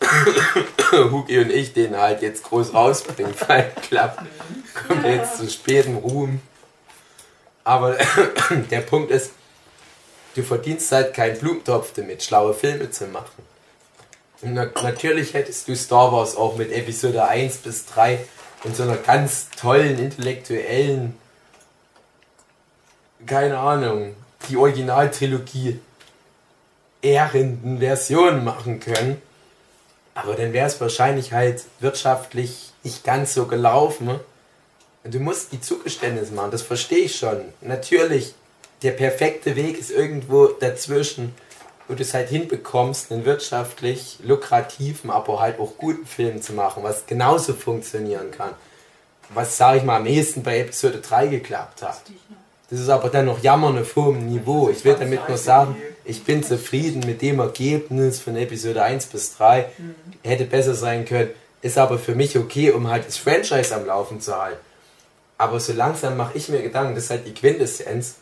[0.92, 4.16] Hugi und ich den halt jetzt groß rausbringen, Fight Club,
[4.88, 6.40] kommt jetzt zu spätem Ruhm.
[7.64, 7.96] Aber
[8.70, 9.30] der Punkt ist,
[10.34, 13.30] du verdienst halt keinen Blumentopf damit, schlaue Filme zu machen.
[14.40, 18.18] Und na natürlich hättest du Star Wars auch mit Episode 1 bis 3
[18.64, 21.16] in so einer ganz tollen, intellektuellen,
[23.24, 24.16] keine Ahnung,
[24.48, 25.80] die Originaltrilogie
[27.02, 29.20] ehrenden Version machen können.
[30.14, 34.20] Aber dann wäre es wahrscheinlich halt wirtschaftlich nicht ganz so gelaufen.
[35.04, 37.40] Und du musst die Zugeständnisse machen, das verstehe ich schon.
[37.60, 38.34] Natürlich,
[38.82, 41.34] der perfekte Weg ist irgendwo dazwischen,
[41.88, 46.84] wo du es halt hinbekommst, einen wirtschaftlich lukrativen, aber halt auch guten Film zu machen,
[46.84, 48.52] was genauso funktionieren kann.
[49.30, 52.02] Was, sage ich mal, am ehesten bei Episode 3 geklappt hat.
[52.72, 54.70] Das ist aber dann noch Jammern auf hohem Niveau.
[54.70, 55.76] Ich will damit nur sagen,
[56.06, 59.66] ich bin zufrieden mit dem Ergebnis von Episode 1 bis 3.
[60.24, 61.28] Hätte besser sein können.
[61.60, 64.56] Ist aber für mich okay, um halt das Franchise am Laufen zu halten.
[65.36, 68.14] Aber so langsam mache ich mir Gedanken, das ist halt die Quintessenz,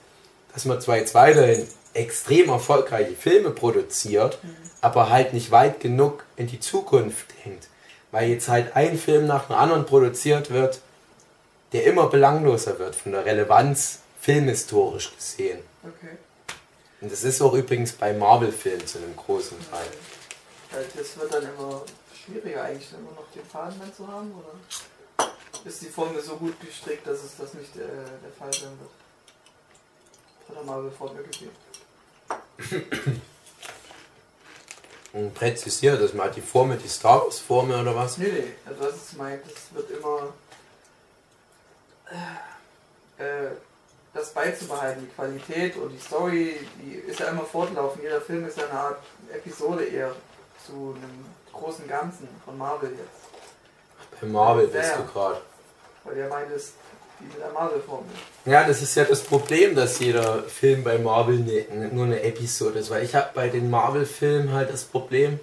[0.52, 4.40] dass man zwar jetzt weiterhin extrem erfolgreiche Filme produziert,
[4.80, 7.68] aber halt nicht weit genug in die Zukunft denkt.
[8.10, 10.80] Weil jetzt halt ein Film nach dem anderen produziert wird,
[11.72, 15.60] der immer belangloser wird von der Relevanz filmhistorisch gesehen.
[15.82, 16.16] Okay.
[17.00, 19.86] Und das ist auch übrigens bei Marvel-Filmen zu einem großen Teil.
[20.70, 21.82] Weil Das wird dann immer
[22.14, 24.52] schwieriger eigentlich immer noch den Faden dann zu haben, oder?
[25.64, 28.90] Ist die Formel so gut gestrickt, dass es das nicht äh, der Fall sein wird?
[30.40, 31.52] Das hat er mal bevor mir gegeben.
[35.12, 38.16] Und präzisiert das mal die Formel, die Star Wars Formel oder was?
[38.16, 40.32] Nee, nee, also das ist meint, das wird immer
[43.18, 43.50] äh,
[44.12, 48.02] das beizubehalten, die Qualität und die Story, die ist ja immer fortlaufend.
[48.02, 48.98] Jeder Film ist ja eine Art
[49.32, 50.12] Episode eher
[50.66, 54.20] zu einem großen Ganzen von Marvel jetzt.
[54.20, 54.96] Bei Marvel bist Ja, ja.
[54.96, 55.40] du gerade.
[56.04, 56.72] Weil der meint es
[57.18, 58.06] wie mit der Marvel-Formel.
[58.46, 62.78] Ja, das ist ja das Problem, dass jeder Film bei Marvel ne, nur eine Episode
[62.78, 62.90] ist.
[62.90, 65.38] Weil ich habe bei den Marvel-Filmen halt das Problem,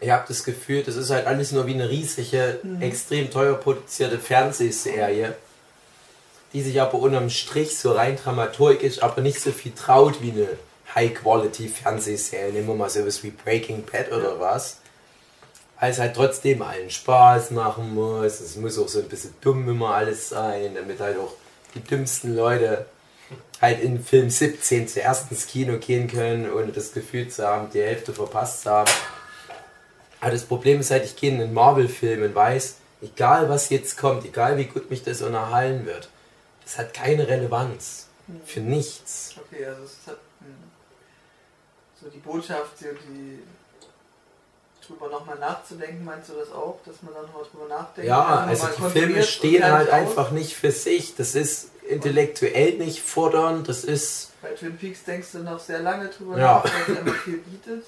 [0.00, 4.18] ich habe das Gefühl, das ist halt alles nur wie eine riesige, extrem teuer produzierte
[4.18, 5.34] Fernsehserie,
[6.52, 10.48] die sich aber unterm Strich so rein dramaturgisch aber nicht so viel traut wie eine
[10.94, 12.52] High-Quality-Fernsehserie.
[12.52, 14.78] Nehmen wir mal sowas wie Breaking Bad oder was.
[15.78, 18.40] Weil es halt trotzdem allen Spaß machen muss.
[18.40, 21.34] Es muss auch so ein bisschen dumm immer alles sein, damit halt auch
[21.74, 22.86] die dümmsten Leute
[23.60, 27.82] halt in Film 17 zuerst ins Kino gehen können, ohne das Gefühl zu haben, die
[27.82, 28.90] Hälfte verpasst zu haben.
[30.20, 33.98] Aber das Problem ist halt, ich gehe in einen Marvel-Film und weiß, egal was jetzt
[33.98, 36.08] kommt, egal wie gut mich das unterhalten wird,
[36.68, 38.08] das hat keine Relevanz.
[38.44, 39.34] Für nichts.
[39.38, 40.54] Okay, also es hat hm,
[41.98, 43.42] so die Botschaft, die, die
[44.86, 48.06] drüber nochmal nachzudenken, meinst du das auch, dass man dann nochmal drüber nachdenkt?
[48.06, 49.94] Ja, also die Filme stehen halt aus?
[49.94, 51.16] einfach nicht für sich.
[51.16, 54.32] Das ist intellektuell nicht fordernd, das ist.
[54.42, 56.62] Bei Twin Peaks denkst du noch sehr lange drüber Ja.
[56.62, 57.84] nach, weil es einfach viel bietet.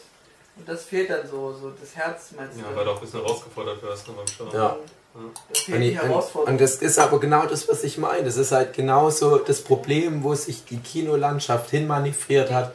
[0.57, 2.63] Und das fehlt dann so, so das Herz meinst du?
[2.63, 4.55] Ja, weil du auch ein bisschen herausgefordert wirst ne, beim Schauen.
[4.55, 4.77] Ja.
[5.13, 8.25] Und, ich, und, das ist aber genau das, was ich meine.
[8.25, 12.73] Das ist halt genauso das Problem, wo sich die Kinolandschaft hinmanövriert hat.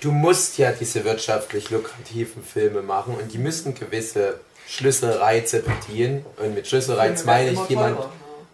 [0.00, 6.24] Du musst ja diese wirtschaftlich lukrativen Filme machen und die müssen gewisse Schlüsselreize bedienen.
[6.36, 8.12] Und mit Schlüsselreiz meine ich, jemand, teurer,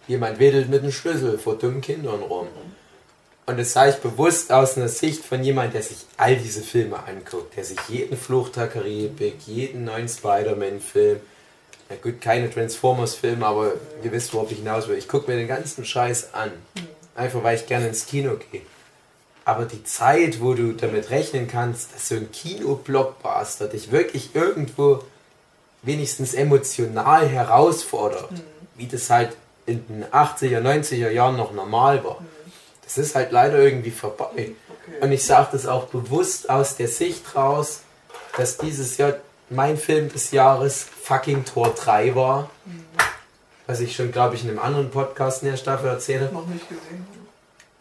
[0.09, 2.49] jemand wedelt mit einem Schlüssel vor dummen Kindern rum.
[3.45, 6.99] Und das sage ich bewusst aus einer Sicht von jemand, der sich all diese Filme
[7.07, 11.21] anguckt, der sich jeden Fluch der Karibik, jeden neuen Spider-Man-Film,
[11.89, 13.73] na gut, keine Transformers-Filme, aber
[14.03, 14.97] ihr wisst, worauf ich hinaus will.
[14.97, 16.51] Ich gucke mir den ganzen Scheiß an.
[17.15, 18.63] Einfach weil ich gerne ins Kino gehe.
[19.45, 25.05] Aber die Zeit, wo du damit rechnen kannst, dass so ein Kino-Blockbuster dich wirklich irgendwo
[25.83, 28.29] wenigstens emotional herausfordert,
[28.75, 29.37] wie das halt
[29.67, 32.19] in den 80er, 90er Jahren noch normal war.
[32.83, 34.27] Das ist halt leider irgendwie vorbei.
[34.35, 34.53] Okay.
[35.01, 37.83] Und ich sage das auch bewusst aus der Sicht raus,
[38.37, 39.15] dass dieses Jahr
[39.51, 42.51] mein Film des Jahres fucking Tor 3 war.
[43.67, 46.35] Was ich schon, glaube ich, in einem anderen Podcast in der Staffel erzählt habe.
[46.35, 47.07] Noch nicht gesehen.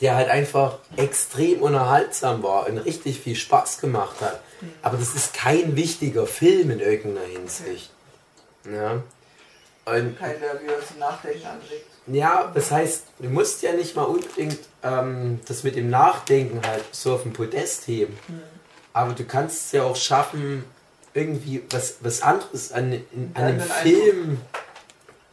[0.01, 4.41] Der halt einfach extrem unterhaltsam war und richtig viel Spaß gemacht hat.
[4.81, 7.91] Aber das ist kein wichtiger Film in irgendeiner Hinsicht.
[8.69, 9.03] Ja.
[9.85, 11.85] Und Kein, der wieder zum Nachdenken anregt.
[12.07, 16.83] ja, das heißt, du musst ja nicht mal unbedingt ähm, das mit dem Nachdenken halt
[16.91, 18.17] so auf den Podest heben.
[18.93, 20.65] Aber du kannst es ja auch schaffen,
[21.15, 24.37] irgendwie was, was anderes an, in, an einem Film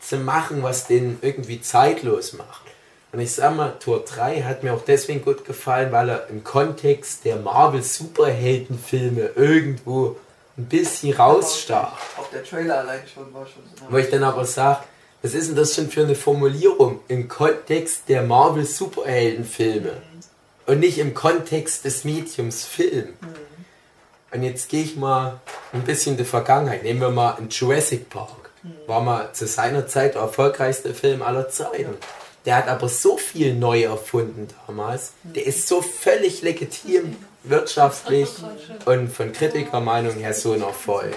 [0.01, 2.63] zu machen, was den irgendwie zeitlos macht.
[3.13, 6.43] Und ich sag mal, Tor 3 hat mir auch deswegen gut gefallen, weil er im
[6.45, 10.17] Kontext der Marvel-Superheldenfilme irgendwo
[10.57, 11.99] ein bisschen rausstach.
[12.19, 13.85] Auch der Trailer allein schon war schon so.
[13.91, 14.85] Wo ich dann aber sage,
[15.21, 19.93] was ist denn das schon für eine Formulierung im Kontext der Marvel-Superheldenfilme
[20.67, 23.11] und nicht im Kontext des Mediums Film?
[24.33, 25.41] Und jetzt gehe ich mal
[25.73, 26.83] ein bisschen in die Vergangenheit.
[26.83, 28.51] Nehmen wir mal einen Jurassic Park.
[28.87, 31.97] War mal zu seiner Zeit der erfolgreichste Film aller Zeiten.
[32.45, 35.13] Der hat aber so viel neu erfunden damals.
[35.23, 38.29] Der ist so völlig legitim, wirtschaftlich
[38.85, 41.15] und von Kritikermeinung her so ein Erfolg.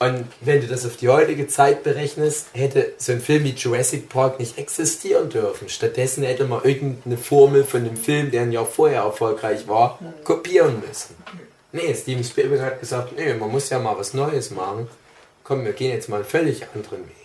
[0.00, 4.08] Und wenn du das auf die heutige Zeit berechnest, hätte so ein Film wie Jurassic
[4.08, 5.68] Park nicht existieren dürfen.
[5.68, 10.80] Stattdessen hätte man irgendeine Formel von dem Film, der ein Jahr vorher erfolgreich war, kopieren
[10.86, 11.16] müssen.
[11.72, 14.88] Nee, Steven Spielberg hat gesagt, nee, man muss ja mal was Neues machen.
[15.42, 17.16] Komm, wir gehen jetzt mal einen völlig anderen Weg.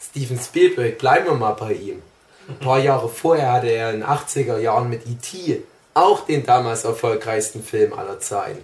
[0.00, 2.00] Steven Spielberg, bleiben wir mal bei ihm.
[2.46, 5.62] Ein paar Jahre vorher hatte er in den 80er Jahren mit E.T.
[5.94, 8.62] auch den damals erfolgreichsten Film aller Zeiten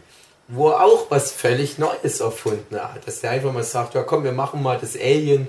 [0.51, 3.07] wo er auch was völlig Neues erfunden hat.
[3.07, 5.49] Dass der einfach mal sagt, ja komm, wir machen mal das Alien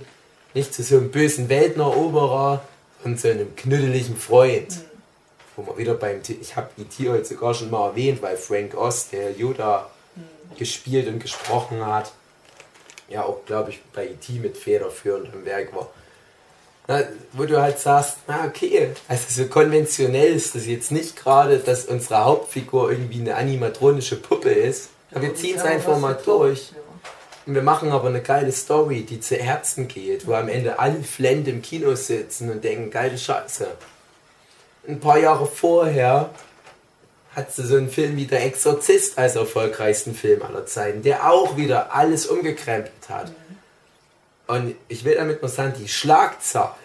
[0.54, 2.62] nicht zu so einem bösen Welteneroberer
[3.04, 4.82] und so einem knütteligen Freund.
[5.56, 7.10] Wo man wieder beim, ich habe E.T.
[7.10, 9.90] heute sogar schon mal erwähnt, weil Frank Oz, der Yoda
[10.58, 12.12] gespielt und gesprochen hat,
[13.10, 14.34] ja auch, glaube ich, bei E.T.
[14.34, 15.90] mit federführend am Werk war.
[16.88, 17.04] Na,
[17.34, 21.86] wo du halt sagst, na okay, also so konventionell ist das jetzt nicht gerade, dass
[21.86, 24.90] unsere Hauptfigur irgendwie eine animatronische Puppe ist.
[25.12, 26.74] Aber wir ziehen es einfach mal durch.
[27.46, 31.02] Und wir machen aber eine geile Story, die zu Herzen geht, wo am Ende alle
[31.04, 33.68] Flend im Kino sitzen und denken, geile Scheiße.
[34.88, 36.30] Ein paar Jahre vorher
[37.36, 41.58] hat sie so einen Film wie Der Exorzist als erfolgreichsten Film aller Zeiten, der auch
[41.58, 43.32] wieder alles umgekrempelt hat.
[44.52, 46.76] Und ich will damit nur sagen, die Schlagzahl,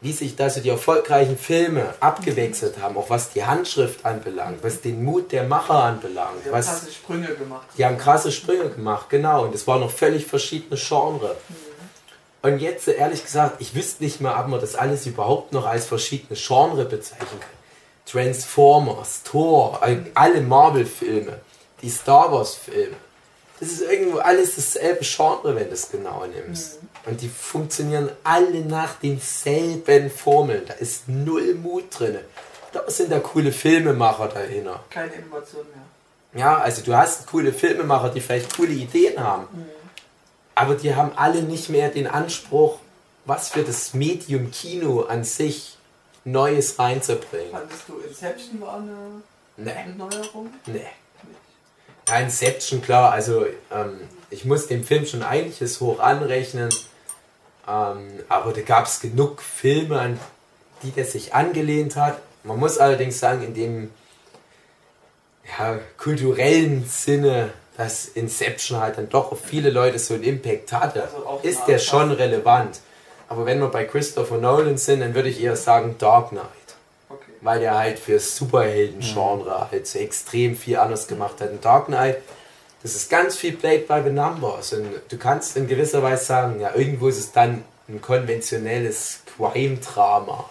[0.00, 4.80] wie sich da so die erfolgreichen Filme abgewechselt haben, auch was die Handschrift anbelangt, was
[4.80, 7.66] den Mut der Macher anbelangt, Die haben was krasse Sprünge gemacht.
[7.76, 9.44] die haben krasse Sprünge gemacht, genau.
[9.44, 11.36] Und es waren noch völlig verschiedene Genre.
[12.42, 15.84] Und jetzt, ehrlich gesagt, ich wüsste nicht mal, ob man das alles überhaupt noch als
[15.84, 17.50] verschiedene Genre bezeichnen kann.
[18.06, 21.40] Transformers, Thor, all- alle Marvel-Filme,
[21.82, 22.96] die Star Wars-Filme.
[23.60, 26.78] Das ist irgendwo alles dasselbe Genre, wenn du es genau nimmst.
[27.06, 30.62] Und die funktionieren alle nach denselben Formeln.
[30.66, 32.18] Da ist null Mut drin.
[32.72, 34.82] Da sind da coole Filmemacher dahinter.
[34.90, 36.40] Keine Innovation mehr.
[36.40, 39.46] Ja, also du hast coole Filmemacher, die vielleicht coole Ideen haben.
[40.54, 42.78] Aber die haben alle nicht mehr den Anspruch,
[43.24, 45.76] was für das Medium Kino an sich
[46.24, 47.50] Neues reinzubringen.
[47.50, 49.22] Fandest du Inception war eine,
[49.56, 50.50] Nee, eine Neuerung?
[50.66, 50.86] nee.
[52.10, 54.00] Ja, Inception, klar, also ähm,
[54.30, 56.68] ich muss dem Film schon einiges hoch anrechnen.
[57.68, 60.20] Ähm, aber da gab es genug Filme, an
[60.82, 62.18] die der sich angelehnt hat.
[62.42, 63.90] Man muss allerdings sagen, in dem
[65.58, 71.04] ja, kulturellen Sinne, dass Inception halt dann doch auf viele Leute so einen Impact hatte,
[71.04, 72.80] Also auch ist der schon relevant.
[73.28, 76.59] Aber wenn wir bei Christopher Nolan sind, dann würde ich eher sagen Dark Knight.
[77.42, 81.50] Weil der halt für das Superhelden-Genre halt so extrem viel anders gemacht hat.
[81.50, 82.18] In Dark Knight,
[82.82, 84.72] das ist ganz viel Played by the Numbers.
[84.72, 90.48] Und du kannst in gewisser Weise sagen, ja, irgendwo ist es dann ein konventionelles Crime-Drama.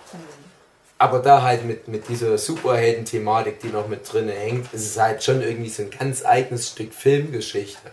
[0.97, 5.23] Aber da halt mit, mit dieser Superhelden-Thematik, die noch mit drin hängt, ist es halt
[5.23, 7.91] schon irgendwie so ein ganz eigenes Stück Filmgeschichte.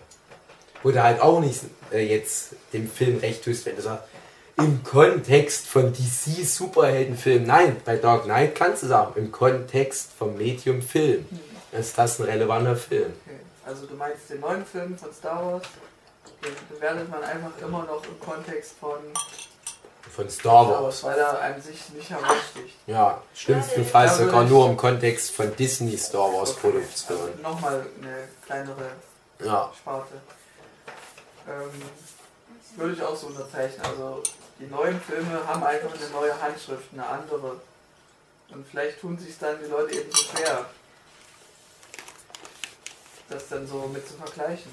[0.82, 1.60] Wo du halt auch nicht
[1.92, 4.08] äh, jetzt dem Film recht tust, wenn du sagst,
[4.58, 7.44] im Kontext von DC Superheldenfilm.
[7.44, 11.26] Nein, bei Dark Knight kannst du sagen, im Kontext vom Medium Film
[11.72, 13.12] ist das ein relevanter Film.
[13.26, 13.40] okay.
[13.66, 15.64] Also du meinst den neuen Film von Star Wars,
[16.42, 18.98] den bewertet man einfach immer noch im Kontext von
[20.14, 21.02] Von Star Wars.
[21.02, 22.76] Weil er an sich nicht heraussticht.
[22.86, 27.18] Ja, schlimmstenfalls sogar würde nur im Kontext von Disney Star Wars Produktion.
[27.18, 28.90] Also nochmal eine kleinere
[29.44, 30.14] Ja, Sparte.
[31.48, 31.82] Ähm,
[32.76, 33.80] würde ich auch so unterzeichnen.
[33.84, 34.22] Also
[34.58, 37.60] die neuen Filme haben einfach eine neue Handschrift, eine andere.
[38.48, 40.66] Und vielleicht tun sich dann die Leute eben so schwer,
[43.28, 44.70] das dann so mit zu vergleichen.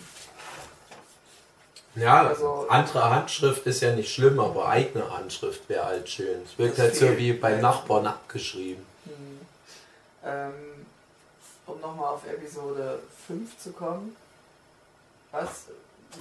[1.95, 6.41] ja Also- andere Handschrift ist ja nicht schlimm, aber eigene Handschrift wäre halt schön.
[6.43, 8.85] Es wirkt halt so wie bei Nachbarn abgeschrieben.
[9.05, 9.39] Hm.
[10.23, 10.85] Ähm,
[11.65, 14.15] um nochmal auf Episode 5 zu kommen.
[15.31, 15.65] Was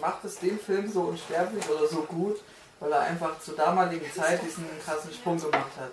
[0.00, 2.40] macht es den Film so unsterblich oder so gut,
[2.82, 5.92] weil er einfach zur damaligen Zeit diesen krassen Sprung gemacht hat?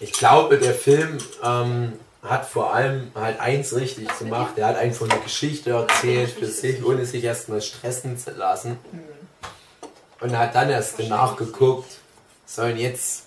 [0.00, 4.54] Ich glaube, der Film ähm, hat vor allem halt eins richtig gemacht.
[4.56, 8.78] Er hat einfach eine Geschichte erzählt für sich, ohne sich erstmal stressen zu lassen.
[8.90, 9.00] Hm.
[10.20, 11.90] Und hat dann erst nachgeguckt,
[12.46, 13.24] so und jetzt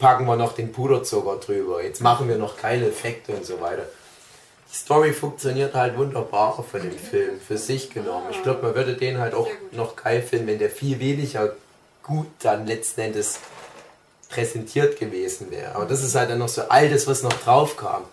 [0.00, 3.84] packen wir noch den Puderzucker drüber, jetzt machen wir noch geile Effekte und so weiter.
[4.72, 8.28] Die Story funktioniert halt wunderbar von dem Film, für sich genommen.
[8.30, 11.54] Ich glaube, man würde den halt auch noch geil finden, wenn der viel weniger
[12.02, 13.38] gut dann letzten Endes
[14.30, 15.74] präsentiert gewesen wäre.
[15.74, 18.04] Aber das ist halt dann noch so all das, was noch drauf kam.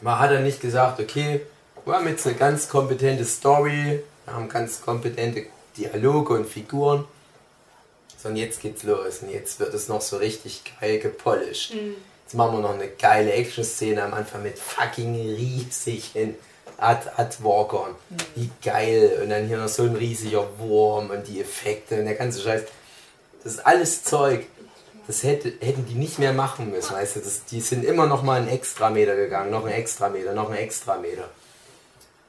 [0.00, 1.42] Man hat dann nicht gesagt, okay,
[1.84, 5.46] wir haben jetzt eine ganz kompetente Story, wir haben ganz kompetente
[5.76, 7.04] Dialoge und Figuren,
[8.20, 11.72] sondern jetzt geht's los und jetzt wird es noch so richtig geil gepolished.
[12.26, 16.34] Jetzt machen wir noch eine geile Action-Szene am Anfang mit fucking riesigen
[16.76, 17.94] Ad Adwalkern.
[18.34, 19.20] Wie geil.
[19.22, 22.64] Und dann hier noch so ein riesiger Wurm und die Effekte und der ganze Scheiß.
[23.44, 24.44] Das ist alles Zeug.
[25.06, 27.20] Das hätte, hätten die nicht mehr machen müssen, weißt du.
[27.20, 31.30] Das, die sind immer noch mal einen Extrameter gegangen, noch einen Extrameter, noch einen Extrameter.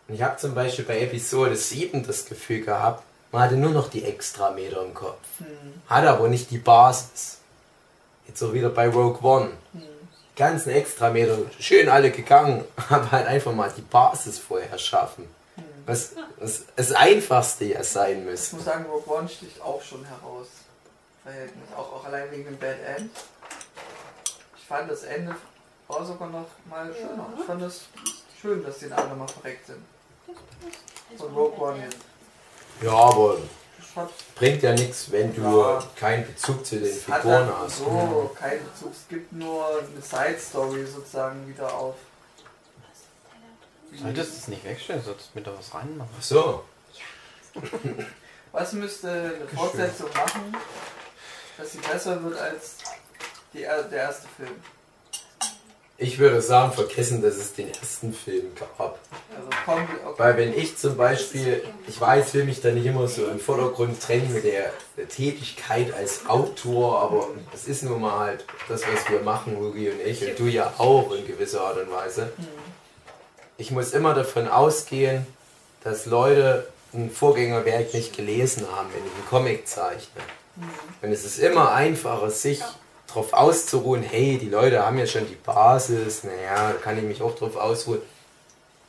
[0.07, 3.01] Und ich habe zum Beispiel bei Episode 7 das Gefühl gehabt,
[3.31, 5.17] man hatte nur noch die Extrameter im Kopf.
[5.87, 7.36] Hatte aber nicht die Basis.
[8.27, 9.51] Jetzt auch wieder bei Rogue One.
[9.73, 15.27] Die ganzen Extrameter, schön alle gegangen, aber halt einfach mal die Basis vorher schaffen.
[15.85, 18.55] Was, was das Einfachste ja sein Ich müsste.
[18.57, 20.47] muss sagen, Rogue One sticht auch schon heraus.
[21.23, 21.63] Verhältnis.
[21.75, 23.09] Auch, auch allein wegen dem Bad End.
[24.57, 25.33] Ich fand das Ende
[25.87, 27.29] war sogar noch mal schöner.
[27.37, 27.85] Ich fand es
[28.41, 29.83] schön, dass die alle mal verreckt sind.
[31.17, 31.97] Von Rogue One jetzt.
[32.81, 33.37] Ja, aber
[34.35, 35.83] Bringt ja nichts, wenn du Ja.
[35.95, 37.77] keinen Bezug zu den es hat Figuren dann hast.
[37.79, 38.91] so keinen Bezug.
[38.91, 41.95] Es gibt nur eine Side-Story sozusagen wieder auf.
[43.99, 46.09] Solltest du es nicht wegstellen, solltest du mir da was reinmachen.
[46.17, 46.63] Ach so.
[48.51, 50.55] Was müsste eine Fortsetzung machen,
[51.57, 52.77] dass sie besser wird als
[53.53, 54.55] die, er- der erste Film?
[55.99, 58.99] Ich würde sagen, vergessen, dass es den ersten Film gab.
[59.35, 60.13] Also kommt, okay.
[60.17, 63.99] Weil wenn ich zum Beispiel, ich weiß, will mich da nicht immer so im Vordergrund
[63.99, 64.71] trennen mit der
[65.09, 69.99] Tätigkeit als Autor, aber es ist nun mal halt das, was wir machen, Hugi und
[70.01, 72.31] ich, und du ja auch in gewisser Art und Weise.
[73.57, 75.25] Ich muss immer davon ausgehen,
[75.83, 80.21] dass Leute ein Vorgängerwerk nicht gelesen haben, wenn ich einen Comic zeichne.
[81.01, 82.61] Und es ist immer einfacher, sich
[83.07, 87.21] darauf auszuruhen, hey, die Leute haben ja schon die Basis, naja, da kann ich mich
[87.21, 88.01] auch drauf ausruhen.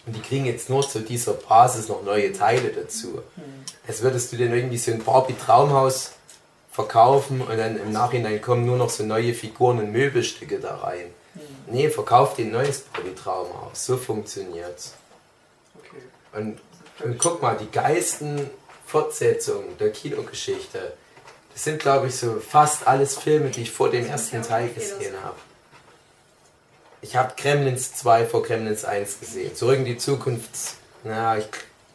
[0.07, 3.21] Und die kriegen jetzt nur zu dieser Basis noch neue Teile dazu.
[3.87, 6.13] Als würdest du denn irgendwie so ein Barbie-Traumhaus
[6.73, 11.07] verkaufen und dann im Nachhinein kommen nur noch so neue Figuren und Möbelstücke da rein.
[11.67, 13.85] Nee, verkauf dir ein neues Barbie-Traumhaus.
[13.85, 14.95] So funktioniert's.
[15.77, 16.03] okay.
[16.33, 16.59] Und,
[17.05, 18.49] und guck mal, die geilsten
[18.87, 20.95] Fortsetzungen der Kinogeschichte,
[21.59, 25.13] das sind, glaube ich, so fast alles Filme, die ich vor dem ersten Teil gesehen
[25.25, 25.35] habe.
[27.03, 29.57] Ich habe Gremlins 2 vor Gremlins 1 gesehen.
[29.57, 30.51] Zurück in die Zukunft,
[31.03, 31.49] na, ich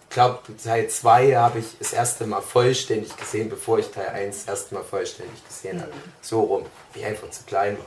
[0.10, 4.48] glaube, Teil 2 habe ich das erste Mal vollständig gesehen, bevor ich Teil 1 das
[4.50, 5.94] erste Mal vollständig gesehen habe.
[6.22, 7.78] So rum, wie ich einfach zu klein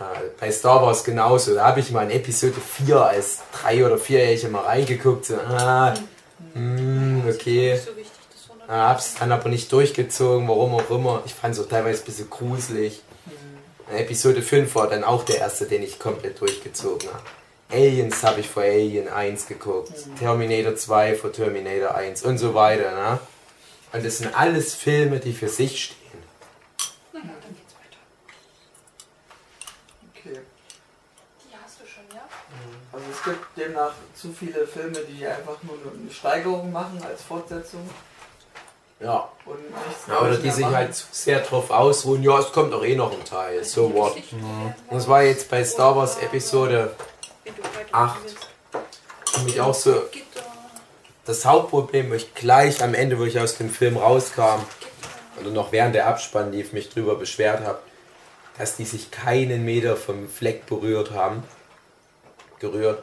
[0.00, 0.16] war.
[0.40, 1.54] Bei Star Wars genauso.
[1.54, 5.26] Da habe ich mal in Episode 4 als drei- oder vierjährige mal reingeguckt.
[5.26, 5.94] So, ah,
[6.54, 7.78] hm, okay.
[8.68, 11.22] Hab's dann aber nicht durchgezogen, warum auch immer.
[11.24, 13.02] Ich fand es auch teilweise ein bisschen gruselig.
[13.90, 17.22] Episode 5 war dann auch der erste, den ich komplett durchgezogen habe.
[17.70, 19.92] Aliens habe ich vor Alien 1 geguckt.
[20.18, 22.92] Terminator 2 vor Terminator 1 und so weiter.
[22.92, 23.18] Ne?
[23.92, 25.98] Und das sind alles Filme, die für sich stehen.
[27.12, 27.98] Na ja, dann geht's weiter.
[30.14, 30.40] Okay.
[31.44, 32.28] Die hast du schon, ja?
[32.92, 37.88] Also es gibt demnach zu viele Filme, die einfach nur eine Steigerung machen als Fortsetzung
[39.00, 39.28] Ja.
[39.44, 40.76] und nichts ja oder die sich machen.
[40.76, 42.22] halt zu sehr drauf ausruhen.
[42.22, 43.62] Ja, es kommt doch eh noch ein Teil.
[43.64, 44.16] So what.
[44.16, 44.34] Richtig,
[44.90, 46.94] Das war jetzt bei Star Wars Episode
[47.44, 48.18] wie du weiter acht.
[48.24, 49.34] willst.
[49.34, 50.02] für mich auch so
[51.26, 54.60] das Hauptproblem, wo ich gleich am Ende, wo ich aus dem Film rauskam,
[55.40, 57.78] oder noch während der Abspann lief, mich drüber beschwert habe,
[58.56, 61.44] dass die sich keinen Meter vom Fleck berührt haben.
[62.58, 63.02] Gerührt.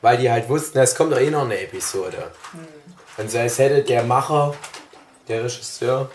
[0.00, 2.30] Weil die halt wussten, es kommt doch eh noch eine Episode.
[3.18, 4.54] Und so als hätte der Macher,
[5.28, 6.10] der Regisseur,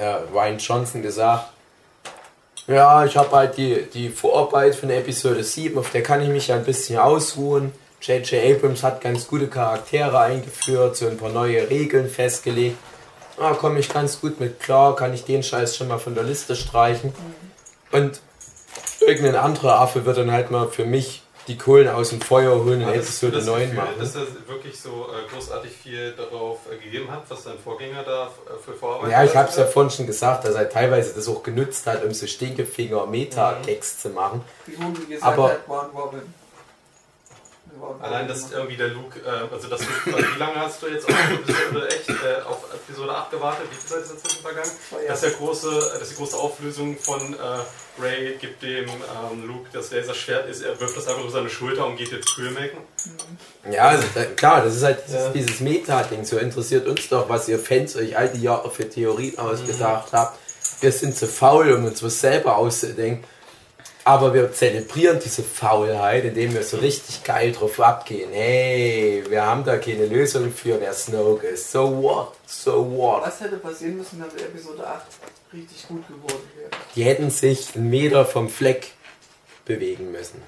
[0.00, 1.48] ja, Ryan Johnson gesagt,
[2.66, 6.48] ja, ich habe halt die, die Vorarbeit von Episode 7, auf der kann ich mich
[6.48, 7.72] ja ein bisschen ausruhen.
[8.00, 8.56] J.J.
[8.56, 12.76] Abrams hat ganz gute Charaktere eingeführt, so ein paar neue Regeln festgelegt.
[13.36, 16.24] Da komme ich ganz gut mit klar, kann ich den Scheiß schon mal von der
[16.24, 17.12] Liste streichen.
[17.90, 18.20] Und
[19.00, 22.82] irgendein anderer Affe wird dann halt mal für mich die Kohlen aus dem Feuer holen
[22.82, 23.94] und Hattest du Episode das 9 Gefühl, machen.
[23.98, 28.26] dass er wirklich so äh, großartig viel darauf äh, gegeben hat, was sein Vorgänger da
[28.26, 31.28] äh, für Vorarbeit Ja, ich habe es ja vorhin schon gesagt, dass er teilweise das
[31.28, 34.42] auch genutzt hat, um so stinkefinger Meta-Text zu machen.
[34.66, 34.72] Wie
[35.14, 36.22] gesagt Aber- hat, Ron Robin.
[38.00, 41.14] Allein, dass irgendwie der Luke, äh, also dass du, wie lange hast du jetzt auf
[41.32, 43.66] Episode echt äh, auf Episode 8 gewartet?
[43.70, 44.70] Wie viel Zeit ist dazwischen vergangen?
[45.08, 47.36] Dass, der große, dass die große Auflösung von äh,
[48.00, 51.86] Ray gibt dem ähm, Luke das Laserschwert ist, er wirft das einfach über seine Schulter
[51.86, 52.78] und geht jetzt Kühe melken.
[53.70, 54.04] Ja, also,
[54.36, 55.28] klar, das ist halt dieses, Ja.
[55.30, 56.24] dieses Meta-Ding.
[56.24, 60.38] So interessiert uns doch, was ihr Fans euch all die Jahre für Theorien ausgedacht habt.
[60.80, 63.24] Wir sind zu faul, um uns was selber auszudenken.
[64.04, 68.32] Aber wir zelebrieren diese Faulheit, indem wir so richtig geil drauf abgehen.
[68.32, 71.70] Hey, wir haben da keine Lösung für, wer Snoke ist.
[71.70, 72.32] So what?
[72.46, 73.22] So what?
[73.22, 75.02] Was hätte passieren müssen, damit Episode 8
[75.52, 76.70] richtig gut geworden wäre?
[76.96, 78.88] Die hätten sich einen Meter vom Fleck
[79.64, 80.42] bewegen müssen.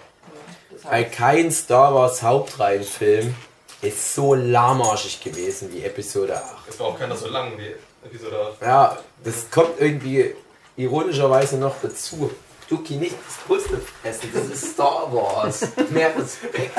[0.72, 3.36] Das Weil kein Star Wars Hauptreihenfilm
[3.82, 6.68] ist so lahmarschig gewesen wie Episode 8.
[6.68, 7.74] Es war auch keiner so lang wie
[8.04, 8.62] Episode 8.
[8.62, 10.34] Ja, das kommt irgendwie
[10.76, 12.32] ironischerweise noch dazu.
[12.74, 15.68] Duki nicht das Puzzle fressen, das ist Star Wars.
[15.90, 16.76] Mehr Respekt.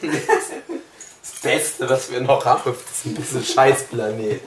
[0.00, 4.40] Das Beste, was wir noch haben auf diesem bisschen Scheißplanet.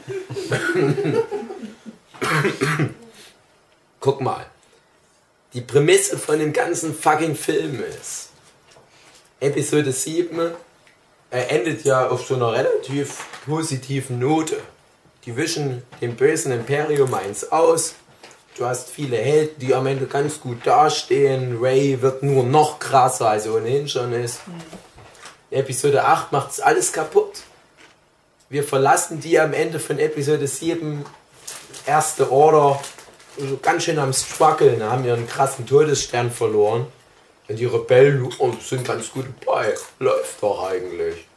[3.99, 4.45] Guck mal.
[5.53, 8.29] Die Prämisse von dem ganzen fucking Film ist.
[9.39, 10.53] Episode 7
[11.29, 14.61] er endet ja auf so einer relativ positiven Note.
[15.25, 17.95] Die wischen dem bösen Imperium eins aus.
[18.57, 21.59] Du hast viele Helden, die am Ende ganz gut dastehen.
[21.61, 24.39] Ray wird nur noch krasser, als er ohnehin schon ist.
[25.51, 27.43] Episode 8 macht alles kaputt.
[28.49, 31.05] Wir verlassen die am Ende von Episode 7
[31.85, 32.79] erste Order
[33.37, 36.87] so ganz schön am struggeln, haben ihren krassen Todesstern verloren.
[37.47, 39.75] Und die Rebellen oh, sind ganz gut dabei.
[39.99, 41.27] Läuft doch eigentlich.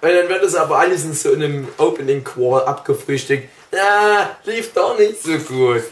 [0.00, 3.48] Und dann wird es aber alles in so einem Opening Call abgefrühstückt.
[3.78, 5.82] Ah, lief doch nicht so gut.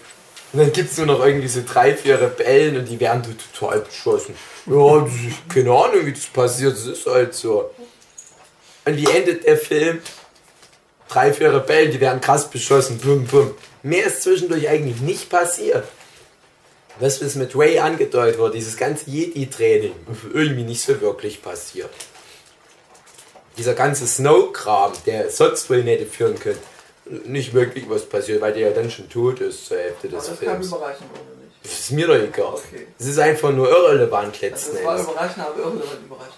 [0.53, 3.23] Und dann gibt es nur noch irgendwie so drei, vier Rebellen und die werden
[3.53, 4.35] total beschossen.
[4.67, 5.07] Ja,
[5.53, 7.71] keine Ahnung, wie das passiert, das ist halt so.
[8.85, 10.01] Und wie endet der Film?
[11.09, 12.99] Drei, vier Rebellen, die werden krass beschossen.
[12.99, 13.55] Bum, bum.
[13.83, 15.85] Mehr ist zwischendurch eigentlich nicht passiert.
[16.99, 19.93] Was mit Ray angedeutet wurde, dieses ganze Jedi-Training,
[20.33, 21.91] irgendwie nicht so wirklich passiert.
[23.59, 26.59] Dieser ganze Snow-Kram, der sonst wohl hätte führen können,
[27.25, 30.41] nicht wirklich was passiert, weil der ja dann schon tot ist zur Hälfte des das
[30.41, 30.67] kam Films.
[30.69, 31.57] überraschend, oder nicht?
[31.65, 32.55] Das ist mir doch egal.
[32.55, 32.87] Okay.
[32.99, 35.11] Es ist einfach nur irrelevant Also letzten es war Endes.
[35.13, 36.35] überraschend, aber irrelevant überraschend.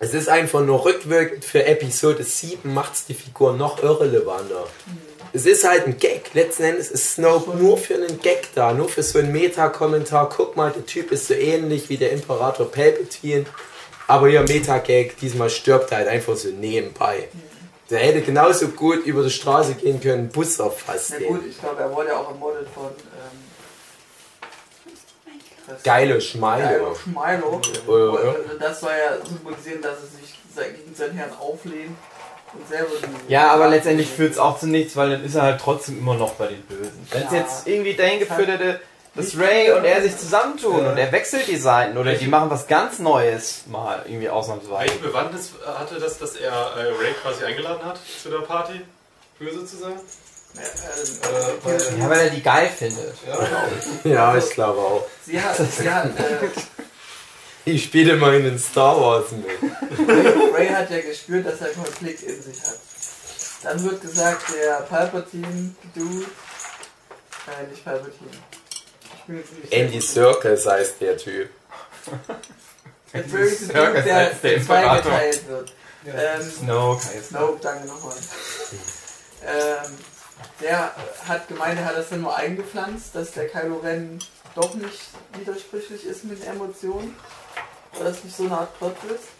[0.00, 4.66] Es ist einfach nur rückwirkend für Episode 7 macht es die Figur noch irrelevanter.
[5.32, 6.32] Es ist halt ein Gag.
[6.34, 10.28] Letzten Endes ist Snoke nur für einen Gag da, nur für so einen Meta-Kommentar.
[10.34, 13.44] Guck mal, der Typ ist so ähnlich wie der Imperator Palpatine.
[14.06, 17.28] Aber ihr Meta-Gag diesmal stirbt halt einfach so nebenbei.
[17.90, 21.80] Der hätte genauso gut über die Straße gehen können, Bus erfasst Na gut, ich glaube,
[21.80, 23.48] er wurde ja auch ermordet von ähm,
[25.84, 26.64] Geile Schmeile.
[26.64, 27.60] Geilo Schmeilo.
[27.86, 28.30] Ja, ja.
[28.52, 30.34] Und das soll ja symbolisieren, dass er sich
[30.76, 31.96] gegen seinen Herrn auflehnt
[32.54, 33.32] und selber die.
[33.32, 36.14] Ja, aber letztendlich führt es auch zu nichts, weil dann ist er halt trotzdem immer
[36.14, 37.06] noch bei den Bösen.
[37.10, 37.38] Wenn es Ja.
[37.38, 38.80] jetzt irgendwie dahin geführt hätte,
[39.18, 42.66] dass Ray und er sich zusammentun und er wechselt die Seiten oder die machen was
[42.66, 44.90] ganz Neues mal irgendwie ausnahmsweise.
[44.92, 48.80] Welche Bewandtnis hatte das, dass er äh, Ray quasi eingeladen hat zu der Party?
[49.38, 49.92] Böse zu sein?
[50.54, 53.14] Ja, Äh, weil, Ja, weil er die geil findet.
[53.26, 53.38] ja.
[54.10, 55.06] Ja, ich glaube auch.
[55.26, 56.48] sie hat, sie hat, äh,
[57.64, 59.46] Ich spiele mal in den Star Wars mit.
[60.54, 62.78] Ray hat ja gespürt, dass er Konflikt in sich hat.
[63.64, 68.30] Dann wird gesagt, der Palpatine, du, äh, nicht Palpatine.
[68.30, 68.40] Ich bin
[69.02, 69.17] jetzt nicht
[69.70, 71.50] Andy Serkis heißt der Typ.
[73.14, 75.02] Der böse Circus der der Imperator.
[75.02, 75.72] zweigeteilt wird.
[76.06, 77.32] Ähm, Snoke heißt.
[77.32, 78.14] No, danke nochmal.
[79.46, 79.98] ähm,
[80.60, 80.94] der
[81.26, 84.18] hat gemeint, er hat das dann nur eingepflanzt, dass der Kylo Ren
[84.54, 85.00] doch nicht
[85.38, 87.16] widersprüchlich ist mit Emotionen.
[87.94, 89.08] War das nicht so eine Art Plot-Twist?
[89.10, 89.37] Also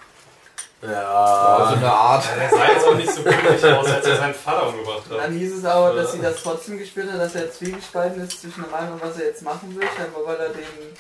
[0.81, 1.67] Ja.
[1.77, 2.25] eine Art.
[2.39, 5.19] Er sah jetzt auch nicht so glücklich aus, als er seinen Vater umgebracht hat.
[5.19, 8.63] Dann hieß es aber, dass sie das trotzdem gespürt hat, dass er zwiegespalten ist zwischen
[8.63, 10.97] der Meinung, was er jetzt machen will, scheinbar weil er den,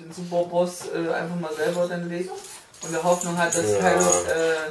[0.00, 2.30] den Superboss äh, einfach mal selber dann legt
[2.82, 3.78] und der Hoffnung hat, dass Ja.
[3.78, 4.70] Kylo, äh,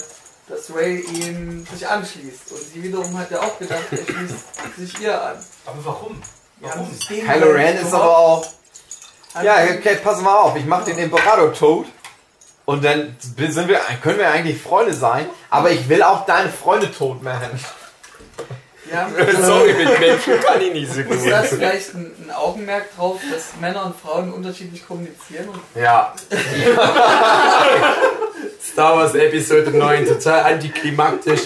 [0.49, 2.51] dass Ray ihm sich anschließt.
[2.51, 5.37] Und sie wiederum hat ja auch gedacht, er schließt sich ihr an.
[5.65, 6.21] Aber warum?
[6.59, 6.93] Warum?
[6.93, 8.45] sich Kylo Ren ist aber auch.
[9.43, 11.85] Ja, okay, pass mal auf, ich mach den Imperator tot.
[12.69, 16.91] Und dann sind wir, können wir eigentlich Freunde sein, aber ich will auch deine Freunde
[16.91, 17.47] tot machen.
[18.93, 21.59] haben Sorry, mit Menschen kann ich nicht so Ist das gut.
[21.59, 25.47] vielleicht ein, ein Augenmerk drauf, dass Männer und Frauen unterschiedlich kommunizieren?
[25.75, 26.13] Ja.
[28.61, 31.43] Star Wars Episode 9, total antiklimaktisch.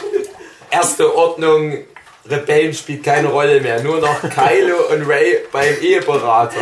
[0.71, 1.85] Erste Ordnung,
[2.29, 3.81] Rebellen spielt keine Rolle mehr.
[3.81, 6.61] Nur noch Kylo und Ray beim Eheberater.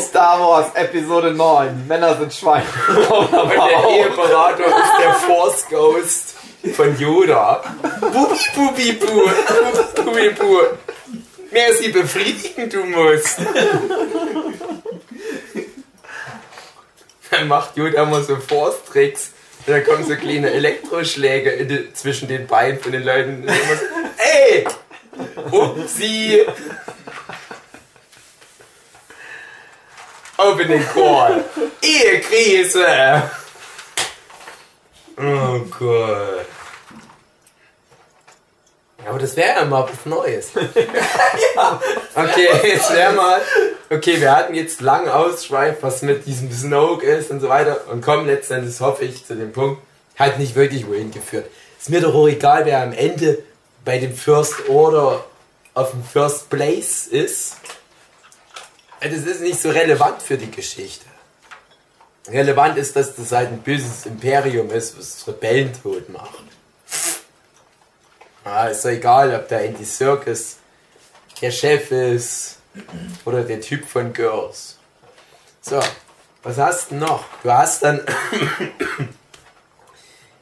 [0.00, 2.64] Star Wars Episode 9, Männer sind Schweine.
[3.10, 6.34] Und der Eheberater ist der Force Ghost
[6.74, 7.62] von Yoda.
[8.00, 9.06] Bubi, bubi, bu.
[9.06, 10.58] Bubi, bubi, bu.
[11.50, 13.38] Mehr sie befriedigen, du musst.
[17.30, 19.32] Dann macht Yoda immer so Force-Tricks.
[19.66, 23.46] Dann kommen so kleine Elektroschläge die, zwischen den Beinen von den Leuten.
[23.46, 23.52] So,
[24.16, 24.66] Ey!
[25.50, 26.46] Upsi!
[30.36, 31.44] Opening Call.
[31.82, 33.30] Ehekrise!
[35.16, 36.46] Oh Gott.
[39.04, 40.50] Ja, aber das wäre ja mal was Neues.
[42.14, 43.40] Okay, jetzt wäre mal.
[43.88, 47.82] Okay, wir hatten jetzt lang ausschweift, was mit diesem Snoke ist und so weiter.
[47.90, 49.80] Und kommen letztendlich, hoffe ich, zu dem Punkt,
[50.16, 51.46] hat nicht wirklich wohin geführt.
[51.78, 53.38] Ist mir doch auch egal, wer am Ende
[53.84, 55.24] bei dem First Order
[55.74, 57.56] auf dem First Place ist.
[59.00, 61.06] Das ist nicht so relevant für die Geschichte.
[62.28, 66.42] Relevant ist, dass das halt ein böses Imperium ist, was Rebellen tot macht.
[68.44, 70.56] Ah, ist doch egal, ob der Andy Circus
[71.40, 72.58] der Chef ist
[73.24, 74.76] oder der Typ von Girls.
[75.60, 75.80] So,
[76.42, 77.24] was hast du noch?
[77.42, 78.00] Du hast dann.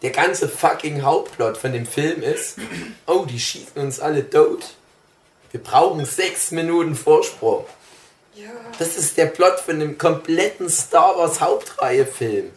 [0.02, 2.58] der ganze fucking Hauptplot von dem Film ist:
[3.06, 4.74] Oh, die schießen uns alle tot.
[5.50, 7.64] Wir brauchen sechs Minuten Vorsprung.
[8.78, 12.52] Das ist der Plot von dem kompletten Star Wars Hauptreihe-Film.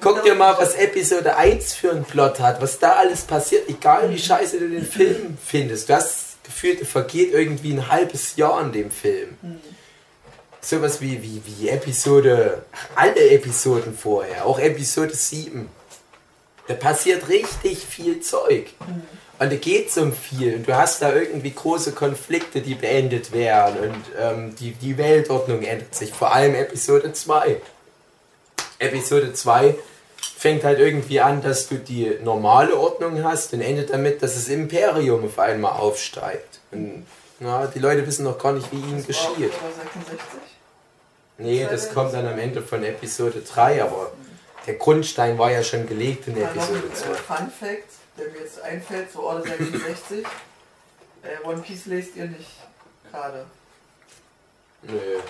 [0.00, 4.10] Guck dir mal, was Episode 1 für einen Plot hat, was da alles passiert, egal
[4.10, 5.88] wie scheiße du den Film findest.
[5.88, 9.36] Du hast das Gefühl, dir vergeht irgendwie ein halbes Jahr an dem Film.
[10.60, 12.62] Sowas wie, wie, wie Episode,
[12.94, 15.68] alle Episoden vorher, auch Episode 7.
[16.68, 18.68] Da passiert richtig viel Zeug.
[19.40, 20.56] Und da geht es um viel.
[20.56, 23.90] Und du hast da irgendwie große Konflikte, die beendet werden.
[23.90, 26.12] Und ähm, die, die Weltordnung ändert sich.
[26.12, 27.56] Vor allem Episode 2.
[28.80, 29.76] Episode 2
[30.36, 34.48] fängt halt irgendwie an, dass du die normale Ordnung hast und endet damit, dass das
[34.48, 36.60] Imperium auf einmal aufsteigt.
[36.72, 37.06] Und
[37.38, 39.36] na, die Leute wissen noch gar nicht, wie ihnen geschieht.
[39.36, 40.20] Oder 66?
[41.38, 44.12] Nee, das kommt dann am Ende von Episode 3, aber
[44.66, 47.10] der Grundstein war ja schon gelegt in Episode ein 2.
[47.10, 50.18] äh, Fun Fact, der mir jetzt einfällt, zu Order 66.
[51.22, 52.50] äh, One Piece lest ihr nicht
[53.10, 53.46] gerade.
[54.82, 54.92] Nö.
[54.92, 55.22] Nee.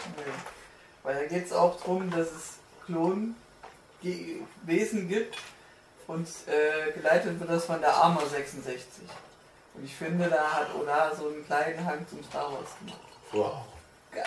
[1.02, 2.59] Weil da geht es auch darum, dass es
[2.90, 3.34] Klonwesen
[5.08, 5.36] gibt
[6.06, 8.84] und äh, geleitet wird das von der Armor 66.
[9.74, 13.00] Und ich finde, da hat Oda so einen kleinen Hang zum Star Wars gemacht.
[13.32, 13.62] Wow.
[14.12, 14.24] Geil.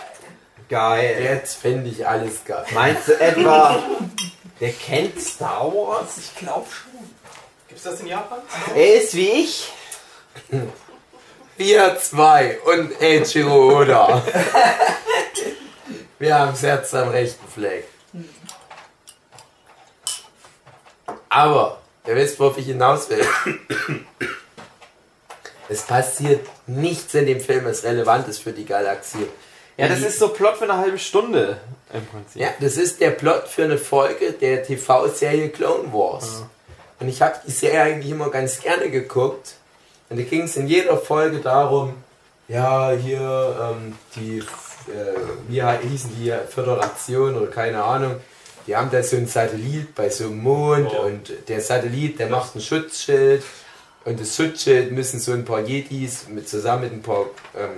[0.70, 1.24] Geil.
[1.24, 2.66] Jetzt finde ich alles geil.
[2.74, 3.84] Meinst du etwa,
[4.62, 6.18] der kennt Star Wars?
[6.18, 6.92] Ich glaube schon.
[7.68, 8.40] Gibt's das in Japan?
[8.74, 9.70] Er ist wie ich.
[11.58, 14.24] Wir zwei und Eiichiro Oda.
[16.20, 17.88] Wir haben das Herz am rechten Fleck.
[21.34, 23.26] Aber Ihr wisst, worauf ich hinaus will.
[25.70, 29.26] Es passiert nichts in dem Film, was relevant ist für die Galaxie.
[29.78, 31.58] Ja, das ist so Plot für eine halbe Stunde
[31.94, 32.42] im Prinzip.
[32.42, 36.44] Ja, das ist der Plot für eine Folge der TV-Serie Clone Wars.
[37.00, 39.56] Und ich habe die Serie eigentlich immer ganz gerne geguckt.
[40.10, 41.96] Und da ging es in jeder Folge darum,
[42.50, 48.18] ja, hier ähm, die, äh, wie hießen die Föderation oder keine Ahnung,
[48.68, 51.06] die haben da so einen Satellit bei so einem Mond Oh.
[51.06, 53.44] und der Satellit, der macht ein Schutzschild
[54.06, 57.26] und das Schutzschild müssen so ein paar Jedis mit, zusammen mit ein paar
[57.58, 57.70] ähm,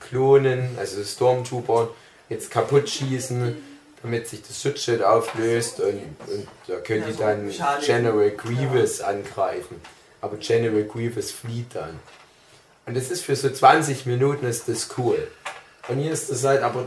[0.00, 1.88] Klonen, also Stormtroopern,
[2.28, 3.56] jetzt kaputt schießen,
[4.02, 7.80] damit sich das Schutzschild auflöst und, und da können Ja, die dann.
[7.84, 9.80] General Grievous angreifen.
[10.20, 11.98] Aber General Grievous flieht dann.
[12.86, 15.28] Und das ist für so 20 Minuten ist das cool.
[15.88, 16.86] Und hier ist das halt aber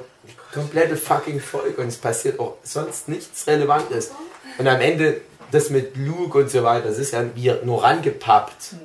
[0.56, 4.12] komplette fucking Folge und es passiert auch sonst nichts Relevantes.
[4.58, 5.22] Und am Ende
[5.52, 7.24] das mit Luke und so weiter, das ist ja
[7.64, 8.76] nur rangepappt.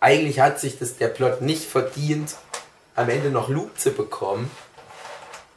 [0.00, 2.34] Eigentlich hat sich das der Plot nicht verdient,
[2.96, 4.50] am Ende noch Luke zu bekommen,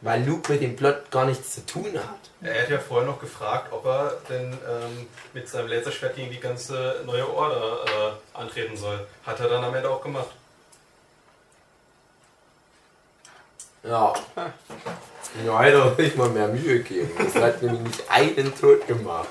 [0.02, 2.28] weil Luke mit dem Plot gar nichts zu tun hat.
[2.42, 6.40] Er hat ja vorher noch gefragt, ob er denn ähm, mit seinem Laserschwert gegen die
[6.40, 9.08] ganze neue Order äh, antreten soll.
[9.26, 10.30] Hat er dann am Ende auch gemacht.
[13.88, 14.14] Ja.
[15.46, 17.12] Ja, hätte er nicht mal mehr Mühe geben.
[17.18, 19.30] Das hat nämlich nicht einen tot gemacht.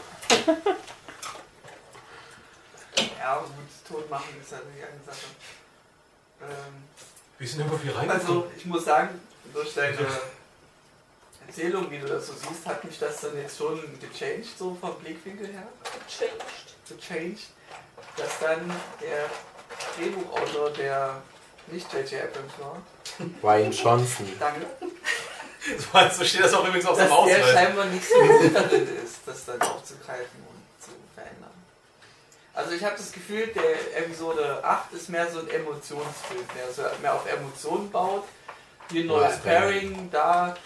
[3.18, 3.50] Ja, gut,
[3.88, 5.26] tot machen ist natürlich eine Sache.
[6.42, 6.84] Ähm,
[7.38, 8.10] Wie sind hier reingekommen?
[8.10, 9.20] also, ich muss sagen,
[9.52, 9.98] durch deine
[11.46, 14.94] Erzählung, wie du das so siehst, hat mich das dann jetzt schon gechanged, so vom
[14.96, 15.66] Blickwinkel her.
[16.06, 16.44] Gechanged.
[16.88, 17.46] Gechanged.
[18.16, 18.70] Dass dann
[19.00, 19.28] der
[19.96, 21.22] Drehbuchautor, der
[21.68, 22.22] nicht J.J.
[22.22, 22.82] Abrams war,
[23.42, 24.26] Ryan Johnson.
[24.38, 24.66] danke,
[25.78, 27.52] so, so steht das auch übrigens auf dass dem der Ausweis.
[27.52, 31.50] scheinbar nicht so gut darin ist, das dann aufzugreifen und zu verändern.
[32.54, 36.82] Also ich habe das Gefühl, der Episode 8 ist mehr so ein Emotionsfilm, der so
[37.02, 38.24] mehr auf Emotionen baut.
[38.90, 40.56] Hier ein neues Pairing, da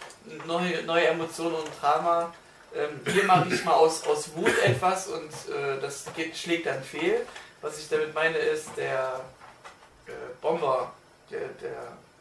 [0.47, 2.33] neue, neue Emotionen und Drama.
[2.75, 6.83] Ähm, hier mache ich mal aus, aus Wut etwas und äh, das geht, schlägt dann
[6.83, 7.27] fehl.
[7.63, 9.21] Was ich damit meine ist der
[10.07, 10.93] äh, Bomber,
[11.31, 11.77] der, der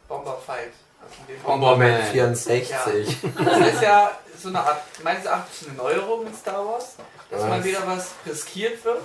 [0.08, 0.72] Bomberfight.
[1.02, 2.12] Also Bomberman Bomberman.
[2.12, 3.16] 64.
[3.44, 6.96] das ist ja so eine Art, meines Erachtens eine Neuerung in Star Wars,
[7.30, 7.64] dass mal Was?
[7.64, 9.00] wieder was riskiert wird.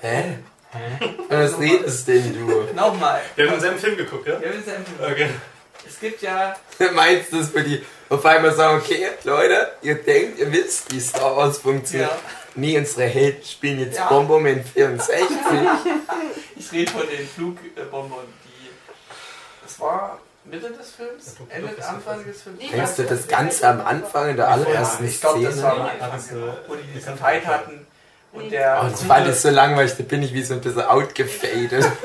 [0.00, 0.38] Hä?
[1.28, 2.72] Was redest denn du?
[2.74, 3.20] Nochmal.
[3.36, 4.34] Wir haben denselben Film geguckt, ja?
[4.34, 4.74] Ja, wir sind ja
[5.06, 5.30] im- Okay.
[5.86, 6.56] Es gibt ja,
[6.92, 11.00] Meinst du das für die auf einmal sagen, okay, Leute, ihr denkt, ihr wisst, wie
[11.00, 12.10] Star Wars funktioniert?
[12.10, 12.16] ja
[12.54, 14.08] Nee, unsere Helden spielen jetzt Ja.
[14.08, 15.16] Bomberman 64.
[16.56, 18.70] ich rede von den Flugbombern, die.
[19.62, 21.36] Das war Mitte des Films?
[21.38, 22.58] Ja, Ende, Anfang des Films?
[22.58, 25.66] Denkst du das ganz am Anfang in der allerersten ich glaube, das Szene?
[25.66, 27.86] war am Ja, Anfang, das, genau, wo die diesen Fight hatten.
[28.32, 28.82] Und der.
[28.84, 31.84] Oh, das fand ich so langweilig, da bin ich wie so ein bisschen outgefadet.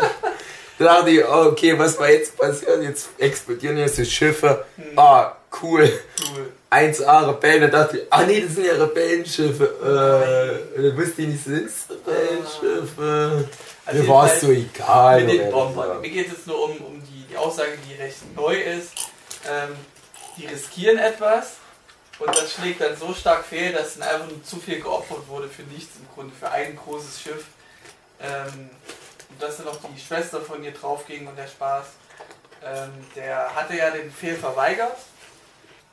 [0.78, 2.84] Da dachte ich, oh, okay, was war jetzt passiert?
[2.84, 4.66] Jetzt explodieren hier so Schiffe.
[4.76, 5.92] Hm, Ah, cool.
[6.34, 6.52] cool.
[6.72, 7.72] 1A Rebellen.
[7.72, 9.64] Da dachte ich, ah nee, das sind ja Rebellenschiffe.
[10.78, 13.50] Äh, dann wusste ich nicht, sind es Rebellenschiffe?
[13.86, 15.24] Also Mir war es so egal.
[15.24, 16.02] mit den Bombern.
[16.02, 18.92] Mir geht es jetzt nur um, um die, die Aussage, die recht neu ist.
[19.48, 19.76] Ähm,
[20.38, 21.58] die riskieren etwas
[22.20, 25.50] und das schlägt dann so stark fehl, dass dann einfach nur zu viel geopfert wurde
[25.50, 27.46] für nichts im Grunde, für ein großes Schiff.
[28.22, 28.70] Ähm,
[29.30, 31.86] und dass dann noch die Schwester von ihr draufging und der Spaß.
[32.64, 34.98] Ähm, der hatte ja den Fehl verweigert,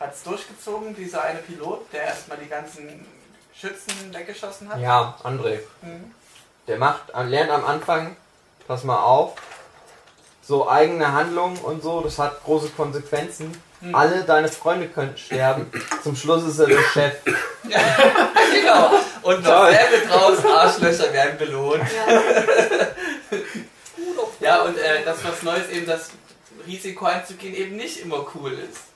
[0.03, 3.07] hat es durchgezogen, dieser eine Pilot, der erstmal die ganzen
[3.55, 4.81] Schützen weggeschossen hat.
[4.81, 5.61] Ja, André.
[5.81, 6.13] Mhm.
[6.67, 8.17] Der macht, lernt am Anfang,
[8.67, 9.35] pass mal auf,
[10.43, 13.53] so eigene Handlungen und so, das hat große Konsequenzen.
[13.81, 13.95] Hm.
[13.95, 15.71] Alle deine Freunde könnten sterben.
[16.03, 17.15] Zum Schluss ist er der Chef.
[17.65, 18.91] genau.
[19.23, 21.83] Und noch selbe draus, Arschlöcher werden belohnt.
[24.41, 26.11] Ja, und äh, das was Neues eben, das
[26.67, 28.92] Risiko einzugehen eben nicht immer cool ist.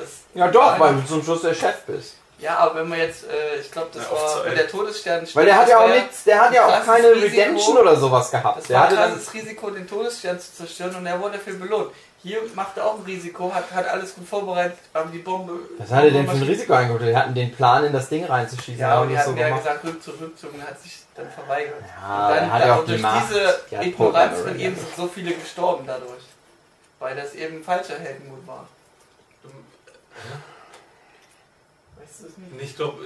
[0.00, 2.14] Das Ja doch, weil du zum Schluss der Chef bist.
[2.38, 5.28] Ja, aber wenn man jetzt, äh, ich glaube, das Ja, war mit der Todesstern.
[5.34, 7.36] Weil der hat ja auch nichts, der hat ja auch keine Risiko.
[7.42, 8.58] Redemption oder sowas gehabt.
[8.60, 11.54] Das Der war ein hatte krasses Risiko, den Todesstern zu zerstören und er wurde dafür
[11.54, 11.90] belohnt.
[12.22, 15.52] Hier macht er auch ein Risiko, hat, hat alles gut vorbereitet, aber die Bombe.
[15.78, 17.02] was hat er denn für ein Risiko eingeholt?
[17.02, 18.78] Die hatten den Plan, in das Ding reinzuschießen.
[18.78, 19.62] Ja, haben aber die hatten so ja gemacht.
[19.62, 21.74] gesagt, Rückzug, Rückzug und hat sich dann verweigert.
[22.00, 25.08] Ja, und er dann, hat dann auch durch diese Die Ignoranz von ihm sind so
[25.08, 26.22] viele gestorben dadurch.
[26.98, 28.66] Weil das eben falscher Heldenmut war.
[31.96, 32.62] Weißt du es nicht?
[32.62, 33.04] Ich glaube,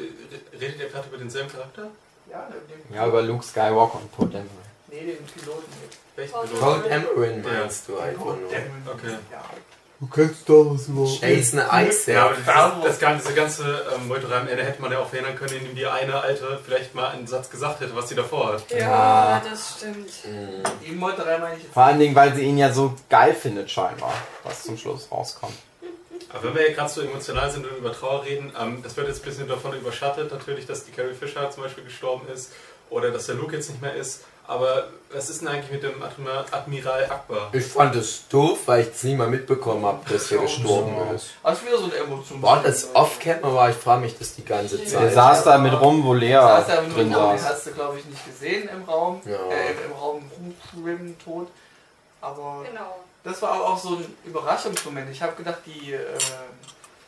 [0.61, 1.89] redet ihr gerade über denselben Charakter?
[2.31, 4.49] Ja, dem, Ja, über Luke Skywalker und Poe Dameron.
[4.89, 5.99] Nee, den Piloten jetzt.
[6.17, 6.61] Welchen?
[6.61, 8.37] Code Emerald meinst du Den einfach nur.
[8.51, 8.83] Dameron.
[8.95, 9.17] Okay.
[9.31, 9.43] Ja.
[10.01, 12.15] Du kennst doch was überhaupt Jason Isaac.
[12.15, 15.09] Ja, aber das, das, ganze, diese ganze ähm, Meuterei am Ende hätte man ja auch
[15.09, 18.55] verhindern können, indem die eine Alte vielleicht mal einen Satz gesagt hätte, was sie davor
[18.55, 18.71] hat.
[18.71, 20.11] Ja, das stimmt.
[20.87, 21.73] Die Meuterei meine ich jetzt.
[21.73, 24.13] Vor allen Dingen, weil sie ihn ja so geil findet, scheinbar,
[24.43, 25.55] was zum Schluss rauskommt.
[26.35, 29.07] Aber wenn wir ja gerade so emotional sind und über Trauer reden, ähm, das wird
[29.09, 32.51] jetzt ein bisschen davon überschattet, natürlich, dass die Carrie Fisher zum Beispiel gestorben ist
[32.91, 34.25] oder dass der Luke jetzt nicht mehr ist.
[34.47, 37.49] Aber was ist denn eigentlich mit dem Admiral, Akbar?
[37.53, 41.29] Ich fand es doof, weil ich es nie mal mitbekommen habe, dass er gestorben ist.
[41.43, 42.43] Also wieder so eine Emotion.
[42.43, 43.71] War das off-camera war?
[43.71, 45.15] Ich frage mich das die ganze Der Zeit.
[45.15, 47.49] saß da mit rum, wo Lea saß ja nur drin im Raum, den saß.
[47.53, 49.33] hast du glaube ich nicht gesehen im Raum, Ja.
[49.33, 50.31] äh, im, Raum
[50.85, 51.49] Rim tot.
[52.21, 52.97] Aber Genau.
[53.25, 55.11] Das war aber auch so ein Überraschungsmoment.
[55.11, 55.99] Ich habe gedacht, die äh,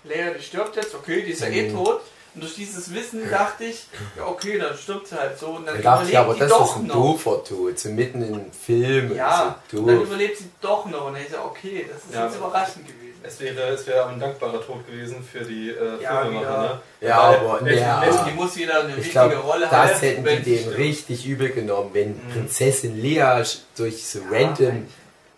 [0.05, 1.75] Leia, die stirbt jetzt, okay, die ist ja eh Mhm.
[1.77, 2.01] tot.
[2.35, 3.87] Und durch dieses Wissen dachte ich,
[4.17, 5.47] ja okay, dann stirbt sie halt so.
[5.47, 6.95] Und dann Da dachte ich aber, die das doch ist ein noch.
[6.95, 7.79] doofer Tod.
[7.79, 9.17] So mitten im Film.
[9.17, 11.07] Ja, so und dann überlebt sie doch noch.
[11.07, 12.27] Und dann ist ja okay, das ist Ja.
[12.27, 13.03] jetzt überraschend gewesen.
[13.23, 16.81] Es wäre, es wäre ein dankbarer Tod gewesen für die äh, Ja, Filmemacher, ne?
[17.01, 18.05] Ja, Weil aber ja.
[18.05, 20.01] letzten- Die muss jeder eine Ich wichtige glaube, Rolle das haben.
[20.01, 22.31] hätten die denen richtig übel genommen, wenn Mhm.
[22.33, 23.43] Prinzessin Lea
[23.77, 24.87] durch so random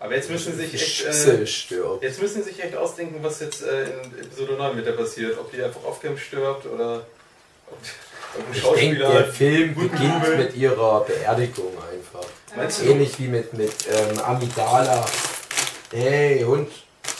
[0.01, 1.43] Aber jetzt müssen sie sich echt, äh,
[2.01, 5.37] jetzt müssen sie sich echt ausdenken, was jetzt äh, in Episode 9 mit der passiert.
[5.39, 7.05] Ob die einfach off-cam stirbt oder
[7.67, 7.79] ob,
[8.37, 9.13] ob ein Ich denke, Schauspieler.
[9.13, 10.39] der Film beginnt jubeln.
[10.39, 12.29] mit ihrer Beerdigung einfach.
[12.57, 12.85] Meinst du?
[12.87, 15.05] Ähnlich wie mit, mit ähm, Amidala.
[15.93, 16.71] Hey, Hund.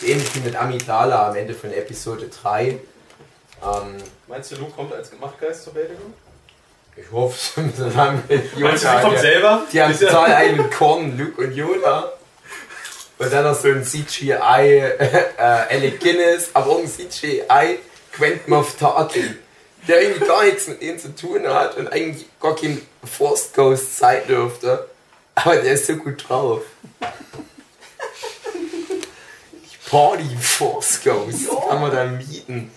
[0.01, 2.67] Ähnlich wie mit Amidala am Ende von Episode 3.
[2.69, 2.79] Ähm,
[4.27, 6.13] Meinst du, Luke kommt als Machtgeist zur Beerdigung?
[6.95, 9.63] ich hoffe, so haben wir Meinst du, sie Yoda, kommt selber?
[9.71, 12.13] Die haben total einen Korn, Luke und Yoda.
[13.19, 17.79] Und dann noch so ein CGI äh, Alec Guinness, aber auch ein CGI
[18.13, 19.37] Quentin Moff Tarkin,
[19.87, 23.97] der irgendwie gar nichts mit ihnen zu tun hat und eigentlich gar kein Force Ghost
[23.97, 24.89] sein dürfte.
[25.35, 26.61] Aber der ist so gut drauf.
[29.53, 31.59] Die Party Force Ghost Ja.
[31.67, 32.71] kann man dann mieten.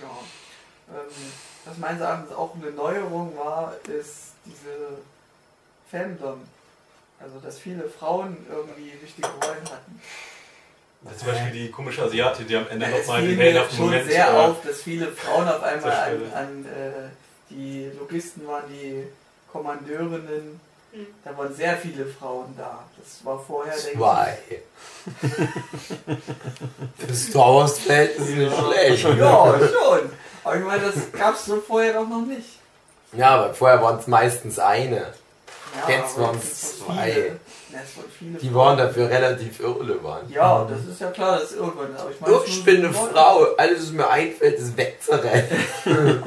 [0.00, 0.98] Ja.
[0.98, 1.32] Ähm,
[1.64, 4.98] was meines Erachtens auch eine Neuerung war, ist diese
[5.90, 6.40] Fandom.
[7.24, 10.02] Also, dass viele Frauen irgendwie wichtige Rollen hatten.
[11.04, 13.76] Ja, Zum Beispiel die komische Asiatin, die am Ende es nochmal fiel den mir heldenhaften
[13.76, 14.10] schon Moment.
[14.10, 17.08] sehr äh, auf, dass viele Frauen auf einmal an, an äh,
[17.48, 19.04] die Logisten waren, die
[19.50, 20.60] Kommandeurinnen.
[20.92, 21.06] Hm.
[21.24, 22.84] Da waren sehr viele Frauen da.
[22.98, 24.38] Das war vorher, denke Zwei.
[27.08, 29.04] Das Star Wars Feld ist nicht schlecht.
[29.18, 30.10] Ja, schon.
[30.44, 32.58] Aber ich meine, das gab es so vorher doch noch nicht.
[33.16, 35.12] Ja, aber vorher waren es meistens eine.
[35.76, 36.86] Ja, Jetzt es zwei.
[36.86, 37.40] waren.
[37.72, 40.30] Ja, es viele Die waren dafür relativ irrelevant.
[40.30, 41.96] Ja, das ist ja klar, das ist irgendwann.
[41.96, 43.46] Aber ich meine, ich bin eine Frau.
[43.56, 45.48] Alles, was mir einfällt, ist wegzurennen.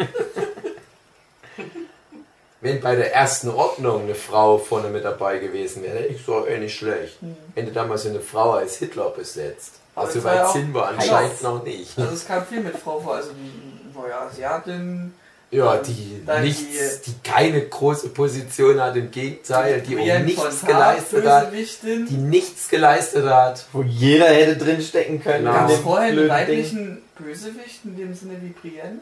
[2.60, 6.58] Wenn bei der ersten Ordnung eine Frau vorne mit dabei gewesen wäre, ich so eh
[6.58, 7.22] nicht schlecht.
[7.22, 7.38] Mhm.
[7.54, 9.74] Hätte damals eine Frau als Hitler besetzt.
[9.96, 11.98] Aber Also ja weit sind wir anscheinend noch nicht.
[11.98, 15.14] Also es kam viel mit Frau vor, also die neue Asiatin,
[15.50, 20.26] Ja, die, Dann nichts, die- die keine große Position hat, im Gegenteil, die auch Brienne
[20.26, 22.06] nichts geleistet hat, Bösewichtin.
[22.06, 23.66] die nichts geleistet hat.
[23.72, 25.46] Wo jeder hätte drinstecken können.
[25.46, 25.54] Genau.
[25.54, 29.00] Gab es vorher einen weiblichen Bösewicht in dem Sinne wie Brienne?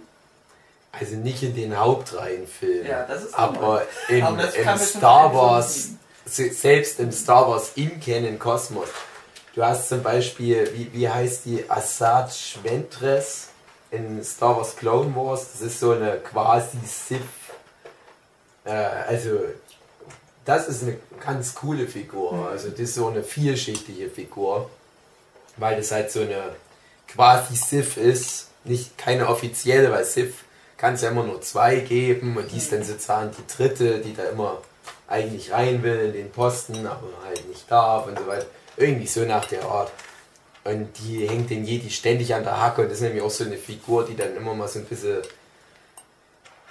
[0.92, 2.88] Also nicht in den Hauptreihenfilmen.
[2.88, 5.90] Ja, das ist Aber in, Aber das schon Star Wars,
[6.26, 8.88] selbst im Star Wars im Canon Kosmos,
[9.56, 12.32] du hast zum Beispiel, wie, wie heißt die, Assad
[12.64, 13.48] Ventress
[13.92, 17.22] in Star Wars Clone Wars, das ist so eine quasi Sith,
[18.66, 19.40] äh, also
[20.44, 22.48] das ist eine ganz coole Figur, Mhm.
[22.48, 24.70] also das ist so eine vielschichtige Figur,
[25.58, 26.56] weil das halt so eine
[27.08, 30.34] quasi Sith ist, nicht keine offizielle, weil Sith
[30.78, 34.14] kann es ja immer nur zwei geben und die ist dann sozusagen die dritte, die
[34.14, 34.62] da immer
[35.08, 38.48] eigentlich rein will in den Posten, aber halt nicht darf und so weiter.
[38.76, 39.92] Irgendwie so nach der Art.
[40.66, 43.58] Und die hängt den Jedi ständig an der Hacke und ist nämlich auch so eine
[43.58, 45.22] Figur, die dann immer mal so ein bisschen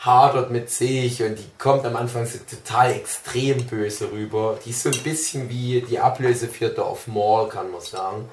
[0.00, 4.58] hadert mit sich und die kommt am Anfang so total extrem böse rüber.
[4.64, 8.28] Die ist so ein bisschen wie die Ablöse für Darth Maul, kann man sagen.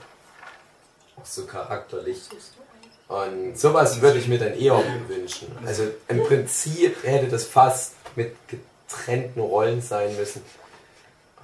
[1.15, 2.17] Auch so charakterlich.
[3.07, 5.47] Und sowas würde ich mir dann eher wünschen.
[5.65, 10.41] Also im Prinzip hätte das fast mit getrennten Rollen sein müssen.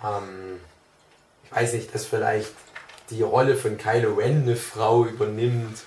[0.04, 0.60] Ähm,
[1.46, 2.52] ich weiß nicht, dass vielleicht
[3.10, 5.80] die Rolle von Kylo Ren eine Frau übernimmt.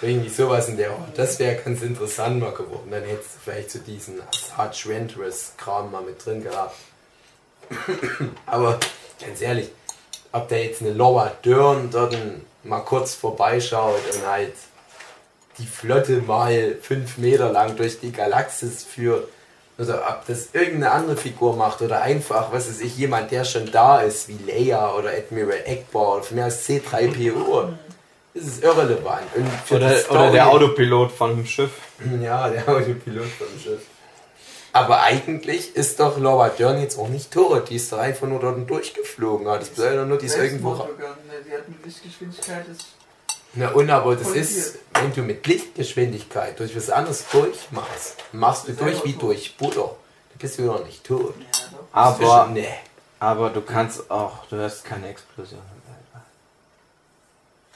[0.00, 1.16] Irgendwie sowas in der Art.
[1.16, 2.90] Das wäre ganz interessant mal geworden.
[2.90, 6.76] Dann hättest du vielleicht so diesen Asajj Ventress-Kram mal mit drin gehabt.
[8.46, 8.78] Aber
[9.20, 9.70] ganz ehrlich,
[10.32, 12.16] ob da jetzt eine Laura Dern dort
[12.64, 14.52] mal kurz vorbeischaut und halt
[15.58, 19.28] die Flotte mal fünf Meter lang durch die Galaxis führt,
[19.76, 23.70] Oder ob das irgendeine andere Figur macht oder einfach, was weiß ich, jemand, der schon
[23.72, 27.70] da ist, wie Leia oder Admiral Ekbar oder von mir aus C3PO.
[28.34, 29.26] Das ist irrelevant.
[29.34, 31.70] Und für die Oder, Story- oder der Autopilot von dem Schiff.
[32.22, 33.80] Ja, der Autopilot vom Schiff.
[34.72, 37.70] Aber eigentlich ist doch Laura Dern jetzt auch nicht tot.
[37.70, 39.46] Die ist doch einfach nur dort durchgeflogen.
[39.46, 40.74] Aber Das bedeutet nur, die ist irgendwo.
[40.74, 42.86] Die hat mit Lichtgeschwindigkeit ist.
[43.56, 48.72] Na und aber das ist, wenn du mit Lichtgeschwindigkeit durch was anderes durchmachst, machst du
[48.72, 49.22] durch wie tot.
[49.22, 49.94] durch Butter.
[50.32, 51.34] Du bist wieder noch nicht tot.
[51.38, 51.46] Ja,
[52.10, 52.32] doch.
[52.32, 52.66] Aber, nee.
[53.20, 55.60] aber du kannst auch, du hast keine Explosion.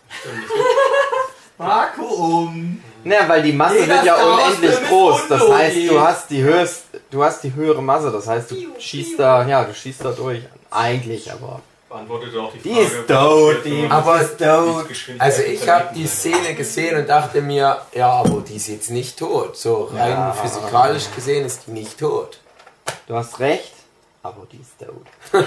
[1.58, 2.82] Vakuum!
[3.04, 5.28] Na, weil die Masse Jeder wird ja unendlich groß.
[5.28, 8.10] Das heißt, du hast die höchst, du hast die höhere Masse.
[8.12, 10.42] Das heißt, du schießt da, ja, du schießt da durch.
[10.70, 11.60] Eigentlich, aber.
[11.88, 12.84] Beantwortet auch die Die Frage.
[12.84, 14.86] ist tot, was die Aber ist tot.
[15.18, 19.18] Also ich habe die Szene gesehen und dachte mir, ja, aber die ist jetzt nicht
[19.18, 19.56] tot.
[19.56, 20.32] So rein Ja.
[20.32, 22.40] physikalisch gesehen ist die nicht tot.
[23.06, 23.72] Du hast recht,
[24.22, 25.06] aber die ist tot.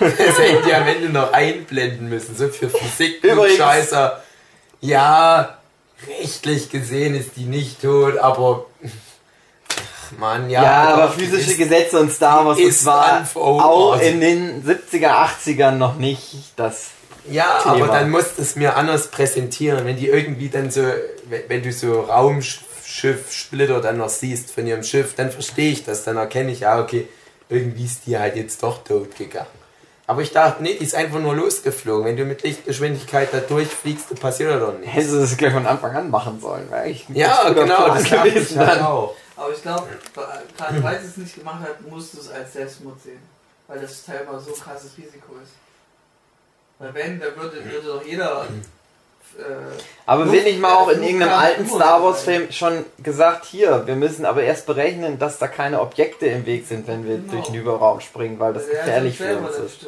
[0.00, 4.20] Das hätten die am Ende noch einblenden müssen, so für Physik Übrigens- Scheißer.
[4.80, 5.58] Ja,
[6.08, 8.64] rechtlich gesehen ist die nicht tot, aber
[10.18, 10.62] Mann, ja.
[10.62, 15.72] Ja, aber physische Gesetze und Star Wars, ist das war auch in den 70er, 80ern
[15.72, 16.88] noch nicht das.
[17.30, 17.74] Ja, Thema.
[17.74, 20.82] aber dann musst du es mir anders präsentieren, wenn die irgendwie dann so,
[21.48, 26.16] wenn du so Raumschiff-Splitter dann noch siehst von ihrem Schiff, dann verstehe ich das, dann
[26.16, 27.08] erkenne ich, ja, okay,
[27.48, 29.46] irgendwie ist die halt jetzt doch tot gegangen.
[30.06, 32.04] Aber ich dachte, nee, die ist einfach nur losgeflogen.
[32.04, 34.94] Wenn du mit Lichtgeschwindigkeit da durchfliegst, dann passiert das doch nichts.
[34.94, 38.10] Hättest du das gleich von Anfang an machen sollen, weil ich Ja, genau, das ich
[38.10, 38.82] gewesen halt dann.
[38.82, 39.14] auch.
[39.36, 39.88] Aber ich glaube,
[40.56, 43.22] gerade weil sie es nicht gemacht hat, musst du es als Selbstmord sehen.
[43.66, 45.52] Weil das teilweise so krasses Risiko ist.
[46.78, 48.46] Weil wenn, da würde, würde doch jeder.
[49.38, 49.42] Äh,
[50.04, 53.96] Aber Luft- nicht mal auch in irgendeinem alten Star Wars Film schon gesagt, hier, wir
[53.96, 57.32] müssen aber erst berechnen, dass da keine Objekte im Weg sind, wenn wir Genau.
[57.32, 59.86] durch den Überraum springen, weil das der gefährlich für uns dann ist.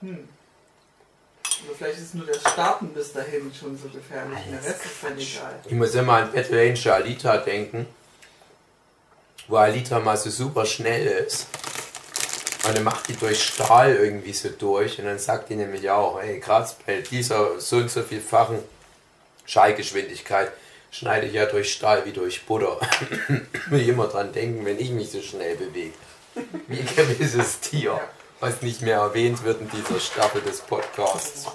[0.00, 0.28] Hm.
[1.66, 4.38] Oder vielleicht ist nur das Starten bis dahin schon so gefährlich.
[4.50, 5.54] Der Rest ist dann egal.
[5.64, 7.86] Ich muss immer an Battle Angel Alita denken,
[9.48, 11.46] wo Alita mal so super schnell ist.
[12.66, 16.20] Und dann macht die durch Stahl irgendwie so durch und dann sagt die nämlich auch,
[16.20, 18.58] ey, gerade bei dieser so und so vielfachen
[19.46, 20.52] Schallgeschwindigkeit
[20.90, 22.78] schneide ich ja durch Stahl wie durch Butter.
[23.68, 25.94] Will ich immer dran denken, wenn ich mich so schnell bewege.
[26.66, 28.00] Wie ein gewisses Tier,
[28.40, 31.46] was nicht mehr erwähnt wird in dieser Staffel des Podcasts.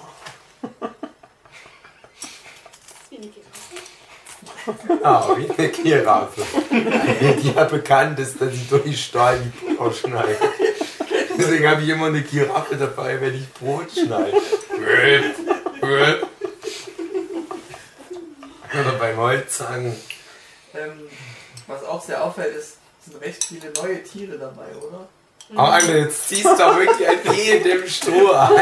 [5.02, 6.42] Ah, wie eine Giraffe.
[7.42, 10.38] Die ja bekannt ist, dass sie durch Stahl die Butter schneidet.
[11.36, 14.40] Deswegen habe ich immer eine Giraffe dabei, wenn ich Brot schneide.
[18.72, 19.94] Oder beim Holzzagen.
[20.74, 21.08] Ähm,
[21.66, 25.06] was auch sehr auffällt, ist, sind recht viele neue Tiere dabei, oder?
[25.56, 28.52] Aber Anne, jetzt ziehst du doch wirklich an jedem Stroh an.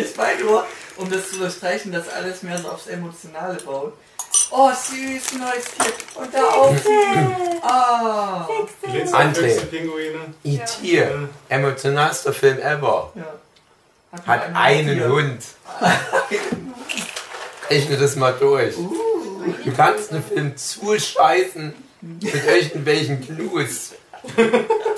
[0.00, 0.64] Ich meine nur,
[0.96, 3.92] um das zu unterstreichen, dass alles mehr so aufs Emotionale baut.
[4.50, 5.92] Oh, süß, neues Tier.
[6.14, 6.74] Und da auch.
[7.62, 8.48] Ah.
[8.90, 9.60] Letzten André.
[10.44, 11.08] E.T.,
[11.50, 13.12] emotionalster Film ever.
[13.14, 14.22] Ja.
[14.26, 15.42] Hat einen Hund.
[17.70, 18.74] Rechne das mal durch.
[18.76, 23.92] Du kannst einen Film zuscheißen mit irgendwelchen Clues.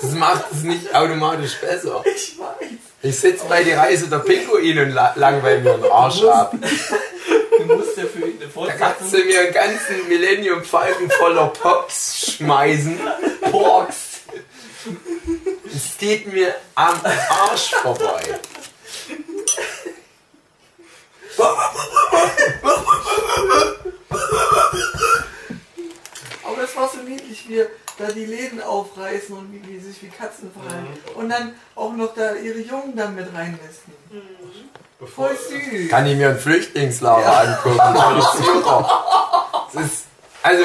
[0.01, 2.03] Das macht es nicht automatisch besser.
[2.05, 2.69] Ich weiß.
[3.03, 6.53] Ich sitze bei die Reise der Pinguine und la- langweil mir den Arsch ab.
[7.57, 9.11] Du musst ja für eine Da kannst Fortsetzung.
[9.11, 12.99] du mir einen ganzen Millennium Falcon voller Pops schmeißen.
[13.51, 13.95] Pox.
[15.65, 18.39] Es geht mir am Arsch vorbei.
[26.43, 27.63] Aber das war so niedlich, wie
[27.97, 30.87] da die Läden aufreißen und wie die sich wie Katzen verhalten.
[31.15, 33.93] Und dann auch noch da ihre Jungen dann mit reinlassen.
[34.99, 35.89] Bevor, Voll süß.
[35.89, 37.79] Kann ich mir ein Flüchtlingslager angucken.
[37.79, 39.67] Alles super.
[39.73, 40.03] Das ist,
[40.41, 40.63] also,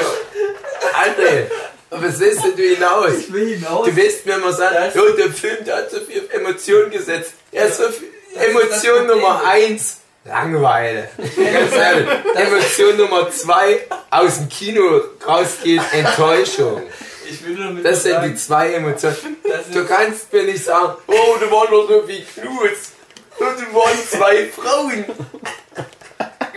[0.93, 1.45] André,
[1.89, 3.11] was willst denn du hinaus?
[3.19, 3.85] Ich will hinaus.
[3.87, 7.33] Du willst mir mal sagen, Das- jo, der Film, der hat so viel Emotionen gesetzt.
[7.51, 9.07] Er ist so viel, Emotion.
[9.07, 11.09] Nummer eins, Langeweile.
[12.35, 13.79] Emotion Nummer zwei,
[14.11, 16.83] aus dem Kino rausgehen, Enttäuschung.
[17.29, 19.37] Ich will nur mit Das sind die sagen, zwei Emotionen.
[19.71, 22.93] Du kannst mir nicht sagen, oh, da waren doch so wie Knus.
[23.37, 25.05] Und da waren zwei Frauen.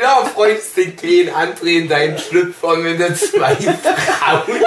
[0.01, 4.63] Ja, freust den André in deinen Schlüpfer mit den zwei Frauen.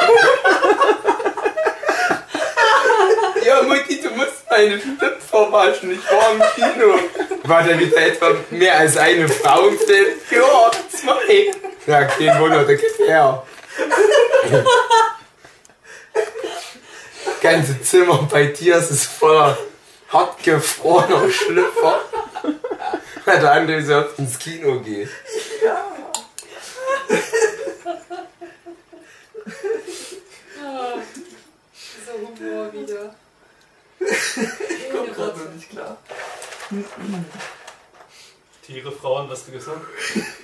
[3.46, 5.92] Ja, Mutti, du musst meine Schlüpfer waschen.
[5.92, 7.00] Ich war im Kino.
[7.44, 10.08] War da wieder etwa mehr als eine Frau im Film?
[10.32, 11.52] Ja, zwei.
[11.86, 13.44] Ja, kein Wunder, der geht her.
[17.42, 19.56] Ganze Zimmer bei dir ist voller
[20.10, 22.02] hart gefrorener Schlüpfer.
[23.26, 25.10] Weil der andere so oft ins Kino geht.
[30.64, 30.94] Ah,
[32.06, 33.16] so Humor wieder.
[34.00, 35.98] Ich komm gerade noch nicht klar.
[38.66, 39.82] Tiere, Frauen, was du gesagt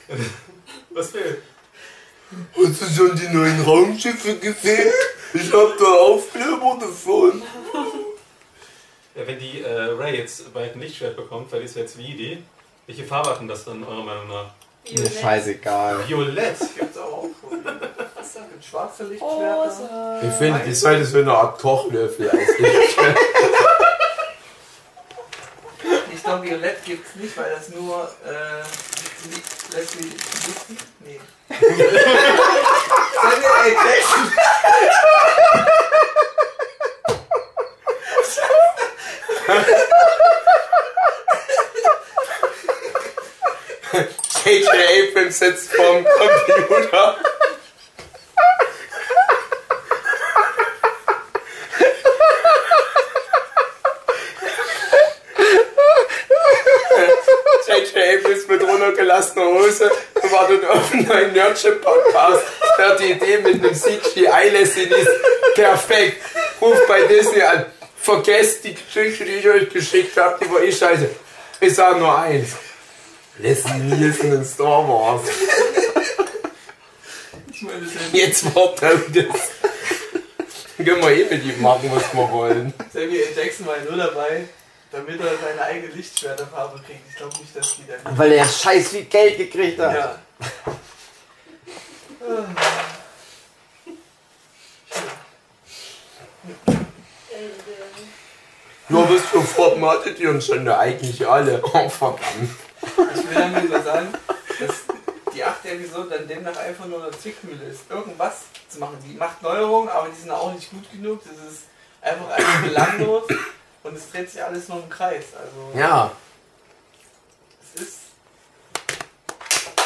[0.92, 1.42] Was fehlt?
[2.56, 4.92] Hast du schon die neuen Raumschiffe gesehen?
[5.34, 7.42] Ich hab da Aufkleber davon.
[9.16, 12.14] Ja, wenn die äh, Ray jetzt bald ein Lichtschwert bekommt, weil die ist jetzt wie
[12.16, 12.44] die.
[12.88, 14.52] Welche Farbe hat denn das dann eurer Meinung nach?
[14.90, 16.08] Mir scheißegal.
[16.08, 16.58] Violett.
[16.78, 17.26] Gibt's auch.
[18.16, 18.48] Wasser.
[18.54, 20.22] Mit schwarze Lichtschwerter.
[20.24, 23.18] Ich finde, die sollte so eine Art Kochlöffel als Lichtschwert.
[26.14, 28.64] Ich glaube, Violett gibt's nicht, weil das nur äh,
[29.76, 30.12] Leslie?
[31.06, 31.20] Nee.
[31.60, 33.74] Samuel L.
[33.84, 34.26] Jackson.
[44.44, 45.10] J.J.
[45.10, 47.18] Abrams sitzt vorm Computer.
[57.72, 58.20] J.J.
[58.20, 59.90] Abrams mit runtergelassener Hose
[60.30, 62.44] wartet auf einen neuen Nerdship-Podcast.
[62.76, 64.90] Hört die Idee mit einem CGI-Leslie
[65.56, 66.22] perfekt.
[66.60, 67.66] Ruft bei Disney an.
[67.96, 71.10] Vergesst die Geschichte, die ich euch geschickt habe, die war eh scheiße.
[71.62, 72.50] Ich sage nur eins.
[73.38, 75.22] Leslie Nielsen in Star Wars.
[78.12, 79.52] Jetzt war das.
[80.78, 82.74] Können wir eh mit ihm machen, was wir wollen.
[82.92, 83.28] Samuel.
[83.36, 84.46] Jackson war nur dabei,
[84.92, 87.02] damit er seine eigene Lichtschwerterfarbe kriegt.
[87.10, 88.18] Ich glaube nicht, dass die dann.
[88.18, 89.94] Weil er scheiß viel Geld gekriegt hat.
[89.96, 90.20] Ja.
[98.90, 101.62] Nur für Farben hattet ihr uns schon da eigentlich alle?
[101.74, 102.22] Oh, verdammt.
[102.82, 104.08] Ich will damit nur sagen,
[104.60, 104.76] dass
[105.34, 107.90] die achte Episode dann demnach einfach nur eine Zwickmühle ist.
[107.90, 108.98] Irgendwas zu machen.
[109.08, 111.22] Die macht Neuerungen, aber die sind auch nicht gut genug.
[111.24, 111.64] Das ist
[112.02, 113.24] einfach alles belanglos
[113.84, 115.26] und es dreht sich alles nur im Kreis.
[115.38, 116.12] Also Ja,
[117.76, 117.98] es ist.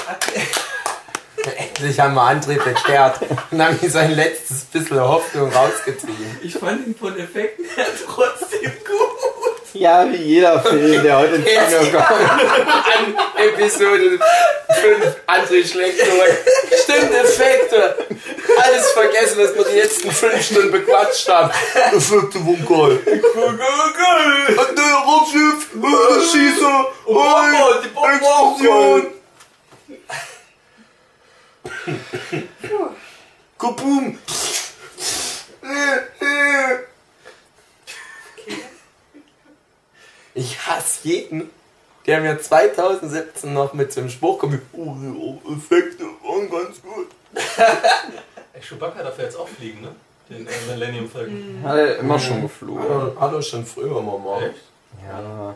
[1.58, 3.20] Endlich haben wir André bekehrt
[3.52, 6.40] und haben ihm sein letztes bisschen Hoffnung rausgetrieben.
[6.42, 9.15] ich fand ihn von Effekten her trotzdem gut.
[9.76, 12.22] Ja, wie jeder Film, der heute ins Kino kommt.
[12.22, 14.20] An Episode
[14.70, 16.38] 5, André schlägt zurück.
[16.84, 17.96] Stimmt, Effekte.
[18.64, 21.50] Alles vergessen, was wir die letzten 5 Stunden bequatscht haben.
[21.76, 24.58] Effekte waren geil.
[24.58, 29.08] Und der Raumschiff, äh, Schießer, Oh, Bombe, die Bombe Explosion.
[33.60, 34.20] Kaboom.
[40.36, 41.50] Ich hasse jeden,
[42.06, 47.08] der mir 2017 noch mit so einem Spruch kommt, oh, die Effekte waren ganz gut.
[48.54, 49.96] Ey, Chewbacca darf ja jetzt auch fliegen, ne?
[50.30, 51.60] Den äh, Millennium Falcon.
[51.64, 52.84] Hat er immer schon geflogen.
[52.84, 54.42] Hat er- Hat er schon früher mal gemacht.
[54.44, 54.64] Echt?
[55.08, 55.56] Ja.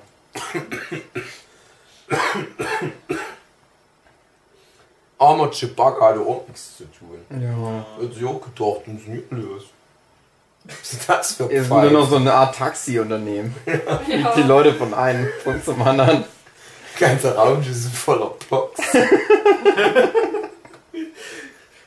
[5.18, 7.20] Armer Chewbacca hatte auch nichts zu tun.
[7.30, 7.86] Ja.
[8.02, 9.64] Hätte sich auch gedacht, und ist los.
[10.66, 11.90] Was ist das für ist Pfeil?
[11.92, 13.56] nur noch so eine Art Taxi-Unternehmen.
[14.08, 14.34] Ja.
[14.36, 16.24] Die Leute von einem Punkt zum anderen.
[17.00, 18.80] ganze Raumschiff ist voller Blocks.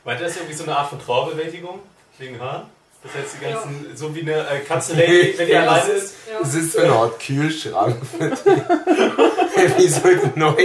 [0.05, 1.79] Meint ihr das irgendwie so eine Art von Trauerbewältigung?
[2.17, 2.63] Wegen Haaren?
[3.03, 5.61] Das heißt, die ganzen, so wie eine äh, Katze-Lady, wenn die Ja.
[5.63, 6.13] alleine ist.
[6.31, 6.39] Ja.
[6.41, 9.77] Es ist so eine Art Kühlschrank für die.
[9.77, 10.01] Wie so
[10.35, 10.55] neu.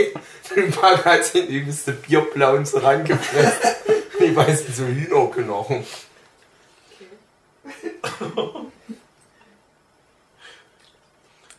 [0.57, 3.59] Den Park hat in übelste Bierblauen so rangepresst.
[4.21, 5.85] Die weißen so Hühnerknochen.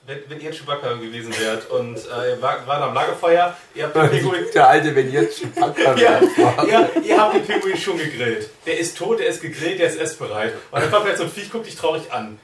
[0.09, 3.95] Wenn, wenn ihr Chewbacca gewesen wärt und äh, ihr war, wart am Lagerfeuer, ihr habt
[3.95, 6.19] den Pinguin Der alte, wenn jetzt Chewbacca Ja,
[6.67, 8.49] ja, ihr habt den Pinguin schon gegrillt.
[8.65, 10.53] Der ist tot, der ist gegrillt, der ist essbereit.
[10.71, 12.39] Und dann kommt jetzt so ein Viech, guckt dich traurig an.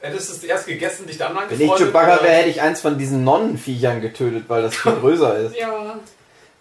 [0.00, 1.88] Hättest du es erst gegessen, dich dann Wenn ich angefreundet?
[1.88, 5.56] Chewbacca wäre, hätte ich eins von diesen Nonnenviechern getötet, weil das viel größer ist.
[5.56, 5.98] Ja.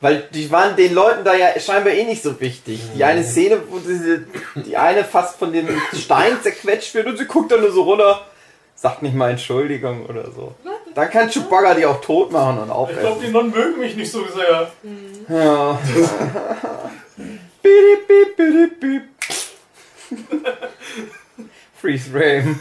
[0.02, 2.80] Weil die waren den Leuten da ja scheinbar eh nicht so wichtig.
[2.96, 7.26] Die eine Szene, wo diese, die eine fast von dem Stein zerquetscht wird und sie
[7.26, 8.26] guckt dann nur so runter,
[8.76, 10.56] sagt nicht mal Entschuldigung oder so.
[10.96, 13.32] Dann kann Chewbacca die auch tot machen und Ich glaube, die aufessen.
[13.34, 14.72] Nonnen mögen mich nicht so sehr.
[15.28, 15.80] Ja.
[17.62, 19.04] Bidi, bip, bidi, bip.
[21.76, 22.60] Freeze Frame.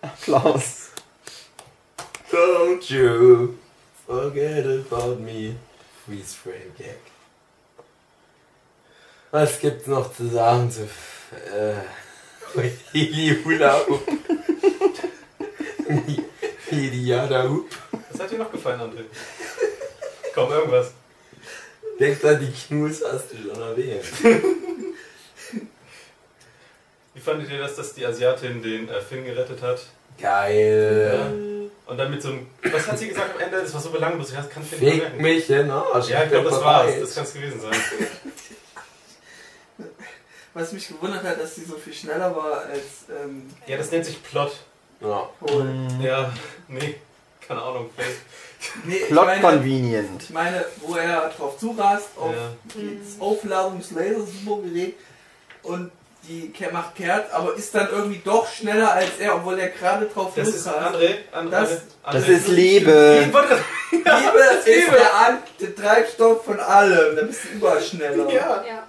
[0.00, 0.90] Applaus.
[2.30, 3.58] Don't you
[4.06, 5.56] forget about me.
[6.04, 7.00] Freeze Frame Gag.
[9.30, 10.82] Was gibt's noch zu sagen zu.
[10.82, 11.74] Äh,
[12.92, 14.06] Heli Hula Hoop.
[16.68, 17.68] Heli Yada Hoop.
[18.10, 19.04] Was hat dir noch gefallen, André?
[20.34, 20.92] Komm, irgendwas.
[21.98, 24.04] Denk an die Knus hast du schon erwähnt.
[27.14, 29.86] Wie fandet ihr das, dass die Asiatin den äh, Finn gerettet hat?
[30.20, 31.53] Geil.
[31.86, 32.46] Und dann mit so einem.
[32.72, 33.60] Was hat sie gesagt am Ende?
[33.60, 35.22] Das war so belanglos, ich kann Finn nicht merken.
[35.22, 36.08] mich in Arsch.
[36.08, 36.92] Ja, ich glaube, das war's.
[37.00, 37.72] Das kann es gewesen sein.
[40.54, 44.06] Was mich gewundert hat, dass sie so viel schneller war als ähm, Ja, das nennt
[44.06, 44.52] sich Plot.
[45.00, 45.28] Ja.
[45.44, 45.66] Paul.
[46.00, 46.32] Ja,
[46.68, 46.94] nee,
[47.46, 47.90] keine Ahnung.
[47.96, 48.86] Vielleicht.
[48.86, 50.22] Nee, ich Plot meine, convenient.
[50.22, 52.52] ich meine, wo er drauf zurast, auf Ja.
[52.76, 54.94] das Aufladen des Lasersumo-Gerät
[55.64, 55.90] und
[56.28, 60.32] die macht kehrt, aber ist dann irgendwie doch schneller als er, obwohl er gerade drauf
[60.34, 60.66] Das ist.
[60.68, 61.16] André.
[61.32, 62.12] André Das- André.
[62.12, 63.18] Das ist Liebe.
[63.22, 63.26] Ich
[63.92, 64.04] Liebe
[64.64, 68.28] ist der, An der Treibstoff von allem, dann bist du überall schneller.
[68.30, 68.64] Ja.
[68.66, 68.86] Ja.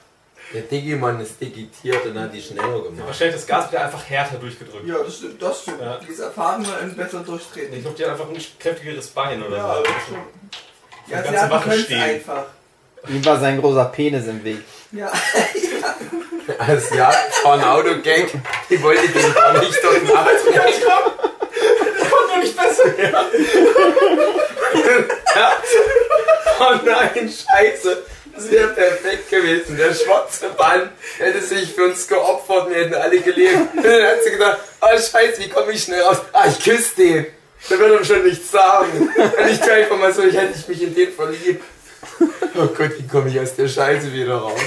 [0.54, 3.08] Der Digimon ist digitiert und hat die schneller gemacht.
[3.08, 4.88] Wahrscheinlich das Gas wieder einfach härter durchgedrückt.
[4.88, 5.82] Ja, das stimmt, das stimmt.
[5.82, 5.98] Ja.
[6.08, 7.82] Die ist erfahrener und besser Ich durchtreten.
[7.82, 9.84] glaube, die hat einfach ein kräftigeres Bein oder Ja, so.
[9.84, 10.20] das stimmt.
[11.08, 12.02] Ja, ganze sie hat Wache können stehen.
[12.02, 12.44] einfach.
[13.08, 14.60] Ihm war sein großer Penis im Weg.
[14.92, 15.12] Ja.
[16.60, 17.12] Als ja,
[17.44, 18.30] Autogang,
[18.70, 20.84] die wollte den gar nicht dort nachtreten.
[22.10, 23.26] Kommt doch nicht besser her.
[26.58, 28.04] Oh nein, scheiße.
[28.34, 29.78] Das wäre perfekt gewesen.
[29.78, 33.76] Der schwarze Mann hätte sich für uns geopfert, wir hätten alle gelebt.
[33.76, 36.18] Und dann hat sie gedacht, oh scheiße, wie komme ich schnell raus?
[36.34, 37.26] Ah, ich küsse den.
[37.70, 39.10] Der wird ihm schon nichts sagen.
[39.16, 41.64] Und ich tue einfach mal so, ich hätte mich in den verliebt.
[42.56, 44.60] Oh Gott, wie komme ich aus der Scheiße wieder raus?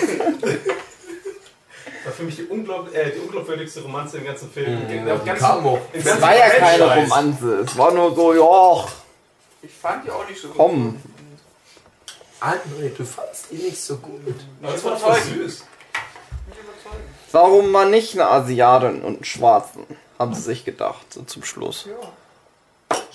[2.09, 4.83] War für mich die, unglaub, äh, die unglaubwürdigste Romanze im ganzen Film.
[4.85, 5.81] Mhm, die ganzen- kam auch.
[5.93, 6.95] Es war ja keine.
[7.03, 7.61] Romanze.
[7.61, 8.89] Es war nur so, ja,
[9.63, 10.57] Ich fand die auch nicht so gut.
[10.57, 11.01] komm.
[12.41, 14.35] André, du fandst ihn nicht so gut.
[14.63, 15.65] Aber das war voll süß.
[17.33, 19.85] Warum mal nicht eine Asiatin und einen Schwarzen?
[20.19, 21.87] Haben sie sich gedacht, so zum Schluss.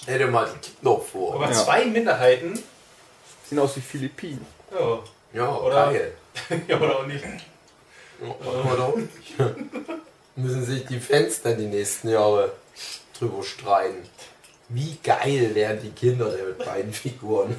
[0.02, 1.36] Stell dir mal die Kinder vor.
[1.36, 1.52] Aber Ja.
[1.54, 2.62] zwei Minderheiten.
[3.50, 4.46] Sehen aus wie Philippinen.
[4.78, 5.00] Ja.
[5.34, 6.14] Ja, Oder- geil.
[6.68, 7.24] ja, oder auch nicht.
[8.24, 9.40] Nicht.
[10.36, 12.54] Müssen sich die Fenster die nächsten Jahre
[13.18, 14.10] drüber streiten.
[14.70, 17.56] Wie geil lernen die Kinder der mit beiden Figuren,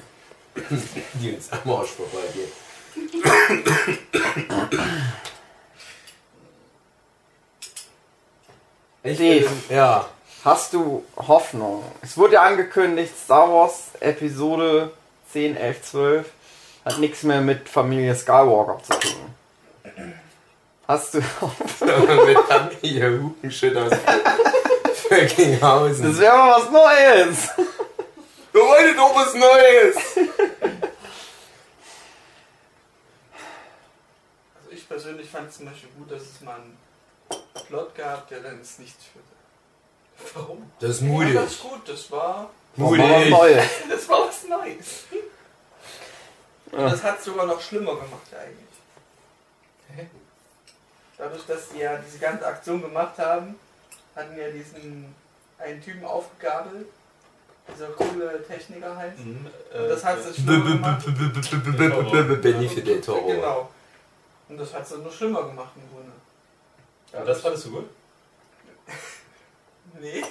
[1.14, 2.50] die uns am Arsch vorbeigehen.
[9.04, 9.48] Ich Dave.
[9.48, 10.08] bin, ja,
[10.44, 11.82] Hast du Hoffnung?
[12.02, 14.90] Es wurde ja angekündigt, Star Wars Episode
[15.32, 16.30] 10, 11, 12
[16.84, 19.34] hat nichts mehr mit Familie Skywalker zu tun.
[20.86, 21.18] Hast du
[21.80, 23.92] mit Familie Hupenschütt aus
[25.08, 26.04] Föckinghausen.
[26.04, 27.48] Das wäre mal was Neues!
[28.52, 29.96] Wir wollen doch was Neues!
[34.56, 36.76] Also ich persönlich fand es zum Beispiel gut, dass es mal einen
[37.68, 40.34] Plot gab, der dann ins Nichts führte.
[40.36, 40.70] Warum?
[40.80, 41.34] Das ist Ja, mutig.
[41.34, 43.64] das ist gut, das war, Mal was Neues.
[43.88, 45.04] das war was Neues.
[46.72, 46.88] Und Ja.
[46.90, 48.74] das hat es sogar noch schlimmer gemacht eigentlich.
[49.96, 50.06] Hä?
[51.24, 53.54] Dadurch, dass die ja diese ganze Aktion gemacht haben,
[54.14, 55.14] hatten ja diesen
[55.58, 56.86] einen Typen aufgegabelt.
[57.74, 59.18] Dieser coole Techniker halt.
[59.18, 61.06] Mhm, Und das hat es B- schlimmer gemacht.
[62.86, 63.26] del Toro.
[63.26, 63.70] Genau.
[64.50, 66.12] Und das hat es nur schlimmer gemacht im Grunde.
[67.12, 67.88] Ja, das fandest du gut?
[70.00, 70.22] Nee,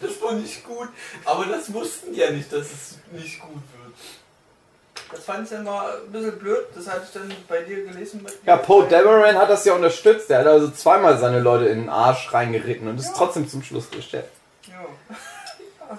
[0.00, 0.88] das war nicht gut.
[1.24, 3.85] Aber das wussten die ja nicht, dass es nicht gut wird.
[5.10, 6.66] Das fand ich dann mal ein bisschen blöd.
[6.74, 8.26] Das hatte ich dann bei dir gelesen.
[8.44, 10.30] Ja, Poe Dameron hat das ja unterstützt.
[10.30, 13.90] Er hat also zweimal seine Leute in den Arsch reingeritten und ist trotzdem zum Schluss
[13.90, 14.26] gestellt.
[14.66, 14.84] Ja.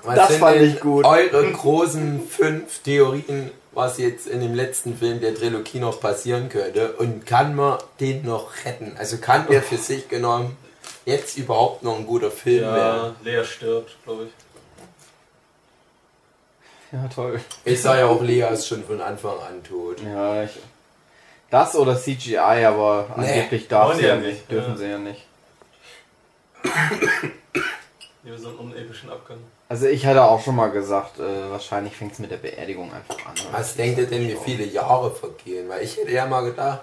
[0.04, 1.06] Was Das sind fand ich gut.
[1.06, 6.94] Eure großen fünf Theorien, was jetzt in dem letzten Film der Trilogie noch passieren könnte
[6.94, 8.96] und kann man den noch retten?
[9.00, 10.58] Also kann der für sich genommen
[11.06, 13.16] jetzt überhaupt noch ein guter Film werden?
[13.24, 14.32] Ja, Lea stirbt, glaube ich.
[16.92, 17.40] Ja, toll.
[17.66, 19.98] Ich sah ja auch, Lea ist schon von Anfang an tot.
[20.02, 20.52] Ja, ich.
[21.50, 24.28] Das oder CGI, aber Nee, angeblich darf sie ja ja nicht.
[24.28, 24.78] nicht, Dürfen ja.
[24.78, 25.26] sie ja nicht.
[28.24, 29.38] Ja, so einen unepischen Abgang.
[29.70, 33.18] Also ich hatte auch schon mal gesagt, äh, wahrscheinlich fängt es mit der Beerdigung einfach
[33.26, 33.34] an.
[33.52, 35.70] Was denkt ihr denn, wie viele Jahre vergehen?
[35.70, 36.82] Weil ich hätte ja mal gedacht,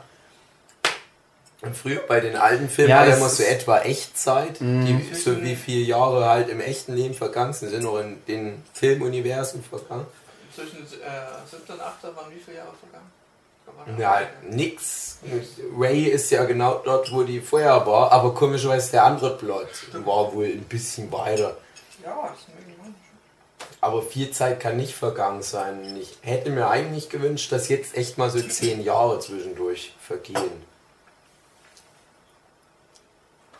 [1.73, 4.85] früher bei den alten Filmen Ja, war ja immer so etwa Echtzeit, Mhm.
[5.09, 8.62] die, so wie viele Jahre halt im echten Leben vergangen sind, sind noch in den
[8.74, 10.07] Filmuniversen vergangen.
[10.55, 13.99] Zwischen äh, 17 und 8 waren wie viele Jahre vergangen?
[13.99, 14.20] Ja,
[14.51, 15.19] nix.
[15.77, 19.69] Ray ist ja genau dort, wo die vorher war, aber komischerweise der andere Plot
[20.05, 21.57] war wohl ein bisschen weiter.
[22.05, 22.47] Ja, das ist
[23.81, 25.97] Aber viel Zeit kann nicht vergangen sein.
[26.01, 30.62] Ich hätte mir eigentlich gewünscht, dass jetzt echt mal so zehn Jahre zwischendurch vergehen.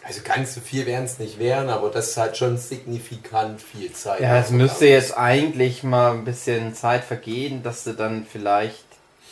[0.07, 3.91] Also ganz so viel werden es nicht werden, aber das ist halt schon signifikant viel
[3.93, 4.21] Zeit.
[4.21, 8.85] Ja, es müsste jetzt eigentlich mal ein bisschen Zeit vergehen, dass du dann vielleicht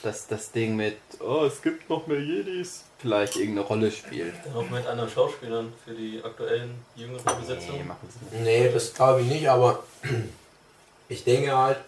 [0.02, 4.34] dass das Ding mit, oh, es gibt noch mehr Jedis, vielleicht irgendeine Rolle spielt.
[4.52, 7.86] Auch mit anderen Schauspielern für die aktuellen jüngeren Nee, Besetzungen.
[7.86, 8.44] machen sie nicht.
[8.44, 9.84] Nee, das glaube ich nicht, aber
[11.08, 11.78] ich denke halt,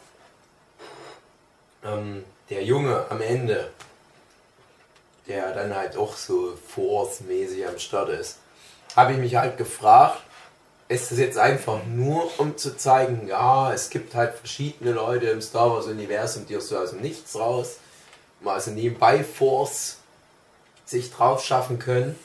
[1.85, 3.71] ähm, der Junge am Ende,
[5.27, 8.39] der dann halt auch so Force-mäßig am Start ist,
[8.97, 10.21] habe ich mich halt gefragt,
[10.89, 15.41] ist das jetzt einfach nur, um zu zeigen, ja, es gibt halt verschiedene Leute im
[15.41, 17.79] Star Wars-Universum, die so aus dem Nichts raus,
[18.41, 19.99] mal also nebenbei Force
[20.85, 22.19] sich drauf schaffen können.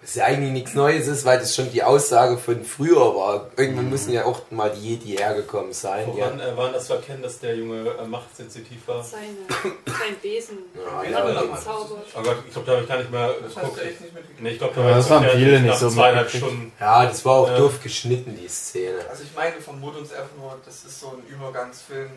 [0.00, 3.50] Was ja eigentlich nichts Neues ist, weil das schon die Aussage von früher war.
[3.56, 6.06] Irgendwann müssen ja auch mal die Jedi hergekommen sein.
[6.06, 6.46] Woran Ja.
[6.52, 9.02] äh, waren das zu erkennen, dass der Junge äh, machtsensitiv war?
[9.02, 9.24] Seine,
[9.86, 10.58] sein Besen.
[10.72, 11.42] Ja, Ja, ja.
[11.42, 13.78] Oh Gott, ich glaube, da habe ich gar nicht mehr Das geguckt.
[13.82, 14.40] echt nicht mitgekriegt.
[14.40, 16.30] Nee, ich glaube, da Ja, war das erst viele nach nicht so zweieinhalb.
[16.30, 16.72] Stunden.
[16.78, 17.58] ja, das war auch Ja.
[17.58, 18.98] doof geschnitten, die Szene.
[19.10, 22.10] Also ich meine, vermute uns einfach nur, das ist so ein Übergangsfilm,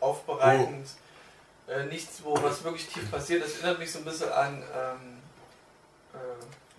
[0.00, 0.88] aufbereitend.
[1.68, 3.44] Äh, nichts, wo was wirklich tief passiert.
[3.44, 5.18] Das erinnert mich so ein bisschen an, ähm,
[6.14, 6.18] äh,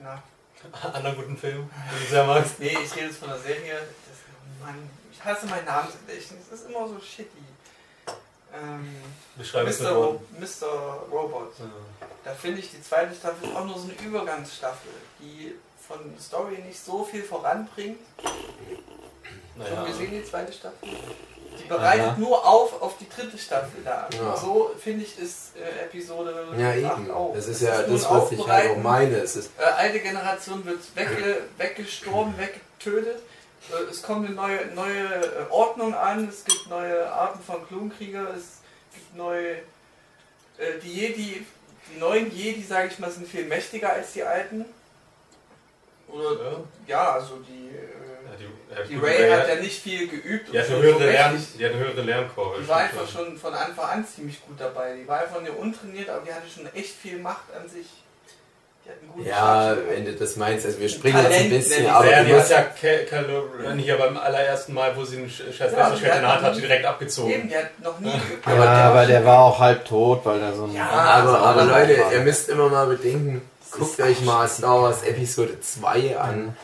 [0.03, 0.21] na,
[0.93, 2.59] Anderen guten Film, den du sehr magst.
[2.59, 3.73] nee, ich rede jetzt von der Serie.
[3.73, 7.43] Das, Mann, ich hasse meinen Namensgedächtnis, das ist immer so shitty.
[8.53, 8.97] Ähm,
[9.37, 9.91] Mr.
[9.91, 10.21] Ro.
[10.37, 10.67] Mr.
[11.11, 11.53] Robot.
[11.59, 11.65] Ja.
[12.23, 15.55] Da finde ich, die zweite Staffel auch nur so eine Übergangsstaffel, die
[15.87, 17.99] von Story nicht so viel voranbringt.
[19.55, 19.75] Naja.
[19.75, 20.89] Schon gesehen, die zweite Staffel?
[21.59, 22.15] Die bereitet Aha.
[22.17, 24.07] nur auf auf die dritte Staffel da.
[24.13, 24.35] Ja.
[24.37, 27.11] So finde ich ist äh, Episode Ja, 8 eben.
[27.11, 27.33] auch.
[27.35, 29.17] Das ist Es ja das, was ich halt auch meine.
[29.17, 33.21] Es ist, Äh, alte Generation wird wegge weggestorben, weggetötet.
[33.69, 38.27] Äh, es kommt eine neue, neue äh, Ordnung an, es gibt neue Arten von Klonkrieger,
[38.35, 38.59] es
[38.93, 39.55] gibt neue.
[40.57, 41.45] Äh, die Jedi,
[41.93, 44.65] die neuen Jedi, sage ich mal, sind viel mächtiger als die alten.
[46.07, 46.57] Oder Ja.
[46.87, 47.69] ja, also die.
[48.87, 51.65] Die, die Ray hat ja, nicht viel geübt die hat so- eine höhere, Lern, die
[51.65, 52.61] hat eine höhere Lernkurve.
[52.61, 54.95] Die war einfach schon von Anfang an ziemlich gut dabei.
[54.95, 57.87] Die war einfach nur untrainiert, aber die hatte schon echt viel Macht an sich.
[58.85, 61.49] Die hat einen guten ja, wenn du das meinst, also wir springen jetzt ein Talent
[61.51, 62.65] bisschen, aber ja, die hat ja
[63.63, 66.27] Ren hier beim allerersten Mal, wo sie einen Sch- scheiß Ja, Messerschwert die in der
[66.29, 67.49] hat Hand hat, nie- direkt Eben, abgezogen.
[67.49, 68.47] die hat noch nie geübt.
[68.47, 70.73] Aber ja, der- aber der war auch halb tot, weil er so ein.
[70.73, 72.11] Ja, aber, aber Leute, war.
[72.13, 76.57] ihr müsst immer mal bedenken, guckt euch mal Star Wars Episode 2 an,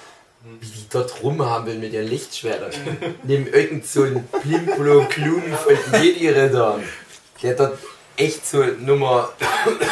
[0.59, 2.71] wie die dort rumhampeln mit ihren Lichtschwertern.
[3.23, 6.83] Neben irgend so einen Plimplo Klun von Jedi-Rittern,
[7.43, 7.77] der dort
[8.17, 9.29] echt so Nummer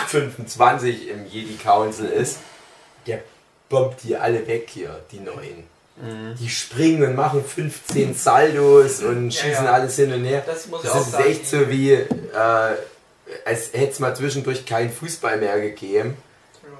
[0.07, 2.37] 25 im Jedi Council ist,
[3.07, 3.21] der
[3.69, 5.63] bombt die alle weg hier, die neuen.
[6.39, 9.71] Die springen und machen 15 Saldos und Ja, schießen ja.
[9.71, 10.43] alles hin und her.
[10.45, 11.23] Das muss ich Das auch ist sagen.
[11.29, 12.05] echt so wie, äh,
[13.45, 16.17] als hätte es mal zwischendurch keinen Fußball mehr gegeben.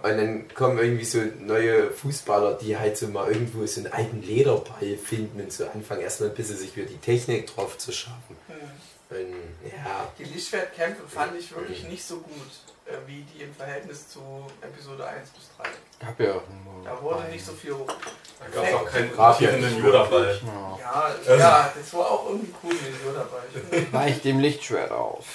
[0.05, 4.21] Und dann kommen irgendwie so neue Fußballer, die halt so mal irgendwo so einen alten
[4.21, 8.37] Lederball finden und so anfangen erstmal ein bisschen sich wieder die Technik drauf zu schaffen.
[8.47, 9.17] Hm.
[9.17, 9.33] Und
[9.63, 12.51] ja, Die Lichtschwertkämpfe fand ich wirklich nicht so gut,
[12.85, 14.19] äh, wie die im Verhältnis zu
[14.61, 15.69] Episode 1 bis 3.
[15.99, 16.83] Ich hab ja auch nur.
[16.83, 17.73] Da wurde nicht so viel.
[17.73, 20.39] Da gab es auch keinen rotierenden Yoda-Ball.
[20.79, 21.35] Ja.
[21.35, 23.43] Ja, das war auch irgendwie cool mit dem Yoda dabei.
[23.53, 25.25] Ich finde, Weich dem Lichtschwert auf.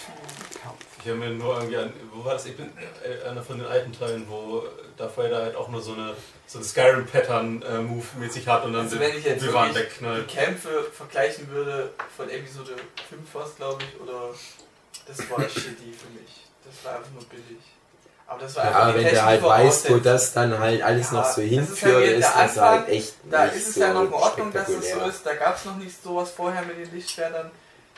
[1.02, 2.46] Ich habe mir nur irgendwie an, wo war das?
[2.46, 2.70] Ich bin
[3.02, 4.64] äh, einer von den alten Teilen, wo
[4.98, 6.14] Darth Vader halt auch nur so eine
[6.46, 10.30] so ein Skyrim-Pattern-Move mäßig hat und dann Also den wenn ich jetzt Obi-Wan wirklich wegknallt.
[10.30, 12.76] die Kämpfe vergleichen würde von Episode
[13.08, 14.34] 5 was glaube ich, oder
[15.06, 16.44] das war shitty für mich.
[16.64, 17.62] Das war einfach nur billig.
[18.26, 21.06] Aber das war einfach ja die wenn du halt weißt, wo das dann halt alles
[21.10, 23.80] Ja, noch so ist hinführt, ist der das halt echt Da nicht ist es so
[23.80, 25.24] ja noch in Ordnung, dass es so ist.
[25.26, 27.50] Da gab es noch nicht sowas vorher mit den Lichtschwertern.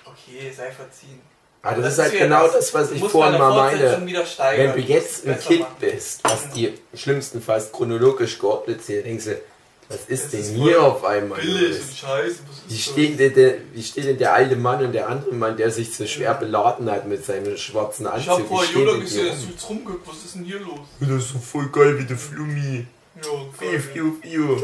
[0.05, 1.21] Okay, sei verziehen.
[1.65, 2.53] Aber das, Das ist halt ist genau das.
[2.55, 4.75] das, was ich vorhin mal der steigern.
[4.75, 5.77] Wenn du jetzt ein Kind machen.
[5.79, 9.41] bist, was die schlimmstenfalls chronologisch geordnet zählt, denkst du,
[9.89, 11.39] was ist Das denn ist hier auf einmal?
[11.41, 12.39] Billig und scheiße.
[12.67, 15.57] Wie ist steht, denn der, wie steht denn der alte Mann und der andere Mann,
[15.57, 18.07] der sich so schwer beladen hat mit seinem schwarzen?
[18.07, 18.23] Anzug?
[18.23, 19.37] Ich hab vorher Yoda gesehen, rum?
[19.47, 20.09] du jetzt rumgeguckt.
[20.09, 20.81] Was ist denn hier los?
[20.99, 22.87] Das ist so voll geil wie der Flummi.
[23.17, 23.81] Ja, Fiu, geil.
[23.81, 24.57] fiu, fiu.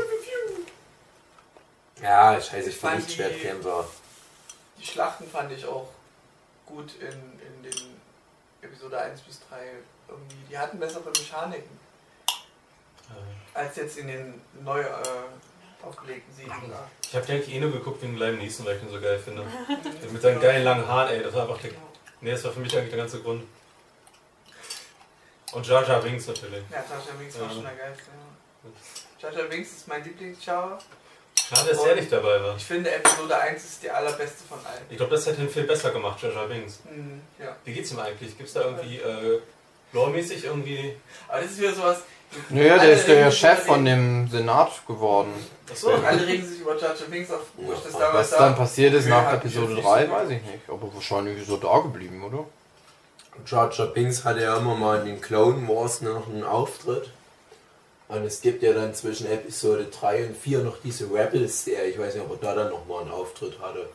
[2.03, 3.87] Ja, scheiße, ich fand bin die- Lichtschwertkämpfer.
[4.81, 5.89] Die Schlachten fand ich auch
[6.69, 8.01] gut in, in den
[8.62, 9.57] Episode 1 bis 3.
[10.09, 10.36] Irgendwie.
[10.51, 11.78] Die hatten bessere Mechaniken
[13.55, 14.86] als jetzt in den neu äh,
[15.82, 16.73] aufgelegten Serien.
[17.03, 19.45] Ich habe eigentlich eh nur geguckt wegen Liam Neeson, weil ich ihn so geil finde.
[20.12, 21.73] Mit seinen geilen langen Haaren, ey, das war einfach der,
[22.20, 23.45] nee, das war für mich eigentlich der ganze Grund.
[25.53, 26.62] Und Jar Jar Binks natürlich.
[26.70, 27.55] Ja, Tasha Winks war Ja.
[27.55, 28.05] schon der geilste.
[29.23, 29.31] Ja.
[29.31, 30.78] Tasha Winks ist mein Lieblingsschauer.
[31.49, 32.57] Schade, dass der nicht dabei war.
[32.57, 34.83] Ich finde Episode 1 ist die allerbeste von allen.
[34.91, 36.81] Ich glaube, das hätte ihn viel besser gemacht, Jar Jar Binks.
[36.91, 37.57] Mhm, ja.
[37.65, 38.37] Wie geht's ihm eigentlich?
[38.37, 39.41] Gibt's da irgendwie, äh,
[39.93, 40.95] lore-mäßig irgendwie...
[41.29, 42.03] Aber das ist wieder sowas,
[42.51, 45.33] Naja, der ist der Chef von dem Senat geworden.
[45.70, 45.91] Achso.
[45.91, 48.93] Alle regen sich über Jar Jar Binks auf, wo ich das damals Was dann passiert
[48.95, 50.69] ist nach Episode jetzt nicht 3, so- weiß ich nicht.
[50.69, 52.45] Aber wahrscheinlich ist er da geblieben, oder?
[53.47, 57.11] Jar Jar Binks hatte ja immer mal in den Clone Wars noch einen Auftritt.
[58.09, 61.90] Und es gibt ja dann zwischen Episode 3 und 4 noch diese Rebels-Serie.
[61.90, 63.89] Ich weiß nicht, ob er da dann nochmal einen Auftritt hatte.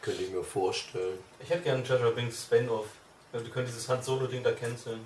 [0.00, 1.18] Könnte ich mir vorstellen.
[1.40, 2.86] Ich hätte gerne Jar Jar Binks Spin-Off.
[3.32, 5.00] Ja, Die können dieses Han Solo-Ding da canceln.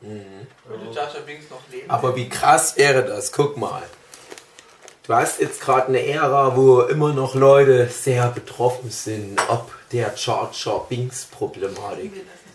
[0.00, 0.46] Mhm.
[0.66, 1.90] Würde Jar Jar Binks noch leben?
[1.90, 3.30] Aber wie krass wäre das?
[3.32, 3.82] Guck mal.
[5.02, 10.14] Du hast jetzt gerade eine Ära, wo immer noch Leute sehr betroffen sind, ob der
[10.16, 12.12] Jar Jar Binks Problematik.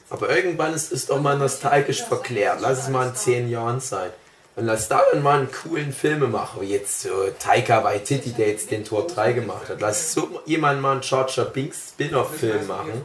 [0.10, 2.62] Aber irgendwann ist es doch mal nostalgisch verklärt.
[2.62, 4.10] Lass es mal in zehn Jahren sein.
[4.56, 7.10] Und lass da dann mal einen coolen Filmemacher, wie jetzt so
[7.40, 9.82] Taika Waititi, der jetzt den Tor 3 gemacht hat.
[9.82, 13.02] Lass so jemand mal einen Jar Binks Spin-off-Film machen,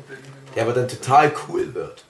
[0.55, 2.05] der aber dann total cool wird.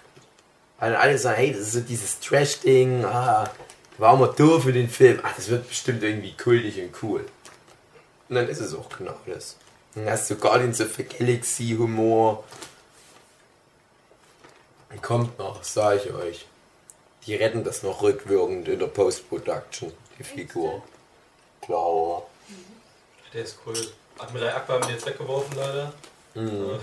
[0.78, 3.50] Weil alle sagen, hey, das ist so dieses Trash-Ding, ah,
[3.96, 5.20] war mal doof für den Film.
[5.22, 7.24] Ach, das wird bestimmt irgendwie kultig und cool.
[8.28, 9.56] Und dann ist es auch genau das.
[9.94, 12.44] Dann hast du Guardians of the Galaxy Humor.
[15.02, 16.46] Kommt noch, sag ich euch.
[17.26, 20.82] Die retten das noch rückwirkend in der Post-Production, die Figur.
[21.62, 22.22] Klar.
[23.32, 23.76] Der ist cool.
[24.18, 25.92] Admiral Akbar haben die jetzt weggeworfen, leider.
[26.34, 26.78] Mhm.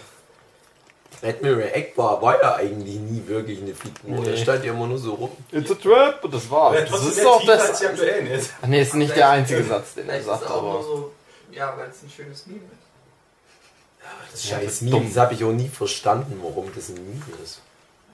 [1.23, 4.23] Admiral Akbar war ja eigentlich nie wirklich eine Figur.
[4.23, 4.41] Der Nee.
[4.41, 5.31] stand ja immer nur so rum.
[5.51, 6.75] It's a trap, und das war's.
[6.79, 7.81] ja, Das ist tiefer das.
[7.83, 8.51] aktuellen jetzt.
[8.61, 10.83] Ach nee, ist nicht der einzige Satz, den er ist sagt, auch aber.
[10.83, 11.11] so,
[11.51, 14.31] ja, weil es ein schönes Meme ist.
[14.31, 16.95] Das Ja, scheiß das ist Meme, das habe ich auch nie verstanden, warum das ein
[16.95, 17.61] Meme ist.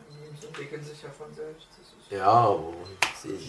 [0.09, 1.67] Memes entwickeln sich ja von selbst.
[2.13, 2.73] Ja, aber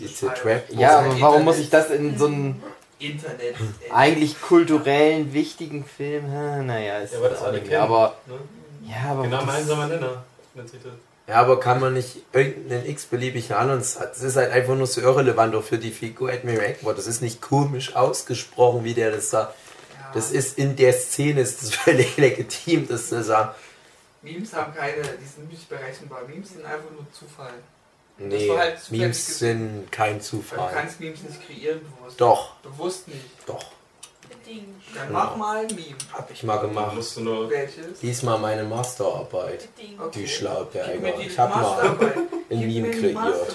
[0.01, 0.65] it's a trap.
[0.71, 2.63] Ja, aber warum muss ich das in so einen
[2.99, 3.57] Internet.
[3.93, 6.25] eigentlich kulturellen, wichtigen Film?
[6.33, 7.83] Hm, Naja, ist Ja, aber das auch nicht mehr.
[7.83, 8.35] Aber, Ne?
[8.89, 9.23] ja, aber.
[9.25, 10.25] Genau, gemeinsamer Nenner.
[10.55, 10.93] nennt sich das.
[11.27, 14.19] Ja, aber kann man nicht irgendeinen x-beliebigen anderen Satz?
[14.19, 16.93] Das ist halt einfach nur so irrelevant auch für die Figur Admiral Akbar.
[16.95, 19.55] Das ist nicht komisch ausgesprochen, wie der das sagt.
[19.99, 23.51] Ja, Das ist in der Szene ist das völlig legitim, das zu sagen.
[24.21, 26.21] Memes haben keine, die sind nicht berechenbar.
[26.29, 27.53] Memes sind einfach nur Zufall.
[28.17, 30.71] Nee, war halt Memes sind kein Weil du Zufall.
[30.73, 32.21] kannst Memes nicht kreieren bewusst.
[32.21, 33.21] Doch, Bewusst nicht.
[33.47, 33.65] doch.
[34.29, 34.69] Bedingt.
[34.95, 35.13] Dann Ja.
[35.13, 35.97] mach mal ein Meme.
[36.13, 36.95] Hab ich mal gemacht.
[36.95, 37.51] musst du nur.
[37.51, 37.99] Welches?
[38.01, 39.69] Diesmal meine Masterarbeit.
[39.77, 40.01] Bedingt.
[40.01, 40.21] Okay.
[40.21, 41.19] Die Schlauberger.
[41.19, 41.93] Ich hab mal
[42.51, 43.49] ein Meme kreiert.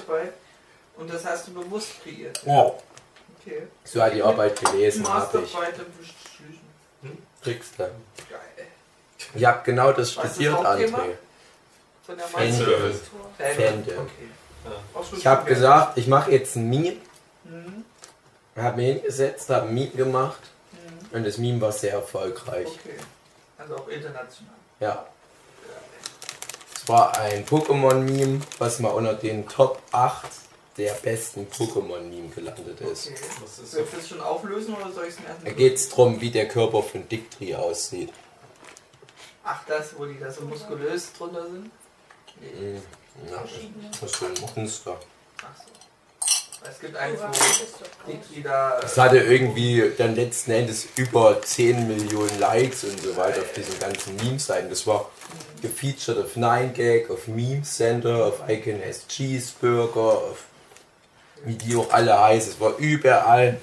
[0.97, 2.41] Und das hast du bewusst kreiert.
[2.45, 2.73] Oh,
[3.41, 3.63] Okay.
[3.85, 5.41] so hat die Arbeit gelesen, hab ich.
[5.53, 7.23] Masterarbeit im Beschließen.
[7.41, 7.83] Kriegst du.
[7.83, 8.67] Geil.
[9.33, 10.55] Ich hab genau das studiert?
[10.55, 10.89] André.
[12.05, 12.99] Von der Fanservice.
[13.37, 13.55] Fan.
[13.55, 13.97] Fandom.
[13.99, 14.29] Okay.
[15.17, 16.97] Ich habe gesagt, ich mache jetzt ein Meme.
[17.45, 17.83] Mhm.
[18.55, 20.39] Habe mir hingesetzt, habe ein Meme gemacht
[20.71, 21.17] Mhm.
[21.17, 22.67] und das Meme war sehr erfolgreich.
[22.67, 22.95] Okay.
[23.57, 24.53] Also auch international.
[24.79, 25.05] Ja.
[26.75, 30.27] Es war ein Pokémon-Meme, was mal unter den Top 8
[30.77, 33.07] der besten Pokémon-Meme gelandet ist.
[33.07, 33.15] Okay.
[33.45, 36.19] Ist Soll ich das schon auflösen oder soll ich es mir Da geht es darum,
[36.21, 38.11] wie der Körper von Dictri aussieht.
[39.43, 41.69] Ach, das, wo die da so muskulös drunter sind?
[42.39, 42.51] Nee.
[42.73, 42.81] Mhm.
[43.29, 43.43] Ja,
[43.91, 44.97] das ist so ein Monster.
[45.41, 45.79] Ach so.
[46.69, 48.79] Es gibt eins, Du wo hast es doch die, die da.
[48.83, 53.79] Es hatte irgendwie dann letzten Endes über 10 Millionen Likes und so weiter auf diesen
[53.79, 54.69] ganzen Meme-Seiten.
[54.69, 55.09] Das war
[55.61, 60.45] gefeatured auf 9gag, auf Meme Center, auf Icon S Cheeseburger, auf
[61.45, 62.53] wie die auch alle heißen.
[62.53, 63.57] Es war überall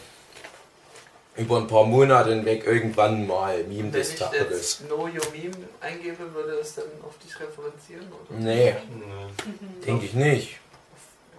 [1.37, 4.41] über ein paar Monate hinweg irgendwann mal Meme Wenn des ich Tages.
[4.51, 8.07] jetzt Know Your Meme eingebe, würde es dann auf dich referenzieren?
[8.31, 8.39] Oder?
[8.39, 9.85] Nee, Nee.
[9.87, 10.59] denke ich nicht.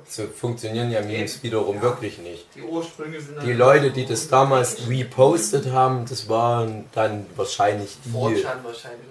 [0.09, 1.81] So funktionieren ja Memes wiederum Ja.
[1.81, 2.45] wirklich nicht.
[2.55, 3.43] Die Ursprünge sind.
[3.43, 8.09] Die Leute, die das damals repostet haben, das waren dann wahrscheinlich die.
[8.11, 9.01] 4chan wahrscheinlich.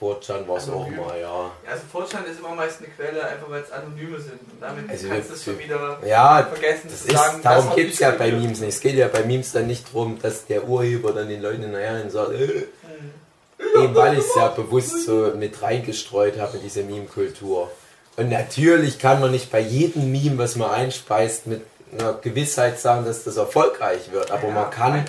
[0.00, 1.50] 4chan war es auch mal, ja.
[1.70, 4.40] Also 4chan ist immer meist eine Quelle, einfach weil es Anonyme sind.
[4.40, 7.40] Und damit Also kannst du es schon wieder Ja, vergessen das zu ist, sagen.
[7.42, 8.32] darum geht es ja bei.
[8.32, 8.68] Memes nicht.
[8.70, 12.08] Es geht ja bei Memes dann nicht darum, dass der Urheber dann den Leuten nachher
[12.10, 12.66] sagt, äh,
[13.58, 13.84] Hm.
[13.84, 17.70] eben weil ich es ja bewusst so mit reingestreut habe in diese Meme-Kultur.
[18.16, 21.62] Und natürlich kann man nicht bei jedem Meme, was man einspeist, mit
[21.98, 24.30] einer Gewissheit sagen, dass das erfolgreich wird.
[24.30, 25.04] Aber Ja, man kann.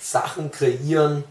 [0.00, 1.24] Sachen kreieren,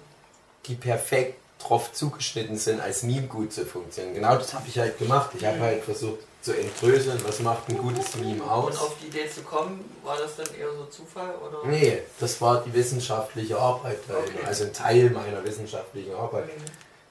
[0.66, 1.36] die perfekt
[1.68, 4.14] drauf zugeschnitten sind, als Meme gut zu funktionieren.
[4.16, 5.32] Genau das habe ich halt gemacht.
[5.38, 8.78] Ich habe halt versucht zu entdröseln, was macht ein gutes Meme Und aus.
[8.78, 11.34] auf die Idee zu kommen, war das dann eher so Zufall?
[11.38, 11.68] Oder?
[11.68, 13.98] Nee, das war die wissenschaftliche Arbeit.
[14.08, 14.46] Okay.
[14.46, 16.50] Also ein Teil meiner wissenschaftlichen Arbeit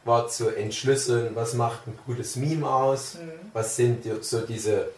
[0.04, 3.30] war zu entschlüsseln, was macht ein gutes Meme aus, Mhm.
[3.52, 4.90] was sind so diese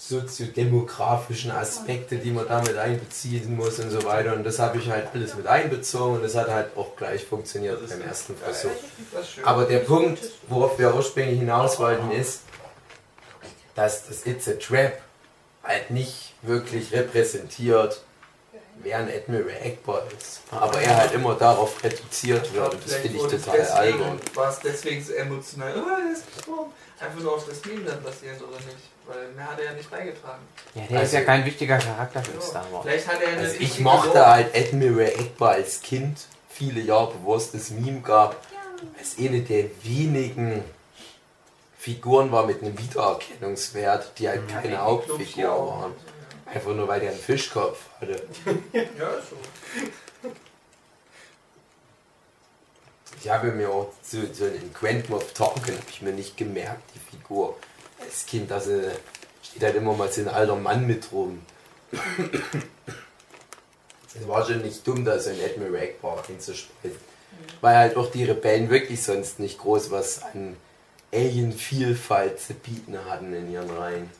[0.00, 4.34] soziodemografischen Aspekte, die man damit einbeziehen muss und so weiter.
[4.34, 7.86] Und das habe ich halt alles mit einbezogen und das hat halt auch gleich funktioniert
[7.86, 8.34] beim ersten.
[8.34, 8.70] Versuch.
[9.44, 10.18] Aber der Punkt,
[10.48, 12.40] worauf wir ursprünglich hinaus wollten, ist,
[13.74, 14.98] dass das It's a Trap
[15.62, 18.02] halt nicht wirklich repräsentiert,
[18.82, 20.40] wer ein Admiral Akbar ist.
[20.50, 22.74] Aber er halt immer darauf reduziert wird.
[22.86, 24.18] Das finde ich total albern.
[24.32, 25.74] War es deswegen so emotional?
[26.48, 26.70] Oh.
[27.00, 28.76] Einfach nur auf das Meme dann basierend oder nicht?
[29.06, 30.42] Weil mehr hat er ja nicht beigetragen.
[30.74, 32.40] Ja, der ist Also- ja kein wichtiger Charakter für Ja.
[32.40, 32.82] Star Wars.
[32.84, 34.26] Vielleicht hat er eine Also ich mochte Rolle.
[34.26, 36.18] halt Admiral Akbar als Kind
[36.50, 38.36] viele Jahre, bevor es das Meme gab,
[38.98, 40.62] als eine der wenigen
[41.78, 45.94] Figuren war mit einem Wiedererkennungswert, die halt keine Hauptfigur waren.
[46.44, 48.22] Einfach nur weil der einen Fischkopf hatte.
[48.74, 49.36] Ja, ist so.
[53.22, 56.82] Ich habe mir auch so, so in Quantum of Talken habe ich mir nicht gemerkt,
[56.94, 57.56] die Figur.
[58.00, 58.80] Als Kind, da so-
[59.42, 61.42] steht halt immer mal so ein alter Mann mit rum.
[64.18, 66.96] Es war schon nicht dumm, da so ein Admiral Akbar hinzusprechen.
[67.60, 70.56] Weil halt auch die Rebellen wirklich sonst nicht groß was an
[71.12, 74.10] Alien-Vielfalt zu bieten hatten in ihren Reihen.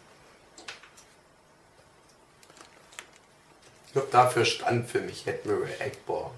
[3.91, 6.31] Ich glaube, dafür stand für mich Admiral Akbar.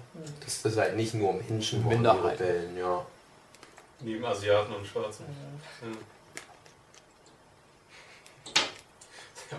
[0.43, 2.43] Dass das halt nicht nur Menschen waren, die Minderheiten.
[2.43, 3.05] Rebellen, ja.
[3.99, 5.25] Neben Asiaten und Schwarzen.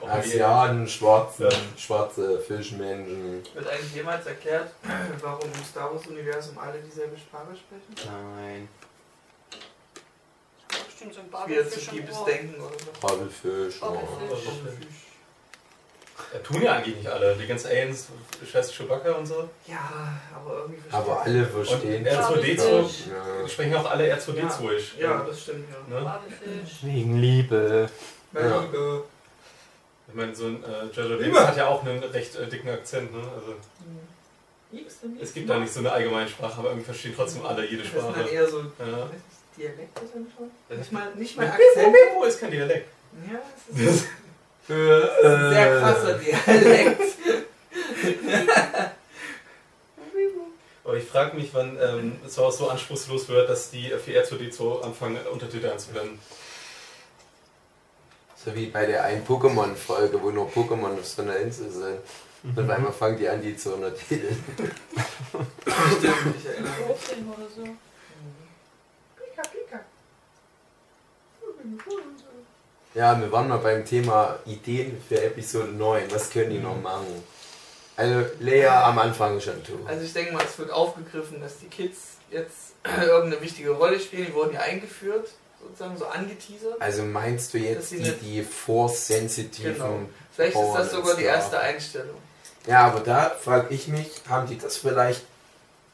[0.03, 0.09] Ja.
[0.09, 3.45] Asiaten, schwarze, schwarze Fischmenschen.
[3.55, 4.73] Wird eigentlich jemals erklärt,
[5.21, 7.95] warum im Star Wars-Universum alle dieselbe Sprache sprechen?
[8.11, 8.69] Nein.
[10.85, 12.27] Bestimmt so ein Babelfisch tiefes Ohr.
[12.27, 13.07] Denken oder so.
[13.07, 13.81] Kabelfisch.
[13.81, 13.87] Ja.
[13.87, 15.14] Babelfisch.
[16.33, 17.35] Ja, tun ja eigentlich nicht alle.
[17.37, 18.09] Die ganzen Aliens,
[18.51, 19.49] scheiß Chewbacca und so.
[19.67, 22.07] Ja, aber irgendwie Aber alle verstehen.
[22.07, 22.95] Und R2D2 Babelfisch.
[23.09, 23.49] Ja.
[23.49, 24.95] sprechen auch alle R2D2-isch.
[24.99, 26.01] Ja, das stimmt, ja.
[26.01, 26.21] Ne?
[26.83, 27.89] Wegen Liebe.
[28.33, 28.61] Weil Ja.
[28.63, 29.05] Liebe.
[30.09, 33.13] Ich meine, so ein äh, Jar Binks hat ja auch einen recht äh, dicken Akzent.
[33.13, 33.19] Ne?
[33.21, 33.55] Also,
[34.71, 35.23] Liebst du mich?
[35.23, 37.93] es gibt da nicht so eine allgemeine Sprache, aber irgendwie verstehen trotzdem alle jede Das
[37.93, 38.29] sind dann Sprache.
[38.29, 39.11] eher so Ja.
[39.57, 40.51] Dialekte sind schon.
[40.69, 41.47] Das Nicht mal, nicht mal.
[41.47, 41.97] Akzent
[42.27, 42.89] ist kein Dialekt.
[43.33, 43.39] Ja,
[43.73, 44.07] es ist
[44.69, 47.01] Äh, ein sehr krasser Dialekt.
[50.85, 55.69] Aber ich frage mich, wann ähm, so anspruchslos wird, dass die für R2D2 anfangen, Untertitel
[55.69, 56.19] einzublenden.
[58.37, 61.99] So wie bei der einen Pokémon-Folge, wo nur Pokémon auf so einer Insel sind.
[62.45, 64.45] Und auf einmal fangen die an, die zu untertiteln.
[65.99, 67.27] Stimmt, ich erinnere mich.
[67.27, 67.63] Oder so.
[69.17, 69.81] Pika, Pika.
[72.95, 76.05] Ja, wir waren noch beim Thema Ideen für Episode 9.
[76.11, 77.25] Was können die noch machen?
[77.97, 79.81] Also, Lea am Anfang schon tun.
[79.87, 81.99] Also ich denke mal, es wird aufgegriffen, dass die Kids
[82.31, 84.27] jetzt irgendeine wichtige Rolle spielen.
[84.27, 85.29] Die wurden ja eingeführt,
[85.61, 86.81] sozusagen so angeteasert.
[86.81, 89.99] Also meinst du jetzt die, die Force-sensitiven Genau.
[90.33, 92.17] Vielleicht ist Power das sogar die erste Einstellung.
[92.67, 95.23] Ja, aber da frage ich mich, haben die das vielleicht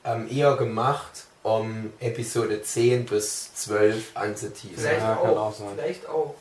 [0.05, 4.77] ähm, eher gemacht, um Episode 10 bis 12 anzuteasern?
[4.77, 5.69] Vielleicht Ja, auch sein.
[5.77, 6.35] Vielleicht auch.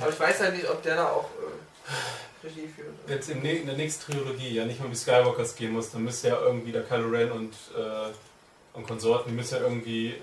[0.00, 2.88] Aber ich weiß halt nicht, ob der da auch äh, Regie führt.
[3.06, 6.28] Wenn es in der nächsten Trilogie ja nicht mehr wie Skywalkers gehen muss, dann müsste
[6.28, 10.14] ja irgendwie der Kylo Ren und, äh, und Konsorten, die müssen ja irgendwie.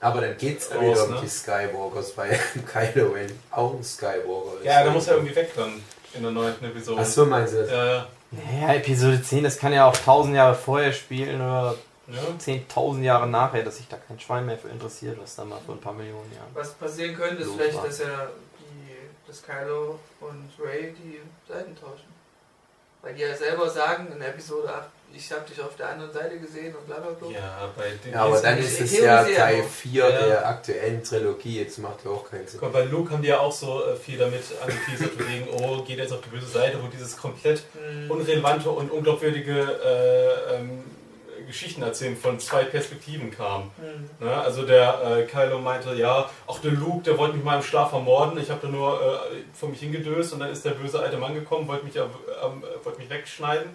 [0.00, 1.20] Aber dann geht's ja wieder um ne?
[1.22, 2.38] die Skywalkers, weil
[2.72, 4.64] Kylo Ren auch ein Skywalker ist.
[4.64, 5.82] Ja, da muss er irgendwie weg dann
[6.14, 7.00] in der neunten Episode.
[7.00, 7.70] Achso, meinst du das?
[7.70, 8.06] Ja, ja.
[8.30, 11.76] Naja, Episode 10, das kann ja auch 1000 Jahre vorher spielen oder
[12.08, 12.20] ja.
[12.38, 15.74] 10.000 Jahre nachher, dass sich da kein Schwein mehr für interessiert, was da mal vor
[15.74, 16.50] ein paar Millionen Jahren.
[16.52, 17.86] Was passieren könnte, ist vielleicht, war.
[17.86, 18.30] dass er
[19.34, 21.20] dass Kylo und Ray die
[21.50, 22.12] Seiten tauschen.
[23.02, 26.38] Weil die ja selber sagen in Episode 8, ich habe dich auf der anderen Seite
[26.38, 27.28] gesehen und bla bla bla.
[27.30, 29.66] Ja, bei den Ja, aber dann ist es ja Teil nur.
[29.68, 30.10] 4 Ja.
[30.26, 31.60] der aktuellen Trilogie.
[31.60, 32.58] Jetzt macht ja auch keinen Sinn.
[32.60, 35.98] Guck, bei Luke haben die ja auch so äh, viel damit angeteasert, wegen, oh, geht
[35.98, 38.10] jetzt auf die böse Seite, wo dieses komplett Hm.
[38.10, 40.82] unrelevante und unglaubwürdige äh, ähm,
[41.44, 43.70] Geschichten erzählen von zwei Perspektiven kam.
[43.76, 44.26] Hm.
[44.26, 44.34] Ne?
[44.34, 47.92] Also der äh, Kylo meinte, ja, auch der Luke, der wollte mich mal im Schlaf
[47.92, 51.16] ermorden, ich habe da nur äh, vor mich hingedöst und dann ist der böse alte
[51.16, 53.70] Mann gekommen, wollte mich, äh, ähm, wollte mich wegschneiden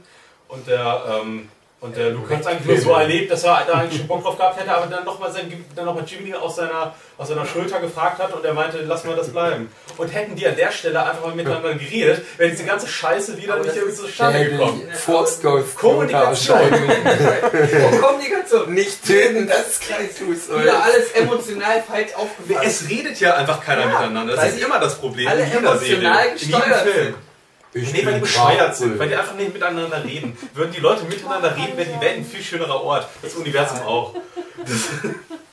[0.47, 1.49] und der ähm,
[1.81, 4.21] und der Luke hat es eigentlich nur so erlebt, dass er da eigentlich schon Bock
[4.21, 5.31] drauf gehabt hätte, aber dann nochmal
[5.75, 9.29] noch Jimmy aus seiner, aus seiner Schulter gefragt hat und er meinte, lass mal das
[9.29, 9.71] bleiben.
[9.95, 13.53] Und hätten die an der Stelle einfach mal miteinander geredet, wäre diese ganze Scheiße wieder
[13.53, 14.81] Aber nicht irgendwie ist zustande gekommen.
[15.05, 15.43] Ghost
[15.77, 16.59] Kommunikation.
[18.01, 18.73] Kommunikation.
[18.73, 20.59] Nicht töten, das Kreisfuß.
[20.61, 22.65] Wieder alles emotional falsch aufgefasst.
[22.65, 24.35] Es redet ja einfach keiner Ja, miteinander.
[24.35, 25.27] Das ist immer das Problem.
[25.27, 27.05] alle in jeder emotional Serie, in jedem gesteuert Film.
[27.05, 27.28] sind.
[27.73, 30.35] Ich Nee, weil die bescheuert sind, weil die einfach nicht miteinander reden.
[30.53, 33.07] Würden die Leute miteinander reden, wäre die Welt ein viel schönerer Ort.
[33.21, 34.15] Das Universum auch.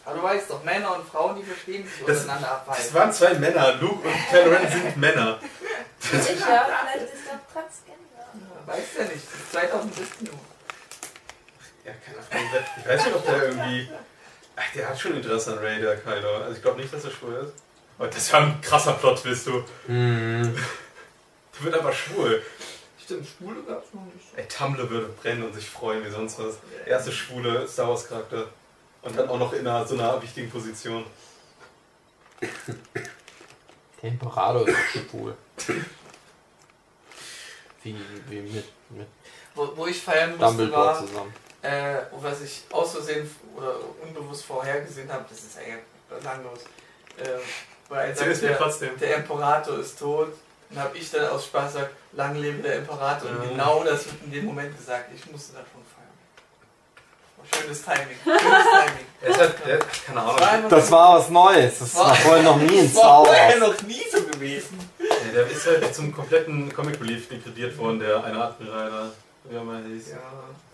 [0.04, 2.94] Aber du weißt doch, Männer und Frauen, die verstehen sich Das- untereinander Es abhalten.
[2.94, 3.72] waren zwei Männer.
[3.80, 5.38] Luke und Kylo Ren sind Männer.
[5.98, 8.26] Sicher, vielleicht ist er Transgender.
[8.66, 10.38] Weißt ja nicht, das ist 2017 nur.
[11.84, 12.64] Ja, keine Ahnung.
[12.82, 13.88] Ich weiß nicht, ob der irgendwie.
[14.56, 16.36] Ach, der hat schon Interesse an Ray, der Kylo.
[16.44, 17.52] Also ich glaube nicht, dass er schwul ist.
[17.98, 19.64] Aber das ist ja ein krasser Plot, willst du.
[19.86, 20.56] Mhm.
[21.58, 22.42] Die wird aber schwul.
[23.02, 24.26] Stimmt, Schwule gab es noch nicht.
[24.36, 26.56] Ey, Tumblr würde brennen und sich freuen wie sonst was.
[26.86, 28.48] Erste schwule Star Wars Charakter.
[29.02, 31.04] Und dann auch noch in einer, so einer wichtigen Position.
[34.02, 35.36] Der Imperator ist schwul.
[37.82, 37.96] Wie,
[38.28, 39.06] wie mit, mit
[39.54, 41.32] Wo, wo ich feiern musste, Dumbledore war, zusammen.
[41.62, 45.78] äh, was ich aus Versehen oder unbewusst vorhergesehen habe, das ist eigentlich
[46.08, 46.60] belanglos.
[47.18, 47.38] Äh,
[47.88, 48.98] weil er Erzähl es sagt, mir der, trotzdem.
[48.98, 50.32] der Imperator ist tot.
[50.70, 53.30] Dann habe ich dann aus Spaß gesagt, lang lebe der Imperator.
[53.30, 53.48] Und Ja.
[53.50, 55.10] genau das wird in dem Moment gesagt.
[55.14, 56.06] Ich musste davon feiern.
[57.36, 58.16] War Schönes Timing.
[58.24, 59.32] Schönes Timing.
[59.32, 60.70] Ist halt, er, keine Ahnung.
[60.70, 61.78] Das war was Neues.
[61.78, 64.78] Das war vorher noch nie in Das war vorher noch nie so gewesen.
[64.98, 69.10] Ja, der ist halt zum kompletten Comic Relief degradiert worden, der eine Admiral da,
[69.44, 70.10] wie er mal hieß.
[70.10, 70.16] Ja.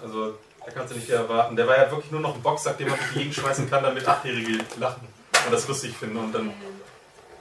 [0.03, 1.55] Also, da kannst du nicht viel erwarten.
[1.57, 3.83] Der war ja wirklich nur noch ein Boxsack, den man durch die Gegend schmeißen kann,
[3.83, 5.07] damit Achtjährige lachen
[5.45, 6.17] und das lustig finden.
[6.17, 6.53] Und dann.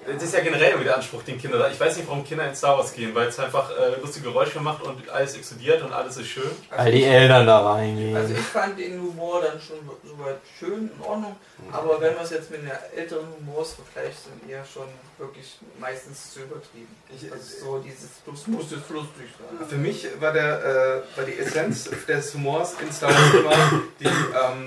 [0.06, 1.70] Das ist ja generell immer der Anspruch, den Kinder da.
[1.70, 4.60] Ich weiß nicht, warum Kinder in Star Wars gehen, weil es einfach äh, lustige Geräusche
[4.60, 6.50] macht und alles explodiert und alles ist schön.
[6.76, 8.16] Weil die Eltern da reingehen.
[8.16, 11.36] Also ich fand den Humor dann schon soweit schön, in Ordnung,
[11.72, 14.88] aber wenn man es jetzt mit einer älteren Humors vergleicht, dann eher schon
[15.20, 16.96] wirklich meistens zu übertrieben.
[17.16, 19.68] Ich- Also so dieses, das muss jetzt lustig sein.
[19.70, 24.06] Für mich war, der, äh, war die Essenz des Humors in Star Wars immer die,
[24.06, 24.66] ähm,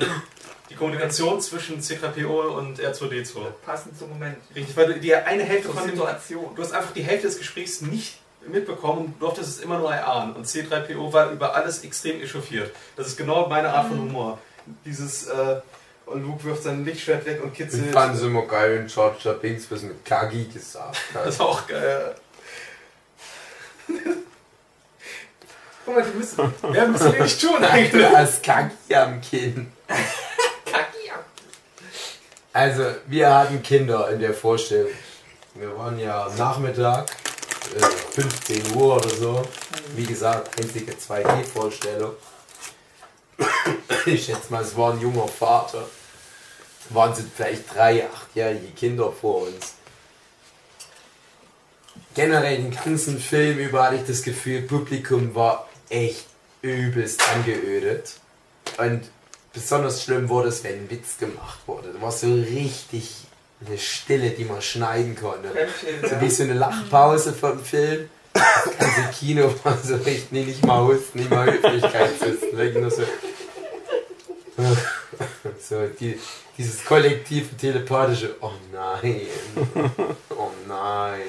[0.70, 2.26] die Kommunikation zwischen C3PO
[2.56, 3.50] und R2D2.
[3.64, 4.38] Passend zum Moment.
[4.54, 6.54] Richtig, weil die eine Hälfte von dem Situation.
[6.54, 10.34] Du hast einfach die Hälfte des Gesprächs nicht mitbekommen und durftest es immer nur erahnen.
[10.34, 12.74] Und C3PO war über alles extrem echauffiert.
[12.96, 14.38] Das ist genau meine Art von Humor.
[14.84, 15.60] Dieses, äh,
[16.06, 17.92] und Luke wirft sein Lichtschwert weg und Ich kitzelt.
[17.92, 19.38] fand es immer geil, wenn George.
[19.40, 21.26] Binks was mit Kagi gesagt hat.
[21.26, 22.14] Das war auch geil.
[25.84, 27.90] Guck mal, die müssen, wer müssen nicht tun eigentlich?
[27.92, 29.70] Du hast Kagi am Kinn.
[32.54, 34.92] Also, wir hatten Kinder in der Vorstellung.
[35.54, 37.10] Wir waren ja Nachmittag,
[37.76, 39.42] äh, 15 Uhr oder so.
[39.96, 42.12] Wie gesagt, einzige 2D-Vorstellung.
[44.06, 45.88] Ich schätze mal, es war ein junger Vater.
[46.90, 49.74] Waren sind vielleicht drei, achtjährige Kinder vor uns.
[52.14, 56.26] Generell den ganzen Film über hatte ich das Gefühl, Publikum war echt
[56.62, 58.12] übelst angeödet.
[58.76, 59.10] Und
[59.54, 61.88] besonders schlimm wurde es, wenn ein Witz gemacht wurde.
[61.94, 63.10] Da war so richtig
[63.64, 65.48] eine Stille, die man schneiden konnte.
[66.02, 68.10] So wie so eine Lachpause vom Film.
[68.32, 72.56] Das ganze Kino war so echt, nee, nicht mal Husten, nicht mal Höflichkeitshusten.
[72.58, 73.02] Wirklich nur so.
[75.60, 76.18] So, die,
[76.58, 79.22] dieses kollektive telepathische, oh nein,
[80.30, 81.20] oh nein.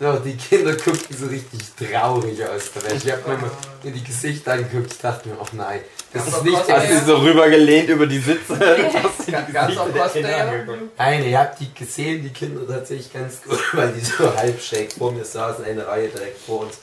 [0.00, 3.04] Ja, die Kinder guckten so richtig traurig aus der Welt.
[3.04, 3.50] Ich habe mir mal
[3.84, 5.80] in die Gesichter angeguckt, ich dachte mir, oh nein,
[6.14, 8.56] das ist nicht Hast du so rübergelehnt über die Sitze?
[9.52, 10.64] Ganz auf Cosplayer.
[10.96, 14.92] Nein, ihr habt die gesehen, die Kinder tatsächlich ganz gut, weil die so halb schräg
[14.94, 16.78] vor mir saßen, eine Reihe direkt vor uns.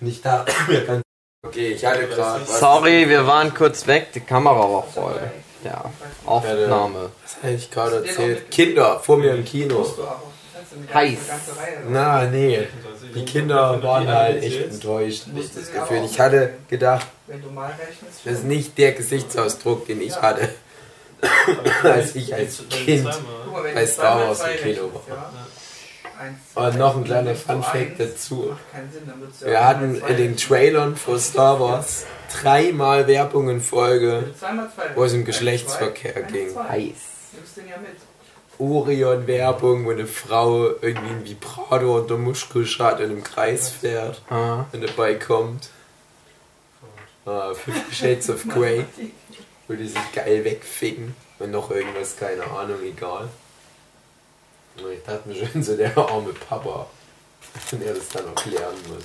[0.00, 1.02] Und ich dachte mir ganz.
[1.46, 2.42] Okay, ich hatte gerade.
[2.46, 5.18] was- Sorry, wir waren kurz weg, die Kamera war voll.
[5.64, 5.90] Ja,
[6.26, 7.10] Aufnahme.
[7.22, 8.50] Was hatte ich gerade erzählt?
[8.50, 9.86] Kinder vor mir im Kino.
[10.76, 11.18] Eine Heiß.
[11.28, 11.78] ganze Reihe.
[11.88, 12.66] Na, nee.
[13.14, 16.04] Die Kinder waren halt echt enttäuscht, ich das Gefühl.
[16.04, 18.20] Ich hatte gedacht, Wenn du mal rechnest.
[18.24, 20.48] das ist nicht der Gesichtsausdruck, den ich hatte,
[21.82, 23.08] als ich als Kind.
[23.74, 25.32] Bei Star Wars im Kino war.
[26.66, 28.12] Und noch ein kleiner Fun-Fact eins.
[28.14, 28.56] dazu.
[29.40, 30.36] Wir hatten in den.
[30.36, 32.04] Trailern für Star Wars
[32.40, 34.32] dreimal Werbung in Folge,
[34.94, 36.56] wo es um Geschlechtsverkehr ging.
[36.56, 36.94] Heiß.
[37.32, 37.90] Nimmst den ja mit.
[38.58, 44.64] Orion-Werbung, wo eine Frau irgendwie ein Vibrator unter Muschelschad in einem Kreis fährt Ah.
[44.72, 45.68] und dabei kommt.
[47.26, 48.84] Ah, Fifty Shades of Grey,
[49.68, 53.28] wo die sich geil wegficken und noch irgendwas, keine Ahnung, egal.
[54.76, 56.86] Und ich dachte mir schon so, der arme Papa,
[57.70, 59.04] wenn er das dann erklären muss.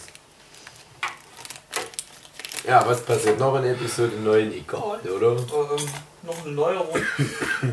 [2.67, 4.51] Ja, was passiert noch in Episode 9?
[4.53, 5.31] Egal, oder?
[5.31, 5.87] Ähm,
[6.23, 6.99] noch eine Neuerung,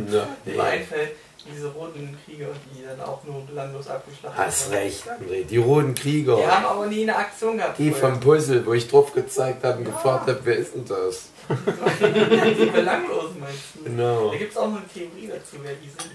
[0.08, 1.16] Na, mir einfällt.
[1.52, 4.78] Diese roten Krieger, die dann auch nur belanglos abgeschlachtet Hast wurden.
[4.78, 5.44] recht, André.
[5.44, 6.36] Die roten Krieger.
[6.36, 7.78] Die haben aber nie eine Aktion gehabt.
[7.78, 8.10] Die vorher.
[8.12, 11.28] vom Puzzle, wo ich drauf gezeigt habe und gefragt habe, wer ist denn das?
[11.48, 13.84] die belanglos meinst du?
[13.84, 14.30] Genau.
[14.32, 16.12] Da gibt es auch noch eine Theorie dazu, wer die sind.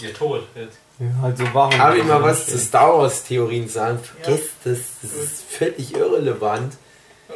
[0.00, 0.78] Ihr tot jetzt.
[1.22, 1.76] Also warum?
[1.78, 3.98] Habe ich mal was zu Star Wars Theorien sagen?
[3.98, 4.70] Vergesst Ja.
[4.72, 6.74] das, das ist völlig irrelevant.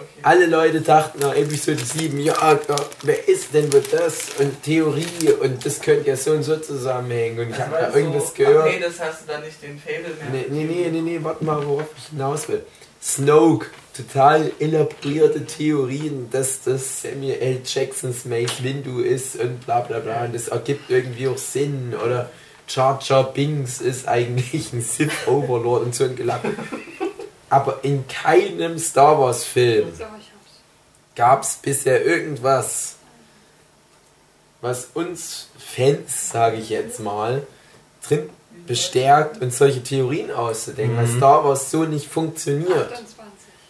[0.02, 0.20] Okay.
[0.22, 2.34] Alle Leute dachten nach Episode 7, ja,
[2.66, 4.26] da, wer ist denn wird das?
[4.38, 7.38] Und Theorie und das könnte ja so und so zusammenhängen.
[7.40, 8.66] Und ich Das habe da so- irgendwas Ach gehört.
[8.66, 10.44] nee, das hast du dann nicht den Fable mehr.
[10.48, 12.64] Nee, nee, nee, nee, nee, warte mal, worauf ich hinaus will.
[13.02, 13.66] Snoke,
[13.96, 17.60] total elaborierte Theorien, dass das Samuel L.
[17.64, 20.24] Jacksons Mace Windu ist und bla bla bla.
[20.24, 21.94] Und das ergibt irgendwie auch Sinn.
[22.04, 22.30] Oder
[22.68, 26.42] Jar Jar Binks ist eigentlich ein Sith Overlord und so ein Gelack.
[27.52, 29.92] Aber in keinem Star Wars Film
[31.14, 32.94] gab es bisher irgendwas,
[34.62, 37.46] was uns Fans, sage ich jetzt mal,
[38.08, 38.30] drin
[38.66, 42.90] bestärkt, uns solche Theorien auszudenken, weil Star Wars so nicht funktioniert.
[42.90, 43.18] 28.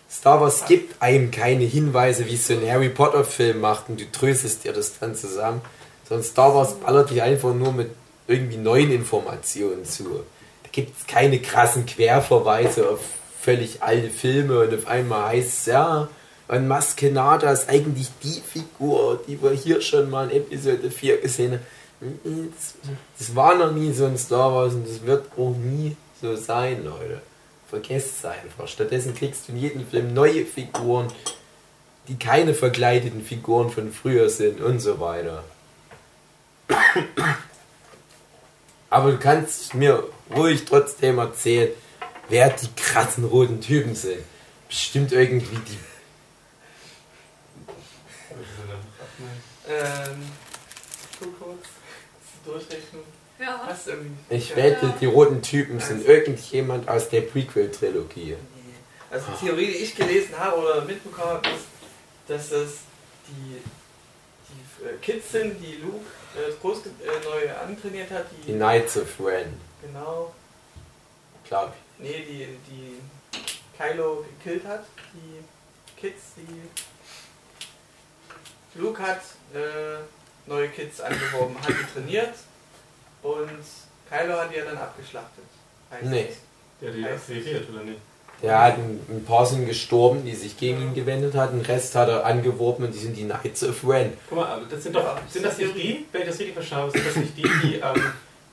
[0.08, 4.00] Star Wars gibt einem keine Hinweise, wie es so ein Harry Potter Film macht und
[4.00, 5.60] du tröstest dir das dann zusammen,
[6.08, 7.90] sondern Star Wars ballert dich einfach nur mit
[8.28, 10.04] irgendwie neuen Informationen zu.
[10.62, 13.00] Da gibt es keine krassen Querverweise auf
[13.42, 16.08] völlig alte Filme und auf einmal heißt es, ja,
[16.48, 21.52] und Maskenada ist eigentlich die Figur, die wir hier schon mal in Episode 4 gesehen
[21.52, 21.62] haben.
[22.54, 22.74] Das,
[23.18, 26.84] das war noch nie so ein Star Wars und das wird auch nie so sein,
[26.84, 27.20] Leute.
[27.68, 28.68] Vergesst es einfach.
[28.68, 31.08] Stattdessen kriegst du in jedem Film neue Figuren,
[32.08, 35.42] die keine verkleideten Figuren von früher sind und so weiter.
[38.90, 40.04] Aber du kannst mir
[40.34, 41.70] ruhig trotzdem erzählen,
[42.32, 44.20] wer die krassen roten Typen sind.
[44.66, 45.78] Bestimmt irgendwie die.
[49.68, 50.22] Ähm,
[51.20, 51.66] guck kurz.
[52.44, 53.02] Durchrechnung.
[53.38, 53.60] Ja.
[53.66, 54.34] Hast du irgendwie.
[54.34, 54.56] Ich Ja.
[54.56, 58.30] wette, die roten Typen sind irgendjemand aus der Prequel-Trilogie.
[58.30, 58.36] Nee.
[59.10, 61.66] Also die Theorie, die ich gelesen habe oder mitbekommen habe, ist,
[62.28, 62.70] dass es
[63.28, 63.58] die,
[64.48, 68.96] die äh, Kids sind, die Luke äh, groß äh, neu antrainiert hat, die, Die Knights
[68.96, 69.52] of Ren,
[69.82, 70.32] genau,
[71.46, 72.98] glaube nee, die, die
[73.78, 75.44] Kylo gekillt hat, die
[76.00, 76.62] Kids, die
[78.78, 79.20] Luke hat
[79.54, 80.00] äh,
[80.46, 82.34] neue Kids angeworben, hat die trainiert
[83.22, 83.48] und
[84.10, 85.44] Kylo hat die ja dann abgeschlachtet.
[85.90, 86.28] heißt Nee.
[86.80, 87.96] Der die aktiviert, oder nicht?
[87.96, 88.42] ich.
[88.42, 91.58] Der hat ein, ein paar sind gestorben, die sich gegen ihn gewendet hatten.
[91.58, 94.12] Den Rest hat er angeworben und die sind die Knights of Ren.
[94.28, 96.86] Guck mal, aber das sind doch, sind das nicht die, wenn ich das richtig verstanden
[96.86, 98.12] habe, sind das nicht die, die ähm,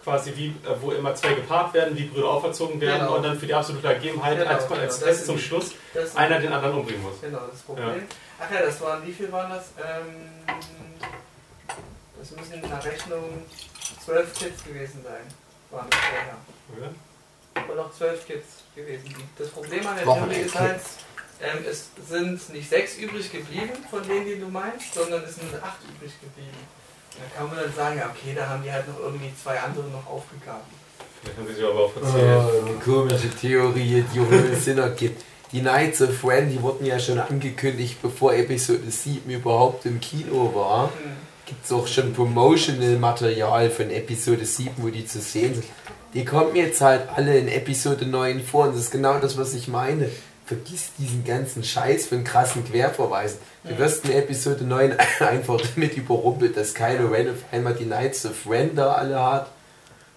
[0.09, 3.15] quasi wie, äh, wo immer zwei gepaart werden, wie Brüder auferzogen werden Genau.
[3.17, 5.41] und dann für die absolute Ergebenheit Genau, als, genau, Test sind zum die.
[5.43, 5.75] Schluss
[6.15, 7.21] einer den anderen umbringen muss.
[7.21, 8.03] Genau, das Problem.
[8.39, 9.65] Ach ja, das waren, wie viel waren das?
[9.77, 10.47] Ähm,
[12.19, 13.43] das müssen nach Rechnung
[14.03, 15.21] zwölf Kids gewesen sein.
[15.71, 16.37] Waren das vorher.
[16.77, 17.69] Oder?
[17.69, 19.13] Und noch zwölf Kids gewesen.
[19.37, 20.81] Das Problem an der Theorie ist halt,
[21.41, 25.53] ähm, es sind nicht sechs übrig geblieben von denen, die du meinst, sondern es sind
[25.61, 26.78] acht übrig geblieben.
[27.19, 29.85] Da kann man dann sagen, ja okay, da haben die halt noch irgendwie zwei andere
[29.89, 30.63] noch aufgegeben.
[31.21, 32.39] Vielleicht haben sie sich aber auch verzählt.
[32.63, 35.23] Oh, eine komische Theorie, die ohne Sinn ergibt.
[35.51, 40.53] Die Knights of Ren, die wurden ja schon angekündigt, bevor Episode 7 überhaupt im Kino
[40.53, 40.85] war.
[40.85, 41.11] Hm.
[41.45, 45.65] Gibt es auch schon Promotional-Material von Episode 7, wo die zu sehen sind.
[46.13, 49.53] Die kommen jetzt halt alle in Episode 9 vor und das ist genau das, was
[49.53, 50.09] ich meine.
[50.49, 53.37] Vergiss diesen ganzen Scheiß von krassen Querverweisen.
[53.63, 58.25] Du wirst in Episode 9 einfach damit überrumpelt, dass Kylo Ren auf einmal die Knights
[58.25, 59.51] of Ren da alle hat.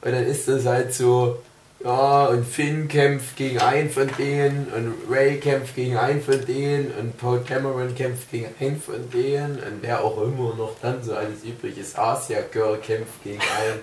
[0.00, 1.36] Und dann ist das halt so,
[1.84, 6.92] ja, und Finn kämpft gegen einen von denen und Ray kämpft gegen einen von denen
[6.92, 11.14] und Paul Cameron kämpft gegen einen von denen und wer auch immer noch dann so
[11.14, 11.98] alles übrig ist.
[11.98, 13.80] Asia Girl kämpft gegen einen.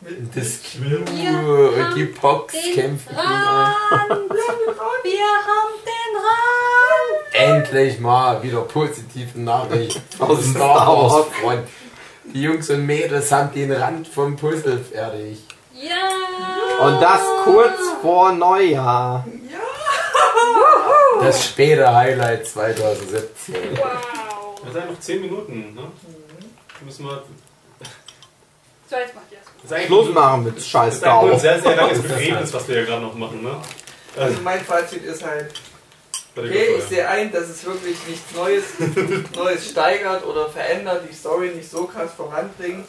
[0.00, 3.00] Das und die Pox gegen einen.
[5.02, 7.32] Wir haben den Rand!
[7.32, 11.26] Endlich mal wieder positive Nachrichten aus dem Star Wars.
[11.40, 11.68] Front.
[12.24, 15.38] Die Jungs und Mädels haben den Rand vom Puzzle fertig.
[15.72, 16.86] Ja!
[16.86, 19.26] Und das kurz vor Neujahr.
[21.20, 23.54] Das späte Highlight 2017.
[23.76, 24.60] Wow.
[24.62, 25.90] Das sind noch 10 Minuten, ne?
[26.84, 27.22] Müssen wir.
[28.88, 29.38] So, jetzt macht ihr.
[29.68, 32.52] Das ist Schluss machen mit das scheiß ist Star eigentlich ein sehr, sehr langes Begräbnis,
[32.52, 33.56] was wir hier gerade noch machen, ne?
[34.16, 35.52] Also mein Fazit ist halt,
[36.36, 38.64] Okay, ich sehe ein, dass es wirklich nichts Neues,
[39.34, 42.86] Neues steigert oder verändert, die Story nicht so krass voranbringt.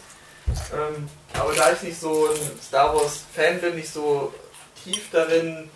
[0.74, 4.34] Ähm, aber da ich nicht so ein Star Wars Fan bin, nicht so
[4.84, 5.70] tief darin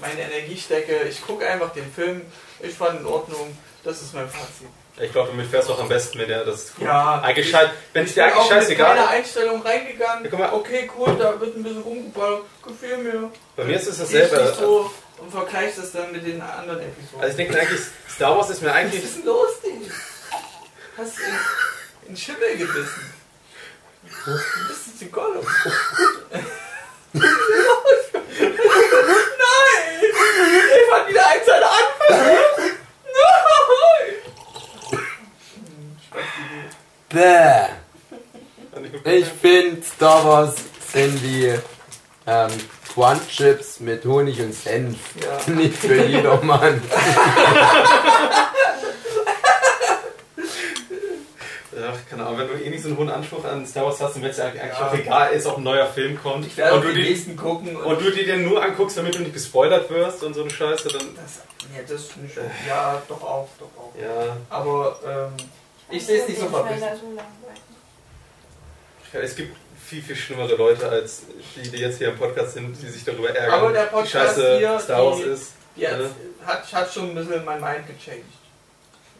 [0.00, 2.22] meine Energie stecke, ich gucke einfach den Film,
[2.60, 4.68] ich fand in Ordnung, das ist mein Fazit.
[5.00, 6.72] Ich glaube, damit fährst du auch am besten, wenn der das.
[6.80, 7.20] Ja.
[7.20, 9.08] Eigentlich scheiß, wenn es Ich dir bin eigentlich scheißegal ist.
[9.08, 13.30] Einstellung reingegangen, Ja, okay, cool, da wird ein bisschen rumgeballert, gefiel mir.
[13.56, 14.42] Bei mir ist es ich dasselbe.
[14.42, 17.20] nicht so und vergleiche das dann mit den anderen Episoden.
[17.20, 19.02] Also ich denke eigentlich, Star Wars ist mir Was eigentlich.
[19.02, 19.90] ist denn los, Ding?
[20.96, 23.12] Hast du in, in Schimmel gebissen?
[24.24, 24.30] Du
[24.68, 25.44] bist jetzt ein Gollum.
[27.12, 27.22] Nein!
[30.70, 32.38] Dave hat wieder einen seiner Anfälle!
[33.14, 34.22] Nein!
[35.54, 36.24] Hm, Spaß,
[37.08, 37.68] Bäh.
[39.16, 40.54] Ich finde, Star Wars
[40.92, 41.54] sind wie
[42.26, 42.50] ähm,
[42.92, 44.98] Crunchips mit Honig und Senf.
[45.22, 45.52] Ja.
[45.52, 46.80] Nicht für jedermann.
[51.76, 54.14] Ja, keine Ahnung, wenn du eh nicht so einen hohen Anspruch an Star Wars hast,
[54.14, 54.88] dann wird es ja eigentlich Ja.
[54.88, 56.46] auch egal ist, ob ein neuer Film kommt.
[56.46, 57.74] Ich werde und, du die die, nächsten gucken.
[57.76, 60.88] und du dir den nur anguckst, damit du nicht gespoilert wirst und so eine Scheiße,
[60.88, 61.08] dann.
[61.16, 61.40] das,
[61.76, 62.44] ja, das finde ich schon.
[62.68, 63.92] Ja, doch auch, doch auch.
[64.00, 64.36] Ja.
[64.50, 65.46] Aber ähm,
[65.90, 66.86] ich sehe es nicht so Den verbissen.
[69.14, 69.20] Ja.
[69.20, 71.22] Es gibt viel, viel schlimmere Leute als
[71.56, 74.10] die, die jetzt hier im Podcast sind, die sich darüber ärgern, Aber der wie Podcast
[74.36, 75.52] scheiße hier, Star Wars die- ist.
[75.76, 76.08] Ja, Ja.
[76.46, 78.24] hat, hat schon ein bisschen mein Mind gechanged.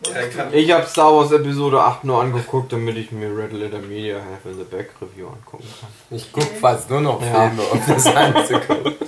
[0.06, 4.16] Ja, Ich habe Star Wars Episode 8 nur angeguckt, damit ich mir Red Letter Media
[4.16, 5.88] Half in the Back Review angucken kann.
[6.10, 7.48] Ich guck fast nur noch Ja.
[7.48, 8.94] Filme, um das anzugucken.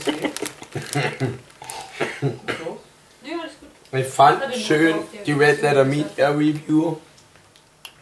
[3.92, 6.96] Ich fand schön die Red Letter Media Review.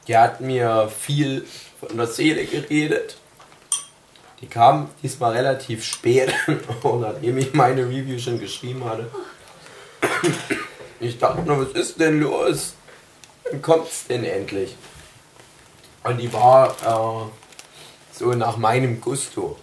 [0.08, 1.46] Die hat mir viel
[1.86, 3.16] von der Seele geredet.
[4.40, 6.32] Die kam diesmal relativ spät,
[6.82, 9.10] nachdem ich meine Review schon geschrieben hatte.
[11.00, 12.74] Ich dachte nur, was ist denn los?
[13.44, 14.76] Wann kommt's denn endlich?
[16.02, 19.56] Und die war äh, so nach meinem Gusto.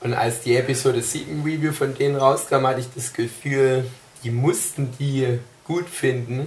[0.00, 3.90] Und als die Episode 7 Review von denen rauskam, hatte ich das Gefühl,
[4.22, 6.40] die mussten die gut finden,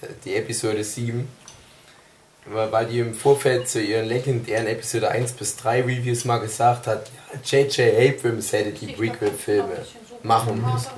[0.00, 1.28] äh, die Episode 7.
[2.44, 7.08] Weil die im Vorfeld zu ihren legendären Episode 1 bis 3 Reviews mal gesagt hat,
[7.44, 7.94] J.J.
[7.96, 9.86] Abrams hätte die Prequel-Filme
[10.22, 10.90] machen müssen.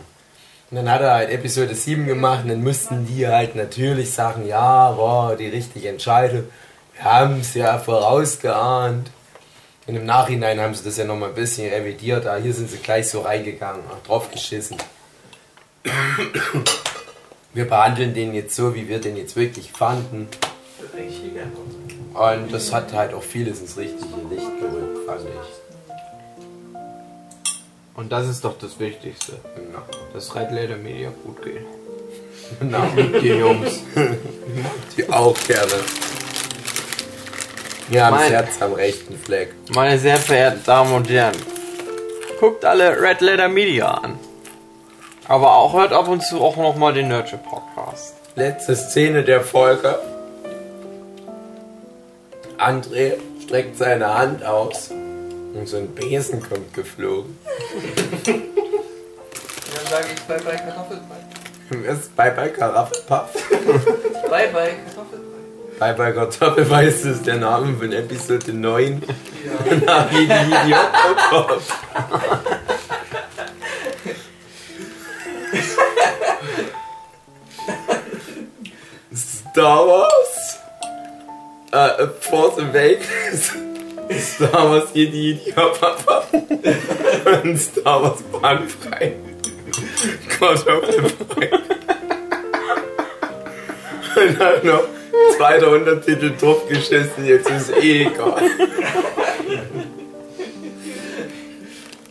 [0.70, 4.46] Und dann hat er halt Episode 7 gemacht und dann mussten die halt natürlich sagen,
[4.48, 6.48] ja, war die richtige Entscheidung.
[6.94, 9.10] Wir haben es ja vorausgeahnt.
[9.86, 12.78] Und im Nachhinein haben sie das ja nochmal ein bisschen revidiert, aber hier sind sie
[12.78, 14.78] gleich so reingegangen, auch drauf geschissen.
[17.52, 20.28] Wir behandeln den jetzt so, wie wir den jetzt wirklich fanden.
[22.14, 26.78] Und das hat halt auch vieles ins richtige Licht gerückt, fand ich.
[27.96, 29.32] Und das ist doch das Wichtigste,
[29.72, 29.82] Ja.
[30.12, 31.64] dass Red Letter Media gut geht.
[32.60, 32.86] Na,
[33.20, 33.80] Die Jungs.
[34.96, 35.72] die auch gerne.
[37.88, 39.52] Wir haben das Mein- Herz am rechten Fleck.
[39.74, 41.34] Meine sehr verehrten Damen und Herren,
[42.40, 44.18] guckt alle Red Letter Media an.
[45.26, 48.14] Aber auch hört ab und zu auch nochmal den Nurture Podcast.
[48.36, 49.98] Letzte Szene der Folge.
[52.64, 57.38] André streckt seine Hand aus und so ein Besen kommt geflogen.
[58.24, 58.42] Dann
[59.90, 61.16] sage ich bye bye Kartoffelbrei.
[61.86, 63.32] Das ist Bye Bye Karaffelpaff.
[64.30, 65.78] Bye bye Kartoffelbrei.
[65.78, 69.02] Bye Bye Kartoffelweiß das ist der Name von Episode 9.
[69.02, 69.76] Ja.
[69.84, 71.62] Na, wie die Idioten.
[79.14, 80.63] Star Wars?
[81.74, 83.52] Äh, Force Awakens?
[84.20, 86.24] Star Wars Jedi Idiot Papa?
[87.42, 89.16] Und Star Wars Bahnfrei?
[90.38, 91.50] Kartoffelbrei.
[94.14, 94.84] Und dann noch
[95.36, 98.40] zweiter Untertitel draufgeschissen, jetzt ist eh egal.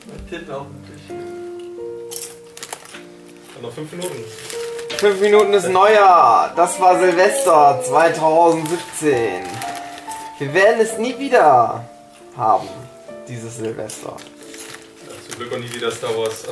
[0.08, 1.16] Mit Titten auf dem Tisch.
[3.62, 4.26] Noch fünf Minuten.
[4.98, 6.54] Fünf Minuten ist Neujahr.
[6.56, 9.44] Das war Silvester 2017.
[10.40, 11.84] Wir werden es nie wieder
[12.38, 12.68] haben,
[13.28, 14.16] dieses Silvester.
[15.08, 16.44] Ja, zum Glück auch nie wieder Star Wars.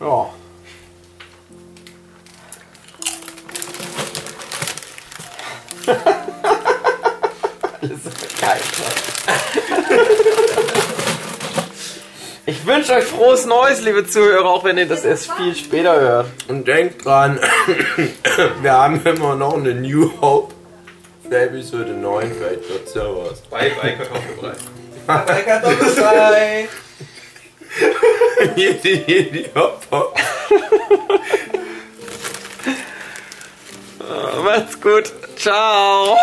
[0.00, 0.30] Ja.
[7.80, 9.02] Alles so begeistert.
[12.44, 16.26] Ich wünsche euch frohes Neues, liebe Zuhörer, auch wenn ihr das erst viel später hört.
[16.48, 17.38] Und denkt dran,
[18.62, 20.52] wir haben immer noch eine New Hope
[21.28, 23.40] für Episode 9, vielleicht wird's ja was.
[23.42, 24.52] Bye bye Kartoffelbrei.
[25.06, 26.68] Bye bye Kartoffelbrei.
[28.56, 30.18] Jedi, Jedi, hopp, hopp.
[34.44, 35.12] Macht's gut.
[35.36, 36.16] Ciao.